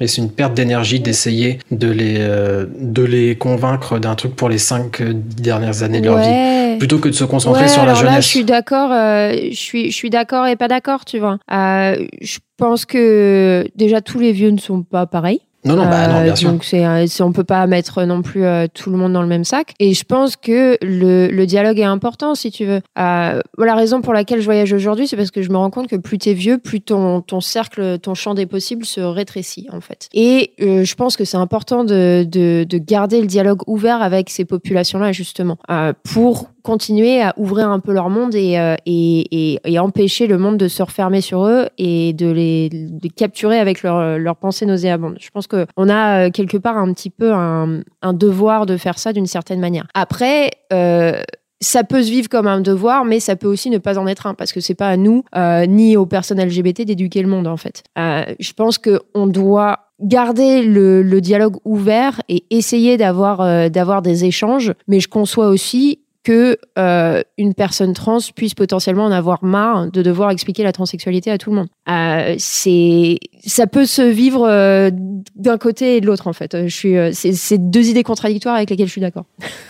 et 0.00 0.06
c'est 0.06 0.22
une 0.22 0.30
perte 0.30 0.54
d'énergie 0.54 1.00
d'essayer 1.00 1.58
de 1.70 1.90
les 1.90 2.16
euh, 2.18 2.66
de 2.78 3.02
les 3.02 3.36
convaincre 3.36 3.98
d'un 3.98 4.14
truc 4.14 4.34
pour 4.34 4.48
les 4.48 4.58
cinq 4.58 5.00
euh, 5.00 5.12
dernières 5.14 5.82
années 5.82 6.00
de 6.00 6.06
leur 6.06 6.18
vie 6.18 6.78
plutôt 6.78 6.98
que 6.98 7.08
de 7.08 7.14
se 7.14 7.24
concentrer 7.24 7.68
sur 7.68 7.84
la 7.84 7.94
jeunesse. 7.94 8.14
Là, 8.14 8.20
je 8.20 8.28
suis 8.28 8.44
d'accord, 8.44 8.90
euh, 8.90 9.32
je 9.50 9.56
suis 9.56 9.90
je 9.90 9.96
suis 9.96 10.08
d'accord 10.08 10.46
et 10.46 10.56
pas 10.56 10.68
d'accord, 10.68 11.04
tu 11.04 11.18
vois. 11.18 11.38
je 11.50 12.38
pense 12.56 12.86
que 12.86 13.66
déjà 13.74 14.00
tous 14.00 14.18
les 14.18 14.32
vieux 14.32 14.50
ne 14.50 14.58
sont 14.58 14.82
pas 14.82 15.06
pareils. 15.06 15.40
Non, 15.64 15.76
non, 15.76 15.84
bah, 15.88 16.08
non, 16.08 16.22
bien 16.22 16.36
sûr. 16.36 16.50
Donc, 16.50 16.64
c'est, 16.64 17.22
on 17.22 17.32
peut 17.32 17.44
pas 17.44 17.66
mettre 17.66 18.04
non 18.04 18.22
plus 18.22 18.44
tout 18.74 18.90
le 18.90 18.96
monde 18.96 19.12
dans 19.12 19.22
le 19.22 19.28
même 19.28 19.44
sac. 19.44 19.74
Et 19.78 19.94
je 19.94 20.04
pense 20.04 20.36
que 20.36 20.78
le, 20.82 21.28
le 21.28 21.46
dialogue 21.46 21.78
est 21.78 21.84
important, 21.84 22.34
si 22.34 22.50
tu 22.50 22.64
veux. 22.64 22.80
Euh, 22.98 23.40
la 23.58 23.74
raison 23.74 24.00
pour 24.00 24.12
laquelle 24.12 24.40
je 24.40 24.44
voyage 24.44 24.72
aujourd'hui, 24.72 25.06
c'est 25.06 25.16
parce 25.16 25.30
que 25.30 25.42
je 25.42 25.50
me 25.50 25.56
rends 25.56 25.70
compte 25.70 25.88
que 25.88 25.96
plus 25.96 26.18
tu 26.18 26.30
es 26.30 26.34
vieux, 26.34 26.58
plus 26.58 26.80
ton, 26.80 27.20
ton 27.20 27.40
cercle, 27.40 27.98
ton 27.98 28.14
champ 28.14 28.34
des 28.34 28.46
possibles 28.46 28.84
se 28.84 29.00
rétrécit, 29.00 29.68
en 29.72 29.80
fait. 29.80 30.08
Et 30.12 30.52
euh, 30.60 30.84
je 30.84 30.94
pense 30.94 31.16
que 31.16 31.24
c'est 31.24 31.36
important 31.36 31.84
de, 31.84 32.24
de, 32.26 32.64
de, 32.68 32.78
garder 32.78 33.20
le 33.20 33.26
dialogue 33.26 33.60
ouvert 33.66 34.02
avec 34.02 34.30
ces 34.30 34.44
populations-là, 34.44 35.12
justement, 35.12 35.58
euh, 35.70 35.92
pour 36.04 36.48
continuer 36.62 37.22
à 37.22 37.34
ouvrir 37.36 37.68
un 37.68 37.80
peu 37.80 37.92
leur 37.92 38.10
monde 38.10 38.34
et, 38.34 38.58
euh, 38.58 38.76
et, 38.86 39.54
et, 39.54 39.60
et, 39.64 39.78
empêcher 39.78 40.26
le 40.26 40.38
monde 40.38 40.56
de 40.56 40.68
se 40.68 40.82
refermer 40.82 41.20
sur 41.20 41.44
eux 41.46 41.68
et 41.78 42.12
de 42.12 42.30
les, 42.30 42.68
de 42.70 43.08
capturer 43.08 43.58
avec 43.58 43.82
leurs 43.82 44.18
leur 44.18 44.36
pensées 44.36 44.66
nauséabondes. 44.66 45.16
Je 45.20 45.30
pense 45.30 45.46
qu'on 45.46 45.88
a 45.88 46.26
euh, 46.26 46.30
quelque 46.30 46.56
part 46.56 46.76
un 46.76 46.92
petit 46.92 47.10
peu 47.10 47.32
un, 47.32 47.80
un 48.02 48.12
devoir 48.12 48.66
de 48.66 48.76
faire 48.76 48.98
ça 48.98 49.12
d'une 49.12 49.26
certaine 49.26 49.60
manière. 49.60 49.86
Après, 49.94 50.50
euh, 50.72 51.22
ça 51.60 51.84
peut 51.84 52.02
se 52.02 52.10
vivre 52.10 52.28
comme 52.28 52.46
un 52.46 52.60
devoir, 52.60 53.04
mais 53.04 53.20
ça 53.20 53.36
peut 53.36 53.46
aussi 53.46 53.70
ne 53.70 53.78
pas 53.78 53.98
en 53.98 54.06
être 54.06 54.26
un, 54.26 54.34
parce 54.34 54.52
que 54.52 54.60
c'est 54.60 54.74
pas 54.74 54.88
à 54.88 54.96
nous, 54.96 55.24
ni 55.68 55.94
aux 55.94 56.06
personnes 56.06 56.40
LGBT 56.42 56.82
d'éduquer 56.86 57.20
le 57.20 57.28
monde, 57.28 57.46
en 57.46 57.58
fait. 57.58 57.82
Je 57.96 58.52
pense 58.54 58.78
qu'on 58.78 59.26
doit 59.26 59.80
garder 60.00 60.62
le, 60.62 61.02
le, 61.02 61.20
dialogue 61.20 61.58
ouvert 61.66 62.22
et 62.30 62.44
essayer 62.48 62.96
d'avoir 62.96 63.68
d'avoir 63.68 64.00
des 64.00 64.24
échanges, 64.24 64.72
mais 64.88 65.00
je 65.00 65.08
conçois 65.08 65.48
aussi 65.48 65.98
que 66.22 66.58
euh, 66.78 67.22
une 67.38 67.54
personne 67.54 67.94
trans 67.94 68.18
puisse 68.34 68.54
potentiellement 68.54 69.06
en 69.06 69.12
avoir 69.12 69.42
marre 69.42 69.90
de 69.90 70.02
devoir 70.02 70.30
expliquer 70.30 70.62
la 70.62 70.72
transsexualité 70.72 71.30
à 71.30 71.38
tout 71.38 71.50
le 71.50 71.56
monde. 71.56 71.68
Euh, 71.88 72.34
c'est 72.38 73.18
ça 73.46 73.66
peut 73.66 73.86
se 73.86 74.02
vivre 74.02 74.46
euh, 74.46 74.90
d'un 75.34 75.56
côté 75.56 75.96
et 75.96 76.00
de 76.00 76.06
l'autre 76.06 76.26
en 76.26 76.34
fait. 76.34 76.66
Je 76.66 76.74
suis 76.74 76.94
c'est 77.14 77.70
deux 77.70 77.88
idées 77.88 78.02
contradictoires 78.02 78.56
avec 78.56 78.68
lesquelles 78.68 78.86
je 78.86 78.92
suis 78.92 79.00
d'accord. 79.00 79.24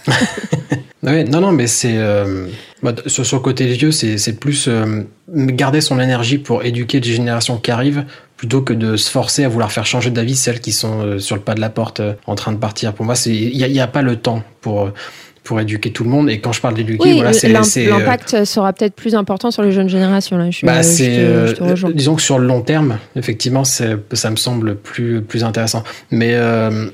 non 1.03 1.41
non 1.41 1.53
mais 1.53 1.67
c'est 1.67 1.97
bah, 2.83 2.95
sur, 3.07 3.25
sur, 3.25 3.37
le 3.37 3.43
côté 3.43 3.67
vieux 3.67 3.93
c'est 3.93 4.39
plus 4.39 4.69
garder 5.29 5.81
son 5.81 6.01
énergie 6.01 6.39
pour 6.39 6.65
éduquer 6.65 7.01
les 7.01 7.13
générations 7.13 7.59
qui 7.59 7.71
arrivent 7.71 8.05
plutôt 8.37 8.63
que 8.63 8.73
de 8.73 8.97
se 8.97 9.11
forcer 9.11 9.45
à 9.45 9.49
vouloir 9.49 9.71
faire 9.71 9.87
changer 9.87 10.11
d'avis 10.11 10.35
celles 10.35 10.61
qui 10.61 10.73
sont 10.73 11.19
sur 11.19 11.37
le 11.37 11.43
pas 11.43 11.55
de 11.55 11.61
la 11.61 11.71
porte 11.71 12.03
en 12.27 12.35
train 12.35 12.53
de 12.53 12.59
partir. 12.59 12.93
Pour 12.93 13.07
moi 13.07 13.15
c'est 13.15 13.31
il 13.31 13.55
y, 13.55 13.73
y, 13.73 13.81
a 13.81 13.87
pas 13.87 14.03
le 14.03 14.17
temps 14.17 14.43
pour 14.61 14.91
pour 15.51 15.61
éduquer 15.61 15.91
tout 15.91 16.05
le 16.05 16.11
monde. 16.11 16.31
Et 16.31 16.39
quand 16.39 16.53
je 16.53 16.61
parle 16.61 16.75
d'éduquer, 16.75 17.15
voilà, 17.15 17.33
c'est 17.33 17.49
euh, 17.53 17.91
l'impact 17.91 18.45
sera 18.45 18.73
peut-être 18.73 18.95
plus 18.95 19.17
important 19.17 19.51
sur 19.51 19.65
les 19.65 19.73
jeunes 19.73 19.89
générations. 19.89 20.39
Là. 20.39 20.49
Je, 20.49 20.65
bah, 20.65 20.83
je, 20.83 21.55
te, 21.57 21.75
je 21.75 21.87
te 21.89 21.93
disons 21.93 22.15
que 22.15 22.23
sur 22.23 22.39
le 22.39 22.47
long 22.47 22.61
terme, 22.61 22.99
effectivement, 23.17 23.65
ça 23.65 24.31
me 24.31 24.37
semble 24.37 24.77
plus 24.77 25.23
plus 25.23 25.43
intéressant. 25.43 25.83
Mais 26.13 26.35
euh, 26.35 26.87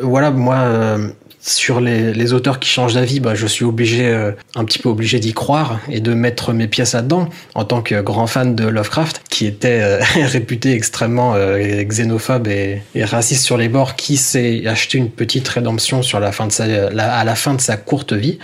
voilà, 0.00 0.30
moi. 0.30 0.96
Sur 1.42 1.80
les, 1.80 2.12
les, 2.12 2.34
auteurs 2.34 2.58
qui 2.58 2.68
changent 2.68 2.92
d'avis, 2.92 3.18
bah, 3.18 3.34
je 3.34 3.46
suis 3.46 3.64
obligé, 3.64 4.06
euh, 4.08 4.32
un 4.56 4.64
petit 4.66 4.78
peu 4.78 4.90
obligé 4.90 5.20
d'y 5.20 5.32
croire 5.32 5.80
et 5.88 6.00
de 6.00 6.12
mettre 6.12 6.52
mes 6.52 6.66
pièces 6.66 6.92
là-dedans 6.92 7.30
en 7.54 7.64
tant 7.64 7.80
que 7.80 8.02
grand 8.02 8.26
fan 8.26 8.54
de 8.54 8.68
Lovecraft, 8.68 9.22
qui 9.30 9.46
était 9.46 9.80
euh, 9.80 10.00
réputé 10.26 10.74
extrêmement 10.74 11.32
euh, 11.34 11.82
xénophobe 11.82 12.46
et, 12.46 12.82
raciste 13.04 13.42
sur 13.42 13.56
les 13.56 13.70
bords, 13.70 13.96
qui 13.96 14.18
s'est 14.18 14.66
acheté 14.66 14.98
une 14.98 15.08
petite 15.08 15.48
rédemption 15.48 16.02
sur 16.02 16.20
la 16.20 16.30
fin 16.30 16.46
de 16.46 16.52
sa, 16.52 16.64
à 16.64 17.24
la 17.24 17.34
fin 17.34 17.54
de 17.54 17.60
sa 17.62 17.78
courte 17.78 18.12
vie, 18.12 18.38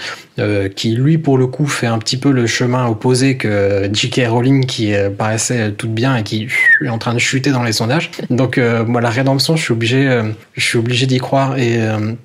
qui 0.75 0.95
lui 0.95 1.19
pour 1.19 1.39
le 1.39 1.47
coup 1.47 1.67
fait 1.67 1.87
un 1.87 1.99
petit 1.99 2.17
peu 2.17 2.31
le 2.31 2.47
chemin 2.47 2.87
opposé 2.87 3.37
que 3.37 3.89
J.K. 3.93 4.23
Rowling, 4.29 4.67
qui 4.67 4.93
paraissait 5.17 5.73
toute 5.73 5.93
bien 5.93 6.17
et 6.17 6.23
qui 6.23 6.49
est 6.83 6.89
en 6.89 6.99
train 6.99 7.15
de 7.15 7.19
chuter 7.19 7.51
dans 7.51 7.63
les 7.63 7.73
sondages. 7.73 8.11
Donc 8.29 8.59
moi, 8.59 9.01
la 9.01 9.11
rédemption, 9.11 9.57
je 9.57 9.63
suis 9.63 9.73
obligé, 9.73 10.23
je 10.55 10.79
obligé 10.79 11.07
d'y 11.07 11.19
croire 11.19 11.59
et, 11.59 11.79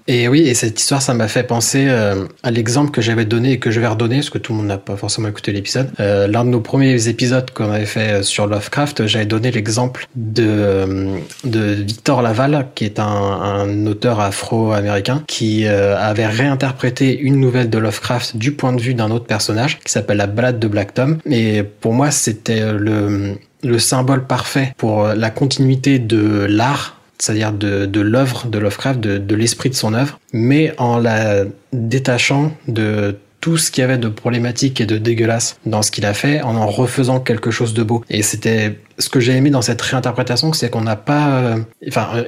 et 0.07 0.27
oui. 0.27 0.41
Et 0.41 0.53
cette 0.61 0.79
histoire, 0.79 1.01
ça 1.01 1.15
m'a 1.15 1.27
fait 1.27 1.41
penser 1.41 1.87
euh, 1.89 2.27
à 2.43 2.51
l'exemple 2.51 2.91
que 2.91 3.01
j'avais 3.01 3.25
donné 3.25 3.53
et 3.53 3.59
que 3.59 3.71
je 3.71 3.79
vais 3.79 3.87
redonner, 3.87 4.17
parce 4.17 4.29
que 4.29 4.37
tout 4.37 4.53
le 4.53 4.59
monde 4.59 4.67
n'a 4.67 4.77
pas 4.77 4.95
forcément 4.95 5.27
écouté 5.27 5.51
l'épisode. 5.51 5.89
Euh, 5.99 6.27
L'un 6.27 6.45
de 6.45 6.49
nos 6.49 6.61
premiers 6.61 7.07
épisodes 7.07 7.49
qu'on 7.49 7.71
avait 7.71 7.87
fait 7.87 8.11
euh, 8.11 8.21
sur 8.21 8.45
Lovecraft, 8.45 9.07
j'avais 9.07 9.25
donné 9.25 9.49
l'exemple 9.49 10.05
de, 10.15 11.19
Victor 11.43 12.21
Laval, 12.21 12.67
qui 12.75 12.85
est 12.85 12.99
un, 12.99 13.87
auteur 13.87 14.19
afro-américain, 14.19 15.23
qui 15.25 15.65
avait 15.67 16.27
réinterprété 16.27 17.17
une 17.17 17.39
nouvelle 17.39 17.69
de 17.69 17.77
Lovecraft 17.77 18.37
du 18.37 18.51
point 18.51 18.73
de 18.73 18.81
vue 18.81 18.93
d'un 18.93 19.09
autre 19.09 19.25
personnage, 19.25 19.79
qui 19.79 19.91
s'appelle 19.91 20.17
La 20.17 20.27
balade 20.27 20.59
de 20.59 20.67
Black 20.67 20.93
Tom. 20.93 21.17
Et 21.25 21.63
pour 21.63 21.93
moi, 21.93 22.11
c'était 22.11 22.61
le 22.73 23.79
symbole 23.79 24.27
parfait 24.27 24.73
pour 24.77 25.07
la 25.07 25.29
continuité 25.31 25.97
de 25.99 26.45
l'art 26.47 27.00
c'est-à-dire 27.21 27.53
de, 27.53 27.85
de 27.85 28.01
l'œuvre 28.01 28.47
de 28.47 28.57
Lovecraft, 28.57 28.99
de, 28.99 29.17
de 29.19 29.35
l'esprit 29.35 29.69
de 29.69 29.75
son 29.75 29.93
œuvre, 29.93 30.19
mais 30.33 30.73
en 30.77 30.97
la 30.97 31.43
détachant 31.71 32.51
de 32.67 33.15
tout 33.41 33.57
ce 33.57 33.71
qu'il 33.71 33.81
y 33.81 33.85
avait 33.85 33.97
de 33.97 34.07
problématique 34.07 34.81
et 34.81 34.85
de 34.85 34.97
dégueulasse 34.97 35.57
dans 35.65 35.81
ce 35.81 35.91
qu'il 35.91 36.05
a 36.05 36.13
fait, 36.13 36.41
en 36.41 36.55
en 36.55 36.67
refaisant 36.67 37.19
quelque 37.19 37.51
chose 37.51 37.73
de 37.73 37.83
beau. 37.83 38.03
Et 38.09 38.21
c'était 38.21 38.79
ce 38.99 39.09
que 39.09 39.19
j'ai 39.19 39.33
aimé 39.33 39.49
dans 39.49 39.61
cette 39.63 39.81
réinterprétation, 39.81 40.53
c'est 40.53 40.69
qu'on 40.69 40.81
n'a 40.81 40.95
pas, 40.95 41.39
euh, 41.39 41.57
enfin, 41.87 42.23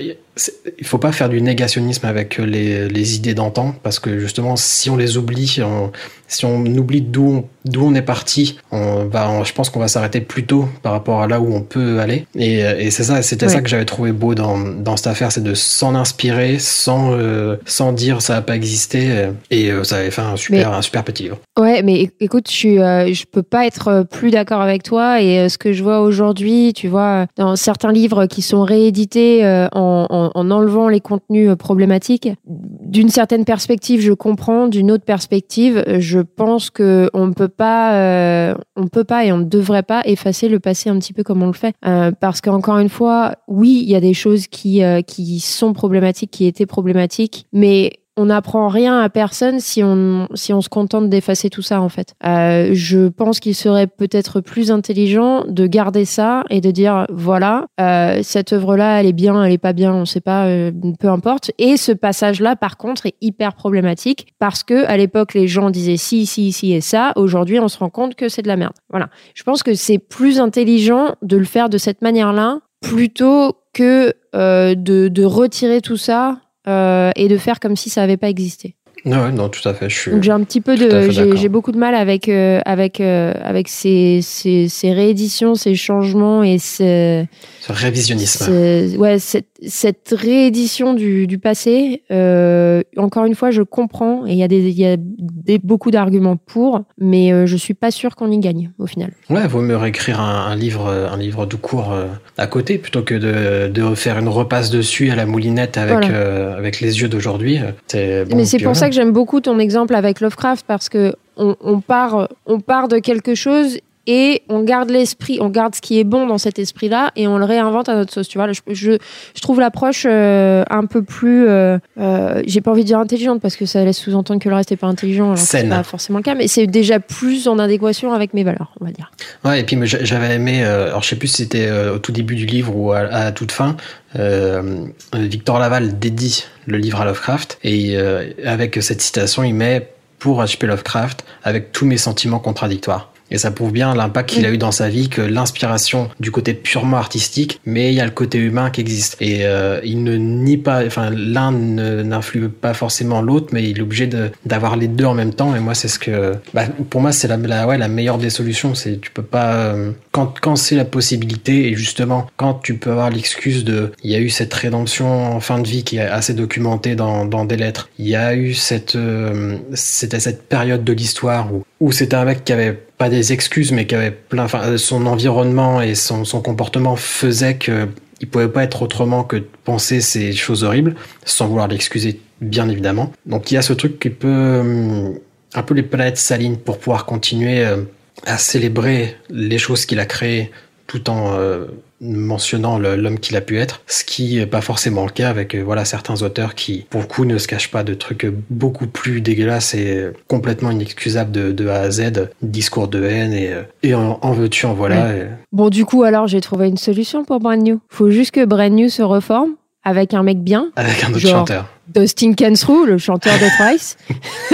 il 0.80 0.86
faut 0.86 0.98
pas 0.98 1.12
faire 1.12 1.30
du 1.30 1.42
négationnisme 1.42 2.06
avec 2.06 2.38
les, 2.38 2.88
les 2.90 3.16
idées 3.16 3.34
d'antan, 3.34 3.76
parce 3.84 4.00
que 4.00 4.20
justement, 4.20 4.56
si 4.56 4.90
on 4.90 4.98
les 4.98 5.18
oublie, 5.18 5.60
on, 5.62 5.92
si 6.28 6.46
on 6.46 6.66
oublie 6.66 7.02
d'où 7.02 7.46
d'où 7.66 7.86
on 7.86 7.96
est 7.96 8.02
parti, 8.02 8.58
on 8.72 9.06
va, 9.06 9.42
je 9.46 9.54
pense 9.54 9.70
qu'on 9.70 9.80
va 9.80 9.88
s'arrêter 9.88 10.20
plus 10.20 10.46
tôt 10.46 10.68
par 10.82 10.92
rapport 10.92 11.22
à 11.22 11.28
là 11.28 11.40
où 11.40 11.54
on 11.54 11.62
peut 11.62 12.00
aller. 12.02 12.26
Et, 12.36 12.60
et 12.60 12.92
c'est 12.92 13.04
ça, 13.04 13.22
c'était 13.22 13.48
ça 13.48 13.62
que 13.62 13.70
j'avais 13.70 13.86
trouvé 13.86 14.12
beau 14.12 14.36
dans, 14.36 14.58
dans 14.58 14.98
cette 14.98 15.08
affaire, 15.08 15.32
c'est 15.32 15.44
de 15.44 15.54
s'en 15.54 15.96
inspirer 15.96 16.60
sans 16.60 17.14
euh, 17.14 17.56
sans 17.66 17.94
dire 17.94 18.22
ça 18.22 18.34
n'a 18.34 18.42
pas 18.42 18.56
existé. 18.56 19.30
Et 19.50 19.72
euh, 19.72 19.86
ça 19.86 19.98
avait 19.98 20.12
fait 20.12 20.22
un 20.22 20.36
super 20.36 20.72
mais, 20.72 20.76
un 20.78 20.82
super 20.82 21.04
petit 21.04 21.24
livre. 21.24 21.38
Ouais, 21.58 21.84
mais 21.84 22.10
écoute, 22.20 22.50
je 22.50 22.54
suis, 22.54 22.80
euh, 22.80 23.14
je 23.14 23.24
peux 23.32 23.44
pas 23.44 23.66
être 23.66 24.06
plus 24.10 24.32
d'accord 24.32 24.62
avec 24.62 24.84
toi. 24.84 25.22
Et 25.22 25.48
ce 25.48 25.58
que 25.58 25.72
je 25.72 25.84
vois 25.84 26.02
aujourd'hui 26.02 26.74
tu 26.74 26.88
vois, 26.88 27.28
dans 27.38 27.56
certains 27.56 27.92
livres 27.92 28.26
qui 28.26 28.42
sont 28.42 28.64
réédités 28.64 29.46
euh, 29.46 29.68
en, 29.72 30.23
en, 30.34 30.52
enlevant 30.52 30.88
les 30.88 31.00
contenus 31.00 31.50
euh, 31.50 31.56
problématiques. 31.56 32.30
D'une 32.46 33.10
certaine 33.10 33.46
perspective, 33.46 34.02
je 34.02 34.14
comprends. 34.14 34.68
D'une 34.68 34.92
autre 34.92 35.06
perspective, 35.06 35.84
je 36.00 36.20
pense 36.20 36.70
que 36.70 37.10
on 37.14 37.28
ne 37.28 37.34
peut 37.34 37.48
pas, 37.48 37.96
euh, 37.96 38.56
on 38.76 38.88
peut 38.88 39.04
pas 39.04 39.26
et 39.26 39.32
on 39.32 39.38
ne 39.38 39.44
devrait 39.44 39.84
pas 39.84 40.02
effacer 40.06 40.50
le 40.50 40.60
passé 40.60 40.90
un 40.90 41.00
petit 41.00 41.14
peu 41.14 41.24
comme 41.24 41.42
on 41.44 41.48
le 41.48 41.54
fait, 41.54 41.76
parce 42.20 42.42
qu'encore 42.42 42.78
une 42.78 42.90
fois, 42.90 43.36
oui, 43.48 43.82
il 43.84 43.90
y 43.90 43.96
a 43.96 44.02
des 44.02 44.14
choses 44.14 44.48
qui 44.48 44.82
qui 45.08 45.40
sont 45.40 45.74
problématiques, 45.74 46.32
qui 46.32 46.46
étaient 46.46 46.66
problématiques, 46.66 47.46
mais 47.54 48.03
on 48.16 48.26
n'apprend 48.26 48.68
rien 48.68 49.00
à 49.00 49.10
personne 49.10 49.60
si 49.60 49.84
on, 49.84 50.28
si 50.36 50.54
on 50.54 50.62
se 50.62 50.70
contente 50.70 51.10
d'effacer 51.10 51.50
tout 51.50 51.64
ça, 51.64 51.82
en 51.82 51.90
fait. 51.90 52.14
Euh, 52.26 52.70
je 52.74 53.08
pense 53.08 53.40
qu'il 53.40 53.56
serait 53.56 53.88
peut-être 53.88 54.40
plus 54.40 54.72
intelligent 54.72 55.44
de 55.48 55.66
garder 55.66 56.06
ça 56.06 56.44
et 56.50 56.62
de 56.62 56.70
dire, 56.70 57.08
voilà, 57.12 57.66
euh, 57.82 58.20
cette 58.22 58.54
œuvre-là, 58.54 59.00
elle 59.00 59.08
est 59.08 59.14
bien, 59.14 59.44
elle 59.44 59.52
est 59.52 59.58
pas 59.58 59.74
bien, 59.74 59.94
on 59.94 60.06
sait 60.06 60.22
pas, 60.22 60.46
euh, 60.46 60.72
peu 61.00 61.10
importe. 61.10 61.52
Et 61.58 61.76
ce 61.76 61.92
passage-là, 61.92 62.56
par 62.56 62.78
contre, 62.78 63.08
est 63.08 63.16
hyper 63.22 63.56
problématique 63.56 64.28
parce 64.38 64.64
que 64.64 64.86
à 64.86 64.96
l'époque, 64.96 65.34
les 65.34 65.48
gens 65.48 65.72
disaient 65.72 65.98
si, 65.98 66.28
si, 66.28 66.52
si 66.52 66.74
et 66.74 66.82
ça. 66.82 67.14
Aujourd'hui, 67.16 67.60
on 67.60 67.68
se 67.68 67.80
rend 67.80 67.90
compte 67.90 68.14
que 68.14 68.30
c'est 68.30 68.44
de 68.44 68.48
la 68.48 68.58
merde. 68.58 68.74
Voilà. 68.90 69.10
Je 69.34 69.44
pense 69.44 69.64
que 69.64 69.74
c'est 69.74 69.98
plus 69.98 70.40
intelligent 70.40 71.16
de 71.24 71.38
le 71.38 71.46
faire 71.46 71.70
de 71.70 71.80
cette 71.80 72.02
manière-là 72.04 72.60
plutôt 72.82 73.54
que 73.74 74.14
de, 74.34 75.08
de 75.08 75.24
retirer 75.24 75.82
tout 75.82 75.98
ça 75.98 76.38
et 76.68 77.28
de 77.28 77.38
faire 77.38 77.60
comme 77.60 77.76
si 77.76 77.90
ça 77.90 78.02
n'avait 78.02 78.18
pas 78.18 78.30
existé. 78.30 78.76
Non, 79.06 79.30
non, 79.32 79.50
tout 79.50 79.68
à 79.68 79.74
fait. 79.74 79.90
Je 79.90 79.98
suis. 80.00 80.12
j'ai 80.22 80.32
un 80.32 80.44
petit 80.44 80.62
peu 80.62 80.78
de, 80.78 81.10
j'ai 81.10 81.50
beaucoup 81.50 81.74
de 81.74 81.78
mal 81.78 81.94
avec 81.94 82.30
euh, 82.30 82.62
avec 82.66 83.02
euh, 83.02 83.34
avec 83.44 83.68
ces, 83.68 84.20
ces, 84.22 84.70
ces, 84.70 84.94
rééditions, 84.94 85.56
ces 85.56 85.76
changements 85.76 86.42
et 86.42 86.58
ce, 86.58 87.26
ce 87.60 87.72
révisionnisme. 87.74 88.98
ouais, 88.98 89.20
cette, 89.20 89.48
cette 89.68 90.14
réédition 90.18 90.94
du, 90.94 91.28
du 91.28 91.38
passé. 91.38 92.04
Euh, 92.12 92.82
encore 92.96 93.26
une 93.26 93.36
fois, 93.36 93.52
je 93.52 93.62
comprends 93.62 94.26
et 94.26 94.32
il 94.32 94.38
y 94.38 94.44
a 94.44 94.48
des 94.48 94.70
il 94.70 94.80
y 94.80 94.86
a 94.86 94.96
des, 94.98 95.60
beaucoup 95.60 95.92
d'arguments 95.92 96.38
pour, 96.38 96.84
mais 96.98 97.46
je 97.46 97.58
suis 97.58 97.74
pas 97.74 97.92
sûr 97.92 98.16
qu'on 98.16 98.32
y 98.32 98.40
gagne 98.40 98.72
au 98.80 98.88
final. 98.88 99.12
Ouais, 99.30 99.46
vaut 99.48 99.62
mieux 99.62 99.78
réécrire 99.78 100.22
un, 100.22 100.46
un 100.46 100.56
livre 100.56 100.88
un 100.88 101.18
livre 101.18 101.46
tout 101.46 101.58
court 101.58 101.94
à 102.38 102.48
côté 102.48 102.78
plutôt 102.78 103.02
que 103.02 103.16
de 103.16 103.68
de 103.68 103.96
faire 103.96 104.18
une 104.18 104.30
repasse 104.30 104.70
dessus 104.70 105.12
à 105.12 105.16
la 105.16 105.26
moulinette 105.26 105.78
avec 105.78 106.10
avec 106.10 106.80
les 106.80 107.02
yeux 107.02 107.10
d'aujourd'hui. 107.10 107.60
Bon, 107.94 108.38
mais 108.38 108.46
c'est 108.46 108.60
pour 108.60 108.78
ça 108.78 108.90
que 108.90 108.93
j'aime 108.94 109.12
beaucoup 109.12 109.42
ton 109.42 109.60
exemple 109.60 109.96
avec 109.96 110.22
Lovecraft 110.22 110.66
parce 110.68 110.90
que 110.90 111.16
on, 111.36 111.82
part, 111.82 112.30
on 112.46 112.60
part 112.60 112.88
de 112.88 113.00
quelque 113.00 113.34
chose 113.34 113.80
et 114.06 114.44
on 114.50 114.64
garde 114.64 114.90
l'esprit, 114.90 115.38
on 115.40 115.50
garde 115.50 115.76
ce 115.76 115.82
qui 115.82 115.98
est 115.98 116.04
bon 116.04 116.28
dans 116.28 116.38
cet 116.38 116.60
esprit-là 116.60 117.12
et 117.16 117.28
on 117.28 117.38
le 117.38 117.46
réinvente 117.46 117.88
à 117.88 117.96
notre 117.96 118.12
sauce. 118.12 118.28
Tu 118.28 118.38
vois, 118.38 118.52
je, 118.52 118.62
je, 118.68 119.42
trouve 119.42 119.60
l'approche 119.62 120.06
euh, 120.06 120.66
un 120.70 120.86
peu 120.86 121.04
plus, 121.04 121.48
euh, 121.48 121.78
euh, 122.00 122.42
j'ai 122.46 122.60
pas 122.60 122.72
envie 122.72 122.82
de 122.82 122.88
dire 122.88 123.00
intelligente 123.00 123.42
parce 123.42 123.56
que 123.56 123.66
ça 123.66 123.84
laisse 123.86 123.98
sous-entendre 123.98 124.42
que 124.42 124.50
le 124.50 124.56
reste 124.56 124.74
est 124.74 124.78
pas 124.78 124.88
intelligent. 124.88 125.26
Alors 125.26 125.38
c'est 125.38 125.70
pas 125.70 125.84
forcément 125.84 126.20
le 126.20 126.24
cas, 126.24 126.36
mais 126.36 126.48
c'est 126.48 126.68
déjà 126.68 127.00
plus 127.00 127.48
en 127.48 127.60
adéquation 127.60 128.12
avec 128.12 128.34
mes 128.34 128.44
valeurs, 128.44 128.74
on 128.82 128.86
va 128.86 128.92
dire. 128.92 129.12
Ouais, 129.46 129.62
et 129.62 129.64
puis 129.64 129.78
j'avais 129.84 130.36
aimé, 130.36 130.64
alors 130.64 131.04
je 131.04 131.10
sais 131.10 131.16
plus 131.16 131.30
si 131.30 131.44
c'était 131.44 131.72
au 131.90 132.00
tout 132.00 132.12
début 132.12 132.36
du 132.36 132.46
livre 132.46 132.76
ou 132.76 132.92
à, 132.92 133.32
toute 133.32 133.54
fin, 133.54 133.78
Victor 134.16 135.60
Laval 135.60 136.00
dédie 136.00 136.46
le 136.66 136.78
livre 136.78 137.02
à 137.02 137.06
Lovecraft 137.06 137.58
et 137.64 137.98
avec 138.46 138.82
cette 138.82 139.02
citation, 139.02 139.44
il 139.44 139.54
met 139.54 139.90
pour 140.20 140.42
H.P. 140.42 140.68
Lovecraft 140.68 141.26
avec 141.44 141.72
tous 141.72 141.86
mes 141.86 141.98
sentiments 141.98 142.40
contradictoires. 142.40 143.14
Et 143.34 143.40
ça 143.40 143.50
prouve 143.50 143.72
bien 143.72 143.96
l'impact 143.96 144.30
qu'il 144.30 144.46
a 144.46 144.52
eu 144.52 144.60
dans 144.60 144.72
sa 144.72 144.90
vie, 144.90 145.10
que 145.10 145.22
l'inspiration 145.22 146.10
du 146.20 146.30
côté 146.30 146.54
purement 146.54 146.98
artistique, 146.98 147.60
mais 147.66 147.92
il 147.92 147.96
y 147.96 148.00
a 148.00 148.06
le 148.06 148.12
côté 148.12 148.38
humain 148.38 148.70
qui 148.70 148.80
existe. 148.80 149.18
Et 149.20 149.40
euh, 149.42 149.80
il 149.84 150.04
ne 150.04 150.16
nie 150.16 150.58
pas, 150.58 150.86
enfin 150.86 151.10
l'un 151.10 151.52
n'influe 151.52 152.50
pas 152.50 152.76
forcément 152.76 153.24
l'autre, 153.24 153.48
mais 153.52 153.68
il 153.68 153.80
est 153.80 153.82
obligé 153.82 154.08
d'avoir 154.46 154.76
les 154.76 154.88
deux 154.88 155.06
en 155.06 155.16
même 155.16 155.34
temps. 155.34 155.56
Et 155.56 155.60
moi, 155.60 155.74
c'est 155.74 155.88
ce 155.88 155.98
que, 155.98 156.34
bah, 156.54 156.66
pour 156.90 157.02
moi, 157.02 157.12
c'est 157.12 157.28
la, 157.28 157.38
la, 157.38 157.66
ouais, 157.66 157.80
la 157.80 157.88
meilleure 157.88 158.20
des 158.20 158.30
solutions. 158.30 158.76
C'est 158.76 159.02
tu 159.02 159.10
peux 159.10 159.24
pas 159.24 159.56
euh, 159.56 159.92
quand 160.14 160.40
quand 160.40 160.56
c'est 160.56 160.76
la 160.76 160.86
possibilité 160.86 161.68
et 161.68 161.76
justement 161.76 162.28
quand 162.38 162.54
tu 162.54 162.78
peux 162.78 162.92
avoir 162.92 163.10
l'excuse 163.10 163.66
de, 163.66 163.92
il 164.06 164.12
y 164.12 164.16
a 164.16 164.20
eu 164.20 164.30
cette 164.30 164.54
rédemption 164.54 165.36
en 165.36 165.42
fin 165.42 165.60
de 165.60 165.68
vie 165.68 165.84
qui 165.84 165.98
est 165.98 166.02
assez 166.02 166.34
documentée 166.34 166.96
dans, 166.96 167.26
dans 167.26 167.44
des 167.44 167.58
lettres. 167.58 167.90
Il 168.00 168.08
y 168.08 168.16
a 168.16 168.34
eu 168.34 168.54
cette 168.54 168.96
euh, 168.96 169.58
c'était 169.74 170.22
cette 170.22 170.48
période 170.48 170.86
de 170.86 170.94
l'histoire 170.94 171.54
où 171.54 171.66
où 171.84 171.92
c'était 171.92 172.16
un 172.16 172.24
mec 172.24 172.46
qui 172.46 172.54
avait 172.54 172.80
pas 172.98 173.10
des 173.10 173.34
excuses, 173.34 173.74
mais 173.74 173.86
qui 173.86 173.96
avait 173.96 174.12
plein, 174.12 174.46
enfin, 174.46 174.78
son 174.78 175.06
environnement 175.06 175.82
et 175.82 175.96
son, 175.96 176.24
son 176.24 176.42
comportement 176.42 176.96
faisait 176.96 177.56
que 177.56 177.90
il 178.22 178.30
pouvait 178.30 178.48
pas 178.48 178.64
être 178.64 178.82
autrement 178.82 179.26
que 179.26 179.36
de 179.36 179.48
penser 179.66 180.00
ces 180.00 180.32
choses 180.32 180.64
horribles, 180.64 180.96
sans 181.26 181.48
vouloir 181.48 181.68
l'excuser, 181.68 182.22
bien 182.40 182.70
évidemment. 182.70 183.12
Donc 183.26 183.52
il 183.52 183.56
y 183.56 183.58
a 183.58 183.62
ce 183.62 183.74
truc 183.74 184.00
qui 184.00 184.10
peut, 184.10 184.60
hum, 184.62 185.20
un 185.54 185.64
peu 185.64 185.74
les 185.74 185.84
planètes 185.84 186.18
s'alignent 186.18 186.56
pour 186.56 186.78
pouvoir 186.80 187.06
continuer 187.06 187.66
euh, 187.66 187.82
à 188.26 188.38
célébrer 188.38 189.18
les 189.30 189.58
choses 189.58 189.86
qu'il 189.86 190.00
a 190.00 190.06
créées 190.06 190.52
tout 190.88 191.10
en 191.10 191.34
euh, 191.34 191.66
mentionnant 192.02 192.78
l'homme 192.78 193.18
qu'il 193.18 193.36
a 193.38 193.42
pu 193.42 193.58
être, 193.58 193.82
ce 193.88 194.04
qui 194.04 194.36
n'est 194.36 194.46
pas 194.46 194.62
forcément 194.62 195.06
le 195.06 195.12
cas 195.12 195.30
avec 195.30 195.56
euh, 195.56 195.62
voilà 195.62 195.86
certains 195.86 196.22
auteurs 196.22 196.56
qui, 196.56 196.86
pour 196.90 197.02
le 197.02 197.08
coup, 197.08 197.26
ne 197.26 197.38
se 197.38 197.48
cachent 197.48 197.72
pas 197.72 197.84
de 197.84 197.94
trucs 197.94 198.28
beaucoup 198.50 198.88
plus 198.88 199.22
dégueulasses 199.22 199.74
et 199.74 200.10
complètement 200.28 200.72
inexcusables 200.72 201.32
de, 201.32 201.68
A 201.68 201.80
à 201.80 201.92
Z, 201.92 202.30
discours 202.42 202.90
de 202.90 203.04
haine 203.04 203.34
et, 203.34 203.54
euh, 203.54 203.64
et 203.82 203.96
en, 203.96 204.32
veux-tu, 204.34 204.66
en 204.66 204.74
voilà. 204.74 205.14
Bon, 205.52 205.70
du 205.70 205.86
coup, 205.86 206.04
alors 206.04 206.28
j'ai 206.28 206.42
trouvé 206.42 206.68
une 206.68 206.78
solution 206.78 207.24
pour 207.24 207.40
Brand 207.40 207.62
New. 207.62 207.80
Faut 207.90 208.10
juste 208.10 208.32
que 208.32 208.46
Brand 208.46 208.72
New 208.72 208.90
se 208.90 209.02
reforme 209.02 209.56
avec 209.84 210.14
un 210.14 210.24
mec 210.24 210.42
bien. 210.42 210.70
Avec 210.76 211.04
un 211.04 211.10
autre 211.12 211.20
chanteur. 211.20 211.66
Dustin 211.94 212.34
Kensrue, 212.34 212.86
le 212.86 212.98
chanteur 212.98 213.34
de 213.34 213.58
Twice. 213.58 213.98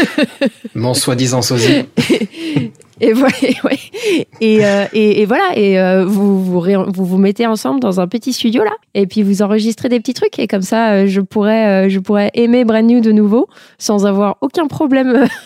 Mon 0.75 0.93
soi-disant 0.93 1.41
sosie. 1.41 1.86
Et, 3.02 3.14
voilà, 3.14 3.36
et, 4.42 4.66
euh, 4.66 4.86
et, 4.94 5.22
et, 5.22 5.26
voilà, 5.26 5.52
et 5.56 5.80
euh, 5.80 6.06
vous, 6.06 6.44
vous, 6.44 6.62
vous, 6.62 7.06
vous 7.06 7.18
mettez 7.18 7.48
ensemble 7.48 7.80
dans 7.80 8.00
un 8.00 8.08
petit 8.08 8.34
studio 8.34 8.64
là, 8.64 8.74
et 8.94 9.08
puis 9.08 9.24
vous 9.24 9.42
enregistrez 9.42 9.90
des 9.90 10.00
petits 10.00 10.14
trucs, 10.14 10.38
et 10.40 10.48
comme 10.48 10.62
ça, 10.62 10.92
euh, 10.92 11.08
je 11.08 11.22
pourrais, 11.22 11.90
je 11.90 12.00
pourrais 12.00 12.32
aimer 12.34 12.66
Brand 12.66 12.84
New 12.84 13.02
de 13.02 13.12
nouveau 13.12 13.48
sans 13.78 14.06
avoir 14.06 14.38
aucun 14.42 14.68
problème. 14.68 15.28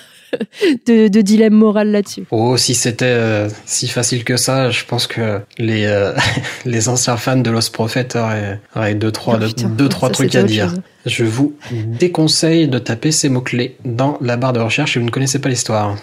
De, 0.87 1.09
de, 1.09 1.21
dilemme 1.21 1.53
moral 1.53 1.91
là-dessus. 1.91 2.23
Oh, 2.31 2.57
si 2.57 2.73
c'était 2.73 3.47
si 3.65 3.87
facile 3.87 4.23
que 4.23 4.35
ça, 4.35 4.71
je 4.71 4.83
pense 4.83 5.05
que 5.05 5.41
les 5.59 5.87
les 6.65 6.89
anciens 6.89 7.17
fans 7.17 7.37
de 7.37 7.51
Lost 7.51 7.71
Prophet 7.71 8.07
auraient, 8.15 8.59
auraient 8.75 8.95
deux 8.95 9.11
trois 9.11 9.37
oh, 9.39 9.67
deux, 9.77 9.89
trois 9.89 10.09
trucs 10.09 10.33
à 10.33 10.41
dire. 10.41 10.73
Je 11.05 11.23
vous 11.23 11.53
déconseille 11.85 12.67
de 12.67 12.79
taper 12.79 13.11
ces 13.11 13.29
mots-clés 13.29 13.77
dans 13.85 14.17
la 14.21 14.35
barre 14.35 14.53
de 14.53 14.59
recherche 14.59 14.93
si 14.93 14.97
vous 14.97 15.05
ne 15.05 15.11
connaissez 15.11 15.37
pas 15.37 15.49
l'histoire. 15.49 15.97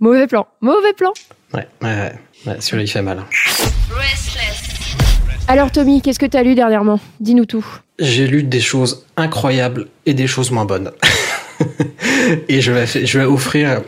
Mauvais 0.00 0.26
plan, 0.26 0.46
mauvais 0.62 0.94
plan. 0.94 1.12
Ouais, 1.52 1.68
ouais, 1.82 2.12
ouais. 2.46 2.56
celui-là 2.58 2.84
il 2.84 2.88
fait 2.88 3.02
mal. 3.02 3.22
Alors 5.46 5.70
Tommy, 5.70 6.00
qu'est-ce 6.00 6.18
que 6.18 6.24
tu 6.24 6.38
as 6.38 6.42
lu 6.42 6.54
dernièrement? 6.54 6.98
Dis-nous 7.20 7.44
tout. 7.44 7.66
J'ai 7.98 8.26
lu 8.26 8.42
des 8.42 8.60
choses 8.60 9.04
incroyables 9.18 9.88
et 10.06 10.14
des 10.14 10.26
choses 10.26 10.50
moins 10.52 10.64
bonnes. 10.64 10.90
et 12.48 12.60
je 12.60 12.72
vais, 12.72 12.86
je 12.86 13.18
vais 13.18 13.24
offrir. 13.24 13.82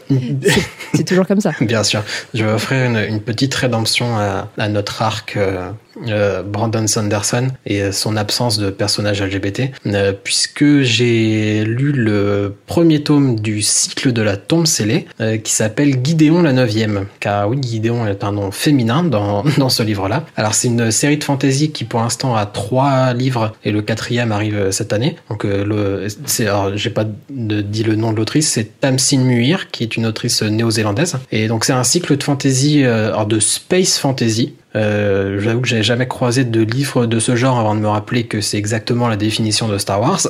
C'est 0.94 1.04
toujours 1.04 1.26
comme 1.26 1.40
ça. 1.40 1.52
Bien 1.60 1.84
sûr. 1.84 2.02
Je 2.34 2.44
vais 2.44 2.52
offrir 2.52 2.86
une, 2.86 3.20
petite 3.20 3.54
rédemption 3.54 4.16
à, 4.16 4.48
à 4.58 4.68
notre 4.68 5.02
arc 5.02 5.34
euh, 5.36 5.70
euh, 6.08 6.42
Brandon 6.42 6.86
Sanderson 6.86 7.48
et 7.66 7.92
son 7.92 8.16
absence 8.16 8.58
de 8.58 8.70
personnage 8.70 9.22
LGBT, 9.22 9.70
euh, 9.86 10.12
puisque 10.12 10.80
j'ai 10.80 11.64
lu 11.64 11.92
le 11.92 12.54
premier 12.66 13.02
tome 13.02 13.38
du 13.38 13.62
cycle 13.62 14.12
de 14.12 14.22
la 14.22 14.36
tombe 14.36 14.66
scellée, 14.66 15.06
qui 15.44 15.52
s'appelle 15.52 15.98
Gideon 16.02 16.42
la 16.42 16.52
neuvième, 16.52 17.06
car 17.20 17.48
oui, 17.48 17.58
Gideon 17.62 18.06
est 18.06 18.24
un 18.24 18.32
nom 18.32 18.50
féminin 18.50 19.04
dans, 19.04 19.44
dans 19.58 19.68
ce 19.68 19.82
livre-là. 19.82 20.24
Alors 20.36 20.54
c'est 20.54 20.68
une 20.68 20.90
série 20.90 21.18
de 21.18 21.24
fantasy 21.24 21.70
qui 21.70 21.84
pour 21.84 22.00
l'instant 22.00 22.34
a 22.34 22.46
trois 22.46 23.12
livres 23.12 23.52
et 23.64 23.70
le 23.70 23.82
quatrième 23.82 24.32
arrive 24.32 24.70
cette 24.70 24.92
année. 24.92 25.16
Donc 25.28 25.44
le, 25.44 26.06
alors 26.40 26.76
j'ai 26.76 26.90
pas 26.90 27.04
de, 27.30 27.61
dit 27.62 27.84
le 27.84 27.96
nom 27.96 28.12
de 28.12 28.16
l'autrice, 28.16 28.48
c'est 28.48 28.80
Tamsin 28.80 29.18
Muir, 29.18 29.70
qui 29.70 29.82
est 29.82 29.96
une 29.96 30.06
autrice 30.06 30.42
néo-zélandaise. 30.42 31.16
Et 31.30 31.48
donc 31.48 31.64
c'est 31.64 31.72
un 31.72 31.84
cycle 31.84 32.16
de 32.16 32.22
fantasy, 32.22 32.84
alors 32.84 33.26
de 33.26 33.40
space 33.40 33.98
fantasy, 33.98 34.54
euh, 34.74 35.38
J'avoue 35.40 35.60
que 35.60 35.68
j'avais 35.68 35.82
jamais 35.82 36.08
croisé 36.08 36.44
de 36.44 36.60
livre 36.60 37.06
de 37.06 37.18
ce 37.18 37.36
genre 37.36 37.58
avant 37.58 37.74
de 37.74 37.80
me 37.80 37.88
rappeler 37.88 38.24
que 38.24 38.40
c'est 38.40 38.56
exactement 38.56 39.08
la 39.08 39.16
définition 39.16 39.68
de 39.68 39.76
Star 39.76 40.00
Wars. 40.00 40.20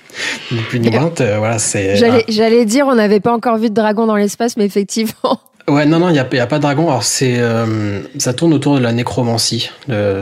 ni 0.52 0.60
plus 0.62 0.80
ni 0.80 0.90
moins, 0.92 1.12
euh, 1.20 1.38
voilà, 1.38 1.58
c'est. 1.58 1.96
J'allais 2.28 2.64
dire, 2.64 2.86
on 2.86 2.94
n'avait 2.94 3.20
pas 3.20 3.32
encore 3.32 3.58
vu 3.58 3.68
de 3.68 3.74
dragon 3.74 4.06
dans 4.06 4.16
l'espace, 4.16 4.56
mais 4.56 4.64
effectivement. 4.64 5.40
Ouais, 5.70 5.86
non, 5.86 5.98
non, 5.98 6.08
il 6.08 6.12
n'y 6.12 6.18
a, 6.18 6.24
pas 6.24 6.56
de 6.56 6.62
dragon. 6.62 6.88
Alors, 6.88 7.02
c'est, 7.02 7.38
euh, 7.38 8.00
ça 8.18 8.32
tourne 8.34 8.52
autour 8.52 8.76
de 8.76 8.80
la 8.80 8.92
nécromancie, 8.92 9.70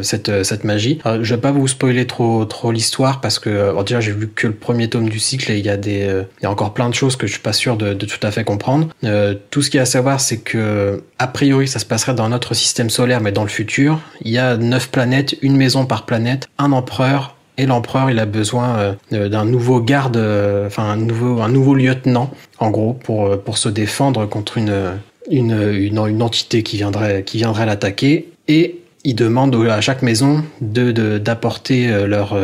cette, 0.02 0.44
cette 0.44 0.64
magie. 0.64 0.98
Alors, 1.04 1.24
je 1.24 1.34
vais 1.34 1.40
pas 1.40 1.52
vous 1.52 1.68
spoiler 1.68 2.06
trop, 2.06 2.44
trop 2.44 2.72
l'histoire 2.72 3.20
parce 3.20 3.38
que, 3.38 3.50
alors 3.50 3.84
déjà, 3.84 4.00
j'ai 4.00 4.12
vu 4.12 4.28
que 4.28 4.46
le 4.46 4.54
premier 4.54 4.88
tome 4.88 5.08
du 5.08 5.18
cycle 5.18 5.50
et 5.52 5.58
il 5.58 5.64
y 5.64 5.70
a 5.70 5.76
des, 5.76 6.24
a 6.42 6.50
encore 6.50 6.74
plein 6.74 6.88
de 6.88 6.94
choses 6.94 7.16
que 7.16 7.26
je 7.26 7.32
suis 7.32 7.42
pas 7.42 7.52
sûr 7.52 7.76
de, 7.76 7.94
tout 7.94 8.26
à 8.26 8.30
fait 8.30 8.44
comprendre. 8.44 8.88
Euh, 9.04 9.34
tout 9.50 9.62
ce 9.62 9.70
qu'il 9.70 9.78
y 9.78 9.80
a 9.80 9.82
à 9.82 9.86
savoir, 9.86 10.20
c'est 10.20 10.38
que, 10.38 11.02
a 11.18 11.26
priori, 11.26 11.68
ça 11.68 11.78
se 11.78 11.84
passerait 11.84 12.14
dans 12.14 12.28
notre 12.28 12.54
système 12.54 12.90
solaire, 12.90 13.20
mais 13.20 13.32
dans 13.32 13.42
le 13.42 13.48
futur. 13.48 14.00
Il 14.22 14.32
y 14.32 14.38
a 14.38 14.56
neuf 14.56 14.90
planètes, 14.90 15.36
une 15.42 15.56
maison 15.56 15.86
par 15.86 16.06
planète, 16.06 16.48
un 16.58 16.72
empereur, 16.72 17.36
et 17.56 17.66
l'empereur 17.66 18.08
il 18.08 18.20
a 18.20 18.24
besoin 18.24 18.96
euh, 19.12 19.28
d'un 19.28 19.44
nouveau 19.44 19.80
garde, 19.80 20.16
euh, 20.16 20.68
enfin 20.68 20.84
un 20.84 20.96
nouveau 20.96 21.42
un 21.42 21.48
nouveau 21.48 21.74
lieutenant 21.74 22.30
en 22.60 22.70
gros 22.70 22.92
pour 22.92 23.36
pour 23.42 23.58
se 23.58 23.68
défendre 23.68 24.26
contre 24.26 24.58
une 24.58 24.92
une, 25.30 25.72
une, 25.72 25.98
une 26.06 26.22
entité 26.22 26.62
qui 26.62 26.76
viendrait 26.76 27.22
qui 27.24 27.38
viendrait 27.38 27.66
l'attaquer 27.66 28.28
et 28.48 28.80
il 29.04 29.14
demande 29.14 29.54
à 29.68 29.80
chaque 29.80 30.02
maison 30.02 30.44
de 30.60 31.18
d'apporter 31.18 31.88
euh, 31.88 32.06
leur 32.06 32.36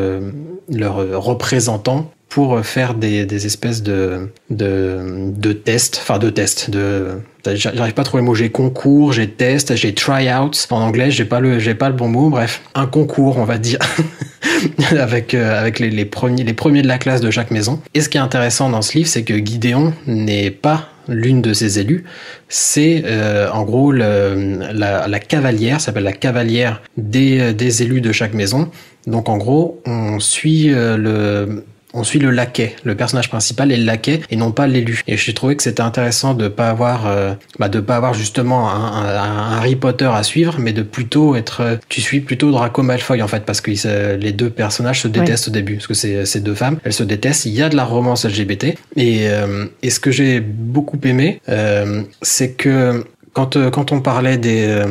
leur 0.68 1.22
représentant 1.22 2.11
pour 2.35 2.64
faire 2.66 2.95
des, 2.95 3.26
des 3.26 3.47
espèces 3.47 3.85
de, 3.85 4.28
de, 4.51 5.30
de 5.37 5.53
tests, 5.53 6.01
enfin 6.03 6.18
de 6.18 6.30
tests, 6.30 6.68
de, 6.68 7.20
j'arrive 7.55 7.95
pas 7.95 8.03
à 8.03 8.05
trouver 8.05 8.22
le 8.22 8.26
mot, 8.26 8.35
j'ai 8.35 8.51
concours, 8.51 9.12
j'ai 9.12 9.28
test, 9.28 9.76
j'ai 9.76 9.95
try-out, 9.95 10.66
en 10.70 10.80
anglais, 10.80 11.12
j'ai 11.12 11.24
pas 11.24 11.39
le, 11.39 11.59
j'ai 11.59 11.74
pas 11.74 11.89
le 11.89 11.95
bon 11.95 12.09
mot, 12.09 12.30
bref, 12.30 12.62
un 12.74 12.87
concours, 12.87 13.39
on 13.39 13.45
va 13.45 13.59
dire, 13.59 13.78
avec, 14.99 15.35
euh, 15.35 15.61
avec 15.61 15.78
les, 15.78 15.91
les, 15.91 16.05
premiers, 16.05 16.43
les 16.43 16.55
premiers 16.55 16.82
de 16.82 16.89
la 16.89 16.99
classe 16.99 17.20
de 17.20 17.30
chaque 17.30 17.51
maison. 17.51 17.80
Et 17.95 18.01
ce 18.01 18.09
qui 18.09 18.18
est 18.18 18.20
intéressant 18.20 18.68
dans 18.68 18.82
ce 18.82 18.99
livre, 18.99 19.09
c'est 19.09 19.22
que 19.22 19.37
Gideon 19.37 19.93
n'est 20.07 20.51
pas 20.51 20.89
l'une 21.09 21.43
de 21.43 21.53
ses 21.53 21.79
élus, 21.79 22.05
c'est 22.49 23.03
euh, 23.07 23.51
en 23.51 23.65
gros 23.65 23.93
la, 23.93 25.21
cavalière, 25.21 25.81
s'appelle 25.81 26.05
la 26.05 26.13
cavalière 26.13 26.83
des, 26.97 27.53
des 27.55 27.83
élus 27.83 28.01
de 28.01 28.13
chaque 28.13 28.35
maison. 28.35 28.71
Donc 29.07 29.29
en 29.29 29.37
gros, 29.37 29.83
on 29.87 30.19
suit 30.19 30.73
euh, 30.73 30.97
le 30.97 31.65
on 31.95 32.03
suit 32.03 32.19
le 32.19 32.31
laquais, 32.31 32.75
le 32.83 32.95
personnage 32.97 33.29
principal 33.29 33.73
est 33.73 33.77
le 33.77 33.85
laquais 33.85 34.21
et 34.31 34.37
non 34.37 34.53
pas 34.53 34.67
l'élu. 34.67 35.03
Et 35.07 35.17
j'ai 35.17 35.33
trouvé 35.33 35.57
que 35.57 35.63
c'était 35.63 35.81
intéressant 35.81 36.35
de 36.35 36.49
pas 36.49 36.69
avoir, 36.69 37.07
euh, 37.07 37.35
bah, 37.59 37.69
de 37.69 37.81
pas 37.81 37.97
avoir 37.97 38.15
justement 38.15 38.69
un, 38.69 39.05
Harry 39.57 39.77
Potter 39.77 40.11
à 40.13 40.23
suivre, 40.23 40.57
mais 40.59 40.73
de 40.73 40.83
plutôt 40.83 41.37
être, 41.37 41.61
euh, 41.61 41.77
tu 41.89 42.01
suis 42.01 42.21
plutôt 42.21 42.51
Draco 42.51 42.83
Malfoy 42.83 43.23
en 43.23 43.29
fait, 43.29 43.45
parce 43.45 43.61
que 43.61 43.71
les 44.17 44.33
deux 44.33 44.51
personnages 44.51 45.03
se 45.03 45.09
détestent 45.09 45.49
au 45.49 45.53
début, 45.53 45.75
parce 45.75 45.87
que 45.87 45.95
c'est 45.95 46.27
ces 46.27 46.41
deux 46.41 46.55
femmes, 46.55 46.79
elles 46.85 46.93
se 46.93 47.05
détestent. 47.05 47.47
Il 47.47 47.53
y 47.53 47.63
a 47.63 47.69
de 47.69 47.77
la 47.77 47.85
romance 47.85 48.25
LGBT 48.25 48.77
et, 48.97 49.29
euh, 49.29 49.67
et 49.83 49.91
ce 49.91 50.01
que 50.01 50.11
j'ai 50.11 50.41
beaucoup 50.41 50.99
aimé, 51.05 51.41
c'est 52.23 52.53
que 52.53 53.05
quand 53.33 53.57
quand 53.71 53.93
on 53.93 54.01
parlait 54.01 54.37
des 54.37 54.83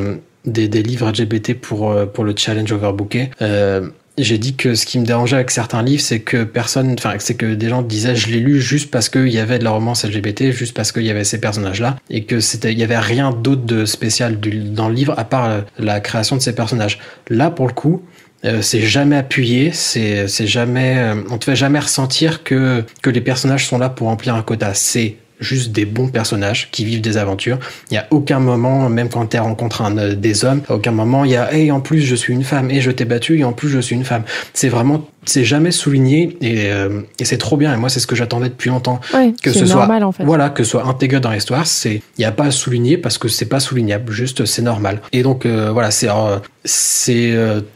des, 0.46 0.68
des, 0.68 0.84
livres 0.84 1.10
LGBT 1.10 1.54
pour 1.54 1.96
pour 2.14 2.24
le 2.24 2.34
challenge 2.36 2.72
overbooké, 2.72 3.32
euh, 3.42 3.88
j'ai 4.18 4.38
dit 4.38 4.56
que 4.56 4.76
ce 4.76 4.86
qui 4.86 5.00
me 5.00 5.06
dérangeait 5.06 5.38
avec 5.38 5.50
certains 5.50 5.82
livres, 5.82 6.02
c'est 6.02 6.20
que 6.20 6.44
personne, 6.44 6.94
enfin, 6.98 7.16
c'est 7.20 7.36
que 7.36 7.56
des 7.56 7.70
gens 7.70 7.82
disaient 7.82 8.16
je 8.16 8.30
l'ai 8.30 8.40
lu 8.40 8.62
juste 8.62 8.92
parce 8.92 9.10
qu'il 9.10 9.30
y 9.30 9.40
avait 9.40 9.60
de 9.60 9.64
la 9.64 9.72
romance 9.72 10.06
LGBT, 10.06 10.52
juste 10.52 10.76
parce 10.76 10.92
qu'il 10.92 11.04
y 11.04 11.10
avait 11.10 11.24
ces 11.24 11.40
personnages-là, 11.40 11.98
et 12.10 12.24
que 12.26 12.40
c'était, 12.40 12.72
il 12.72 12.80
y 12.80 12.84
avait 12.84 13.00
rien 13.00 13.32
d'autre 13.32 13.64
de 13.64 13.86
spécial 13.86 14.40
dans 14.40 14.90
le 14.90 14.96
livre 14.96 15.16
à 15.18 15.24
part 15.24 15.46
euh, 15.46 15.62
la 15.80 16.00
création 16.00 16.36
de 16.36 16.42
ces 16.42 16.54
personnages. 16.54 17.00
Là, 17.30 17.50
pour 17.50 17.68
le 17.68 17.74
coup, 17.74 18.04
euh, 18.46 18.62
c'est 18.62 18.82
jamais 18.82 19.16
appuyé, 19.16 19.72
c'est 19.72 20.28
c'est 20.28 20.48
jamais, 20.48 20.98
euh, 20.98 21.16
on 21.30 21.38
te 21.38 21.46
fait 21.46 21.56
jamais 21.56 21.80
ressentir 21.80 22.44
que 22.44 22.84
que 23.02 23.10
les 23.10 23.22
personnages 23.22 23.66
sont 23.66 23.78
là 23.78 23.90
pour 23.90 24.08
remplir 24.08 24.36
un 24.36 24.44
quota. 24.44 24.74
C'est 24.74 25.16
juste 25.44 25.72
des 25.72 25.86
bons 25.86 26.08
personnages 26.08 26.70
qui 26.72 26.86
vivent 26.86 27.02
des 27.02 27.18
aventures. 27.18 27.60
Il 27.92 27.96
y 27.96 27.98
a 27.98 28.08
aucun 28.12 28.40
moment, 28.40 28.90
même 28.90 29.10
quand 29.10 29.26
tu 29.28 29.38
rencontres 29.38 29.82
un, 29.82 29.98
euh, 29.98 30.16
des 30.16 30.46
hommes, 30.46 30.62
à 30.70 30.76
aucun 30.76 30.92
moment 30.92 31.26
il 31.26 31.32
y 31.32 31.36
a 31.36 31.54
et 31.54 31.72
en 31.72 31.82
plus 31.82 32.02
je 32.02 32.16
suis 32.16 32.34
une 32.34 32.44
femme 32.44 32.72
et 32.72 32.82
je 32.82 32.92
t'ai 32.92 33.06
battu 33.06 33.40
et 33.40 33.44
en 33.44 33.54
plus 33.54 33.70
je 33.70 33.80
suis 33.80 33.96
une 33.96 34.06
femme. 34.06 34.24
C'est 34.54 34.70
vraiment 34.70 35.08
c'est 35.26 35.44
jamais 35.44 35.72
souligné 35.72 36.38
et, 36.42 36.72
euh, 36.72 37.02
et 37.20 37.26
c'est 37.26 37.38
trop 37.38 37.58
bien 37.58 37.74
et 37.74 37.78
moi 37.78 37.90
c'est 37.90 38.00
ce 38.00 38.08
que 38.08 38.16
j'attendais 38.16 38.50
depuis 38.50 38.70
longtemps 38.70 39.00
que 39.42 39.52
ce 39.52 39.64
normal, 39.66 40.00
soit 40.00 40.08
en 40.08 40.12
fait. 40.12 40.24
voilà 40.24 40.50
que 40.50 40.64
ce 40.64 40.72
soit 40.72 40.86
intégré 40.86 41.20
dans 41.20 41.32
l'histoire 41.32 41.66
c'est 41.66 42.02
il 42.18 42.22
y 42.22 42.26
a 42.26 42.32
pas 42.32 42.46
à 42.46 42.52
souligner 42.52 42.98
parce 42.98 43.18
que 43.18 43.28
c'est 43.28 43.46
pas 43.46 43.60
soulignable 43.60 44.12
juste 44.12 44.46
c'est 44.46 44.62
normal 44.62 45.02
et 45.12 45.24
donc 45.24 45.46
euh, 45.46 45.72
voilà 45.72 45.92
c'est 45.92 46.10
euh, 46.10 46.38
c'est 46.66 47.34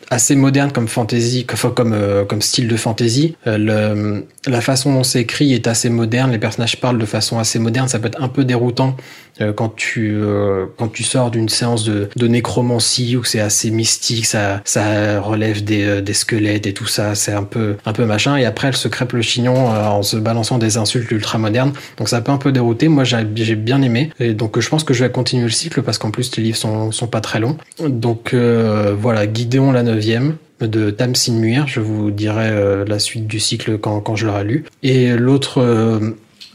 assez 0.09 0.35
moderne 0.35 0.71
comme 0.71 0.87
fantasy 0.87 1.45
comme 1.45 1.73
comme 1.73 1.95
comme 2.27 2.41
style 2.41 2.67
de 2.67 2.77
fantasy 2.77 3.35
le 3.45 4.25
la 4.45 4.61
façon 4.61 4.93
dont 4.93 5.03
c'est 5.03 5.21
écrit 5.21 5.53
est 5.53 5.67
assez 5.67 5.89
moderne 5.89 6.31
les 6.31 6.39
personnages 6.39 6.79
parlent 6.79 6.97
de 6.97 7.05
façon 7.05 7.37
assez 7.37 7.56
moderne 7.59 7.87
ça 7.87 7.99
peut 7.99 8.07
être 8.07 8.21
un 8.21 8.29
peu 8.29 8.45
déroutant 8.45 8.95
euh, 9.41 9.53
quand 9.53 9.75
tu 9.75 10.15
euh, 10.15 10.65
quand 10.77 10.87
tu 10.87 11.03
sors 11.03 11.31
d'une 11.31 11.49
séance 11.49 11.83
de, 11.83 12.09
de 12.15 12.27
nécromancie 12.27 13.15
où 13.15 13.23
c'est 13.23 13.39
assez 13.39 13.69
mystique, 13.71 14.25
ça 14.25 14.61
ça 14.65 15.21
relève 15.21 15.63
des, 15.63 15.83
euh, 15.83 16.01
des 16.01 16.13
squelettes 16.13 16.65
et 16.65 16.73
tout 16.73 16.87
ça, 16.87 17.15
c'est 17.15 17.33
un 17.33 17.43
peu 17.43 17.75
un 17.85 17.93
peu 17.93 18.05
machin. 18.05 18.37
Et 18.37 18.45
après, 18.45 18.69
elle 18.69 18.75
se 18.75 18.87
crêpe 18.87 19.13
le 19.13 19.21
chignon 19.21 19.67
en 19.67 20.03
se 20.03 20.17
balançant 20.17 20.57
des 20.57 20.77
insultes 20.77 21.11
ultra 21.11 21.37
modernes. 21.37 21.73
Donc 21.97 22.09
ça 22.09 22.21
peut 22.21 22.31
un 22.31 22.37
peu 22.37 22.51
dérouter. 22.51 22.87
Moi, 22.87 23.03
j'ai 23.03 23.55
bien 23.55 23.81
aimé. 23.81 24.11
Et 24.19 24.33
donc 24.33 24.59
je 24.59 24.69
pense 24.69 24.83
que 24.83 24.93
je 24.93 25.03
vais 25.03 25.11
continuer 25.11 25.43
le 25.43 25.49
cycle 25.49 25.81
parce 25.81 25.97
qu'en 25.97 26.11
plus 26.11 26.35
les 26.37 26.43
livres 26.43 26.57
sont 26.57 26.91
sont 26.91 27.07
pas 27.07 27.21
très 27.21 27.39
longs. 27.39 27.57
Donc 27.87 28.33
voilà, 28.33 29.31
Gideon 29.31 29.71
la 29.71 29.83
neuvième 29.83 30.37
de 30.59 30.89
Tam 30.89 31.13
Sinmuir. 31.13 31.67
Je 31.67 31.79
vous 31.79 32.11
dirai 32.11 32.85
la 32.85 32.99
suite 32.99 33.27
du 33.27 33.39
cycle 33.39 33.77
quand, 33.77 33.99
quand 34.01 34.15
je 34.15 34.25
l'aurai 34.25 34.43
lu. 34.43 34.65
Et 34.83 35.15
l'autre 35.15 35.61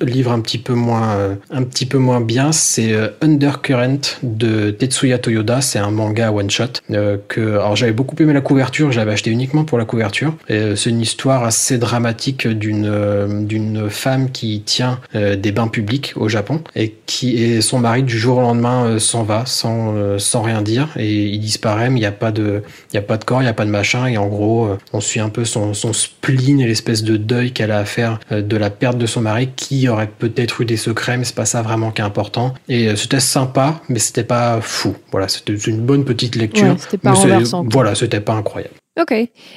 livre 0.05 0.32
un 0.32 0.40
petit 0.40 0.59
peu 0.59 0.74
moins, 0.74 1.14
euh, 1.14 1.34
un 1.50 1.62
petit 1.62 1.86
peu 1.86 1.98
moins 1.98 2.20
bien, 2.20 2.53
c'est 2.53 2.92
euh, 2.92 3.09
Undercurrent 3.20 4.18
de 4.22 4.70
Tetsuya 4.70 5.18
Toyoda. 5.18 5.61
C'est 5.61 5.78
un 5.78 5.90
manga 5.90 6.32
one 6.32 6.50
shot 6.50 6.64
euh, 6.90 7.16
que, 7.28 7.59
j'avais 7.74 7.92
beaucoup 7.92 8.16
aimé 8.20 8.32
la 8.32 8.40
couverture, 8.40 8.92
je 8.92 8.98
l'avais 8.98 9.12
acheté 9.12 9.30
uniquement 9.30 9.64
pour 9.64 9.78
la 9.78 9.84
couverture. 9.84 10.34
C'est 10.48 10.86
une 10.90 11.00
histoire 11.00 11.44
assez 11.44 11.78
dramatique 11.78 12.46
d'une 12.46 13.46
d'une 13.46 13.88
femme 13.88 14.30
qui 14.30 14.61
tient 14.61 15.00
des 15.14 15.53
bains 15.53 15.68
publics 15.68 16.12
au 16.16 16.28
Japon 16.28 16.61
et 16.76 16.94
qui 17.07 17.42
et 17.42 17.61
son 17.61 17.78
mari 17.78 18.03
du 18.03 18.18
jour 18.18 18.38
au 18.38 18.40
lendemain 18.40 18.98
s'en 18.98 19.22
va 19.22 19.46
sans 19.46 20.18
sans 20.18 20.42
rien 20.42 20.61
dire 20.61 20.88
et 20.96 21.24
il 21.24 21.38
disparaît 21.40 21.88
mais 21.88 21.98
il 21.98 22.03
n'y 22.03 22.07
a 22.07 22.12
pas 22.12 22.30
de 22.30 22.62
a 22.94 23.00
pas 23.00 23.16
de 23.16 23.24
corps, 23.24 23.42
il 23.42 23.46
y 23.46 23.48
a 23.48 23.55
pas 23.55 23.64
de 23.64 23.70
machin 23.70 24.07
et 24.07 24.18
en 24.18 24.26
gros 24.26 24.68
on 24.92 25.00
suit 25.00 25.20
un 25.20 25.30
peu 25.30 25.44
son 25.44 25.72
son 25.72 25.92
spleen 25.92 26.61
et 26.61 26.66
l'espèce 26.66 27.03
de 27.03 27.16
deuil 27.16 27.53
qu'elle 27.53 27.70
a 27.70 27.78
à 27.78 27.84
faire 27.84 28.20
de 28.30 28.57
la 28.57 28.70
perte 28.70 28.98
de 28.98 29.07
son 29.07 29.22
mari 29.22 29.48
qui 29.57 29.88
aurait 29.93 30.09
peut-être 30.09 30.61
eu 30.61 30.64
des 30.64 30.76
secrets, 30.76 31.16
mais 31.16 31.24
c'est 31.24 31.34
pas 31.34 31.45
ça 31.45 31.62
vraiment 31.62 31.90
qui 31.90 32.01
est 32.01 32.05
important. 32.05 32.55
Et 32.68 32.88
euh, 32.88 32.97
c'était 32.97 33.20
sympa, 33.20 33.80
mais 33.88 33.99
c'était 33.99 34.24
pas 34.24 34.61
fou. 34.61 34.95
Voilà, 35.11 35.28
c'était 35.28 35.55
une 35.55 35.80
bonne 35.80 36.05
petite 36.05 36.36
lecture. 36.36 36.76
c'était 36.78 36.99
pas 36.99 37.12
renversant. 37.12 37.64
Voilà, 37.70 37.95
c'était 37.95 38.20
pas 38.20 38.34
incroyable. 38.34 38.74
Ok. 39.01 39.11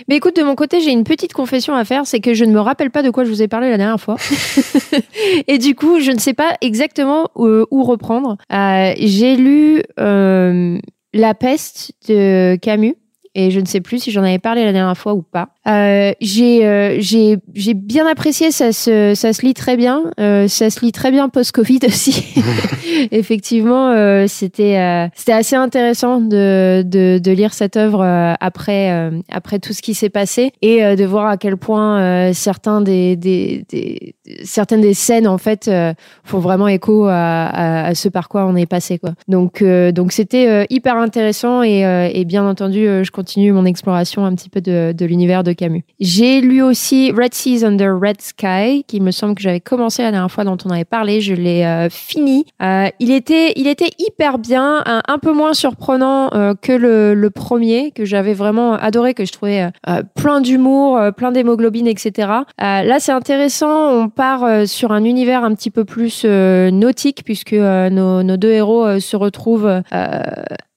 Mais 0.07 0.15
écoute, 0.15 0.37
de 0.37 0.43
mon 0.43 0.55
côté, 0.55 0.79
j'ai 0.79 0.91
une 0.91 1.03
petite 1.03 1.33
confession 1.33 1.75
à 1.75 1.83
faire, 1.83 2.07
c'est 2.07 2.21
que 2.21 2.33
je 2.33 2.45
ne 2.45 2.53
me 2.53 2.59
rappelle 2.59 2.89
pas 2.89 3.03
de 3.03 3.09
quoi 3.09 3.25
je 3.25 3.29
vous 3.29 3.41
ai 3.41 3.47
parlé 3.47 3.69
la 3.69 3.77
dernière 3.77 3.99
fois. 3.99 4.15
et 5.47 5.57
du 5.57 5.75
coup, 5.75 5.99
je 5.99 6.11
ne 6.11 6.19
sais 6.19 6.33
pas 6.33 6.55
exactement 6.61 7.29
euh, 7.37 7.65
où, 7.71 7.83
reprendre. 7.83 8.37
Euh, 8.53 8.93
j'ai 8.97 9.35
lu 9.35 9.83
La 9.97 11.33
peste 11.33 11.93
de 12.07 12.55
Camus 12.61 12.95
et 13.35 13.51
je 13.51 13.59
ne 13.59 13.65
sais 13.65 13.81
plus 13.81 13.99
si 13.99 14.11
j'en 14.11 14.23
avais 14.23 14.39
parlé 14.39 14.63
la 14.63 14.71
dernière 14.71 14.97
fois 14.97 15.13
ou 15.13 15.21
pas. 15.21 15.49
Euh, 15.67 16.13
j'ai 16.21 16.65
euh, 16.65 16.97
j'ai 16.99 17.37
j'ai 17.55 17.73
bien 17.73 18.05
apprécié, 18.05 18.51
ça 18.51 18.71
se 18.71 19.13
ça 19.15 19.33
se 19.33 19.41
lit 19.43 19.55
très 19.55 19.77
bien, 19.77 20.03
euh, 20.19 20.47
ça 20.47 20.69
se 20.69 20.85
lit 20.85 20.91
très 20.91 21.09
bien 21.09 21.27
post-Covid 21.27 21.79
aussi. 21.87 22.35
Effectivement, 23.11 23.89
euh, 23.89 24.25
c'était 24.27 24.77
euh, 24.77 25.07
c'était 25.15 25.31
assez 25.31 25.55
intéressant 25.55 26.21
de, 26.21 26.83
de, 26.85 27.19
de 27.19 27.31
lire 27.31 27.53
cette 27.53 27.77
œuvre 27.77 28.03
euh, 28.03 28.33
après 28.39 29.11
après 29.31 29.59
tout 29.59 29.73
ce 29.73 29.81
qui 29.81 29.93
s'est 29.95 30.09
passé 30.09 30.51
et 30.61 30.95
de 30.95 31.05
voir 31.05 31.27
à 31.27 31.37
quel 31.37 31.57
point 31.57 32.31
certains 32.33 32.81
des, 32.81 33.15
des, 33.15 33.65
des, 33.69 34.15
certaines 34.43 34.81
des 34.81 34.93
scènes 34.93 35.27
en 35.27 35.37
fait 35.37 35.69
font 36.23 36.39
vraiment 36.39 36.67
écho 36.67 37.05
à, 37.05 37.45
à, 37.45 37.85
à, 37.87 37.95
ce 37.95 38.09
par 38.09 38.29
quoi 38.29 38.45
on 38.45 38.55
est 38.55 38.65
passé 38.65 38.99
quoi. 38.99 39.11
Donc 39.27 39.63
donc 39.63 40.11
c'était 40.11 40.67
hyper 40.69 40.97
intéressant 40.97 41.63
et, 41.63 42.11
et 42.13 42.25
bien 42.25 42.47
entendu 42.47 42.85
je 43.03 43.11
continue 43.11 43.51
mon 43.51 43.65
exploration 43.65 44.25
un 44.25 44.35
petit 44.35 44.49
peu 44.49 44.61
de, 44.61 44.93
de 44.95 45.05
l'univers 45.05 45.43
de 45.43 45.54
Camus. 45.55 45.83
J'ai 45.99 46.41
lu 46.41 46.61
aussi 46.61 47.11
Red 47.11 47.33
Seas 47.33 47.65
Under 47.65 47.97
Red 47.99 48.21
Sky, 48.21 48.83
qui 48.87 48.99
me 49.01 49.11
semble 49.11 49.35
que 49.35 49.41
j'avais 49.41 49.59
commencé 49.59 50.03
la 50.03 50.11
dernière 50.11 50.31
fois, 50.31 50.43
dont 50.43 50.57
on 50.65 50.69
avait 50.69 50.85
parlé. 50.85 51.21
Je 51.21 51.33
l'ai 51.33 51.63
euh, 51.63 51.89
fini. 51.89 52.45
Euh, 52.61 52.87
il 52.99 53.11
était, 53.11 53.53
il 53.55 53.67
était 53.67 53.89
hyper 53.99 54.37
bien, 54.37 54.83
un, 54.85 55.17
peu 55.19 55.31
moins 55.31 55.53
surprenant 55.53 56.29
euh, 56.33 56.53
que 56.59 56.71
le, 56.71 57.29
premier, 57.29 57.91
que 57.91 58.05
j'avais 58.05 58.33
vraiment 58.33 58.73
adoré, 58.73 59.13
que 59.13 59.25
je 59.25 59.31
trouvais 59.31 59.69
plein 60.15 60.41
d'humour, 60.41 60.99
plein 61.17 61.31
d'hémoglobine, 61.31 61.87
etc. 61.87 62.29
là, 62.59 62.99
c'est 62.99 63.11
intéressant. 63.11 63.91
On 63.91 64.09
part 64.09 64.67
sur 64.67 64.91
un 64.91 65.03
univers 65.03 65.43
un 65.43 65.53
petit 65.53 65.71
peu 65.71 65.85
plus 65.85 66.25
nautique, 66.25 67.23
puisque 67.25 67.53
nos, 67.53 68.23
nos, 68.23 68.37
deux 68.37 68.51
héros 68.51 68.99
se 68.99 69.15
retrouvent 69.15 69.81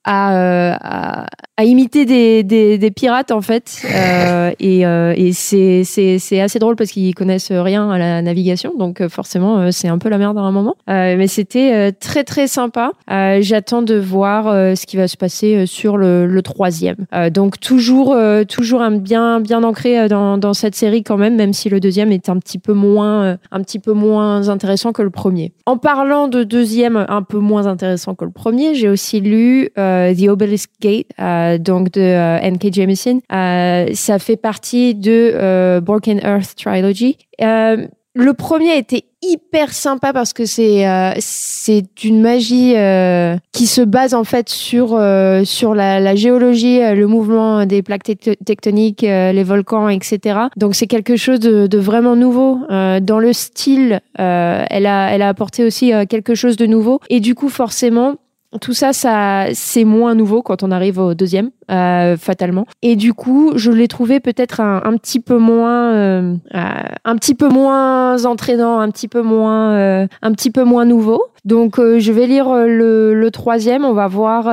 à, 0.04 1.22
à, 1.22 1.26
à 1.56 1.64
imiter 1.64 2.04
des, 2.06 2.42
des, 2.42 2.78
des 2.78 2.90
pirates 2.90 3.30
en 3.30 3.40
fait. 3.40 3.82
Euh, 3.98 4.52
et 4.60 4.86
euh, 4.86 5.12
et 5.16 5.32
c'est, 5.32 5.82
c'est, 5.84 6.18
c'est 6.18 6.40
assez 6.40 6.58
drôle 6.58 6.76
parce 6.76 6.90
qu'ils 6.90 7.14
connaissent 7.14 7.50
rien 7.50 7.90
à 7.90 7.98
la 7.98 8.22
navigation, 8.22 8.72
donc 8.78 9.00
euh, 9.00 9.08
forcément 9.08 9.58
euh, 9.58 9.70
c'est 9.70 9.88
un 9.88 9.98
peu 9.98 10.08
la 10.08 10.18
merde 10.18 10.38
à 10.38 10.42
un 10.42 10.52
moment. 10.52 10.76
Euh, 10.88 11.16
mais 11.16 11.26
c'était 11.26 11.72
euh, 11.72 11.90
très 11.98 12.22
très 12.22 12.46
sympa. 12.46 12.92
Euh, 13.10 13.38
j'attends 13.40 13.82
de 13.82 13.96
voir 13.96 14.46
euh, 14.46 14.74
ce 14.74 14.86
qui 14.86 14.96
va 14.96 15.08
se 15.08 15.16
passer 15.16 15.54
euh, 15.56 15.66
sur 15.66 15.96
le, 15.96 16.26
le 16.26 16.42
troisième. 16.42 16.96
Euh, 17.14 17.28
donc 17.30 17.58
toujours 17.60 18.12
euh, 18.12 18.44
toujours 18.44 18.82
un 18.82 18.92
bien 18.92 19.40
bien 19.40 19.64
ancré 19.64 19.98
euh, 19.98 20.08
dans, 20.08 20.38
dans 20.38 20.54
cette 20.54 20.74
série 20.74 21.02
quand 21.02 21.16
même, 21.16 21.34
même 21.36 21.52
si 21.52 21.68
le 21.68 21.80
deuxième 21.80 22.12
est 22.12 22.28
un 22.28 22.38
petit 22.38 22.58
peu 22.58 22.72
moins 22.72 23.22
euh, 23.24 23.36
un 23.50 23.62
petit 23.62 23.78
peu 23.80 23.92
moins 23.92 24.48
intéressant 24.48 24.92
que 24.92 25.02
le 25.02 25.10
premier. 25.10 25.52
En 25.66 25.76
parlant 25.76 26.28
de 26.28 26.44
deuxième 26.44 27.04
un 27.08 27.22
peu 27.22 27.38
moins 27.38 27.66
intéressant 27.66 28.14
que 28.14 28.24
le 28.24 28.30
premier, 28.30 28.74
j'ai 28.74 28.88
aussi 28.88 29.20
lu 29.20 29.70
euh, 29.78 29.97
The 30.14 30.28
Obelisk 30.28 30.70
Gate, 30.80 31.06
euh, 31.20 31.58
donc 31.58 31.90
de 31.92 32.00
euh, 32.00 32.38
N.K. 32.40 32.72
Jemisin. 32.74 33.18
Euh, 33.32 33.86
ça 33.94 34.18
fait 34.18 34.36
partie 34.36 34.94
de 34.94 35.32
euh, 35.34 35.80
Broken 35.80 36.18
Earth 36.24 36.54
Trilogy. 36.56 37.16
Euh, 37.42 37.86
le 38.14 38.32
premier 38.34 38.76
était 38.76 39.04
hyper 39.22 39.72
sympa 39.72 40.12
parce 40.12 40.32
que 40.32 40.44
c'est 40.44 40.88
euh, 40.88 41.12
c'est 41.18 41.84
une 42.04 42.20
magie 42.20 42.74
euh, 42.76 43.36
qui 43.52 43.66
se 43.66 43.80
base 43.80 44.12
en 44.14 44.24
fait 44.24 44.48
sur 44.48 44.94
euh, 44.94 45.44
sur 45.44 45.74
la, 45.74 46.14
géologie, 46.16 46.82
euh, 46.82 46.94
le 46.94 47.06
mouvement 47.06 47.64
des 47.66 47.82
plaques 47.82 48.04
tect- 48.04 48.36
tectoniques, 48.44 49.04
euh, 49.04 49.30
les 49.32 49.44
volcans, 49.44 49.88
etc. 49.88 50.38
Donc 50.56 50.74
c'est 50.74 50.86
quelque 50.88 51.14
chose 51.16 51.38
de, 51.38 51.66
de 51.68 51.78
vraiment 51.78 52.16
nouveau 52.16 52.58
Euh, 52.70 52.98
dans 53.00 53.20
le 53.20 53.32
style. 53.32 54.00
euh, 54.18 54.64
elle 54.68 54.86
a 54.86 55.10
elle 55.12 55.22
a 55.22 55.28
apporté 55.28 55.64
aussi 55.64 55.92
euh, 55.92 56.04
quelque 56.04 56.34
chose 56.34 56.56
de 56.56 56.66
nouveau 56.66 57.00
et 57.10 57.20
du 57.20 57.34
coup 57.34 57.48
forcément 57.48 58.16
tout 58.60 58.72
ça, 58.72 58.92
ça 58.92 59.46
c'est 59.52 59.84
moins 59.84 60.14
nouveau 60.14 60.40
quand 60.40 60.62
on 60.62 60.70
arrive 60.70 60.98
au 60.98 61.12
deuxième, 61.12 61.50
euh, 61.70 62.16
fatalement. 62.16 62.64
Et 62.80 62.96
du 62.96 63.12
coup, 63.12 63.52
je 63.56 63.70
l'ai 63.70 63.88
trouvé 63.88 64.20
peut-être 64.20 64.60
un, 64.60 64.96
petit 64.96 65.20
peu 65.20 65.36
moins, 65.36 65.92
euh, 65.92 66.34
euh, 66.54 66.58
un 67.04 67.16
petit 67.16 67.34
peu 67.34 67.48
moins 67.48 68.24
entraînant, 68.24 68.78
un 68.80 68.90
petit 68.90 69.08
peu 69.08 69.20
moins, 69.20 69.72
euh, 69.72 70.06
un 70.22 70.32
petit 70.32 70.50
peu 70.50 70.64
moins 70.64 70.86
nouveau. 70.86 71.22
Donc, 71.44 71.78
euh, 71.78 71.98
je 71.98 72.10
vais 72.10 72.26
lire 72.26 72.48
euh, 72.48 72.66
le, 72.66 73.14
le 73.14 73.30
troisième. 73.30 73.84
On 73.84 73.92
va 73.92 74.06
voir 74.06 74.46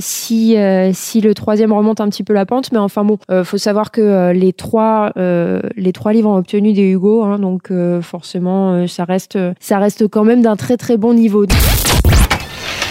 si 0.00 0.56
si 0.92 1.20
le 1.20 1.34
troisième 1.34 1.72
remonte 1.72 2.00
un 2.00 2.08
petit 2.08 2.24
peu 2.24 2.32
la 2.32 2.46
pente. 2.46 2.72
Mais 2.72 2.78
enfin 2.78 3.04
bon, 3.04 3.18
faut 3.44 3.58
savoir 3.58 3.90
que 3.90 4.32
les 4.32 4.52
trois 4.52 5.12
les 5.16 5.92
trois 5.92 6.12
livres 6.12 6.30
ont 6.30 6.36
obtenu 6.36 6.72
des 6.72 6.90
Hugo, 6.90 7.22
hein, 7.22 7.38
donc 7.38 7.70
forcément, 8.00 8.86
ça 8.86 9.04
reste 9.04 9.38
ça 9.60 9.78
reste 9.78 10.08
quand 10.08 10.24
même 10.24 10.42
d'un 10.42 10.56
très 10.56 10.76
très 10.76 10.96
bon 10.96 11.14
niveau. 11.14 11.44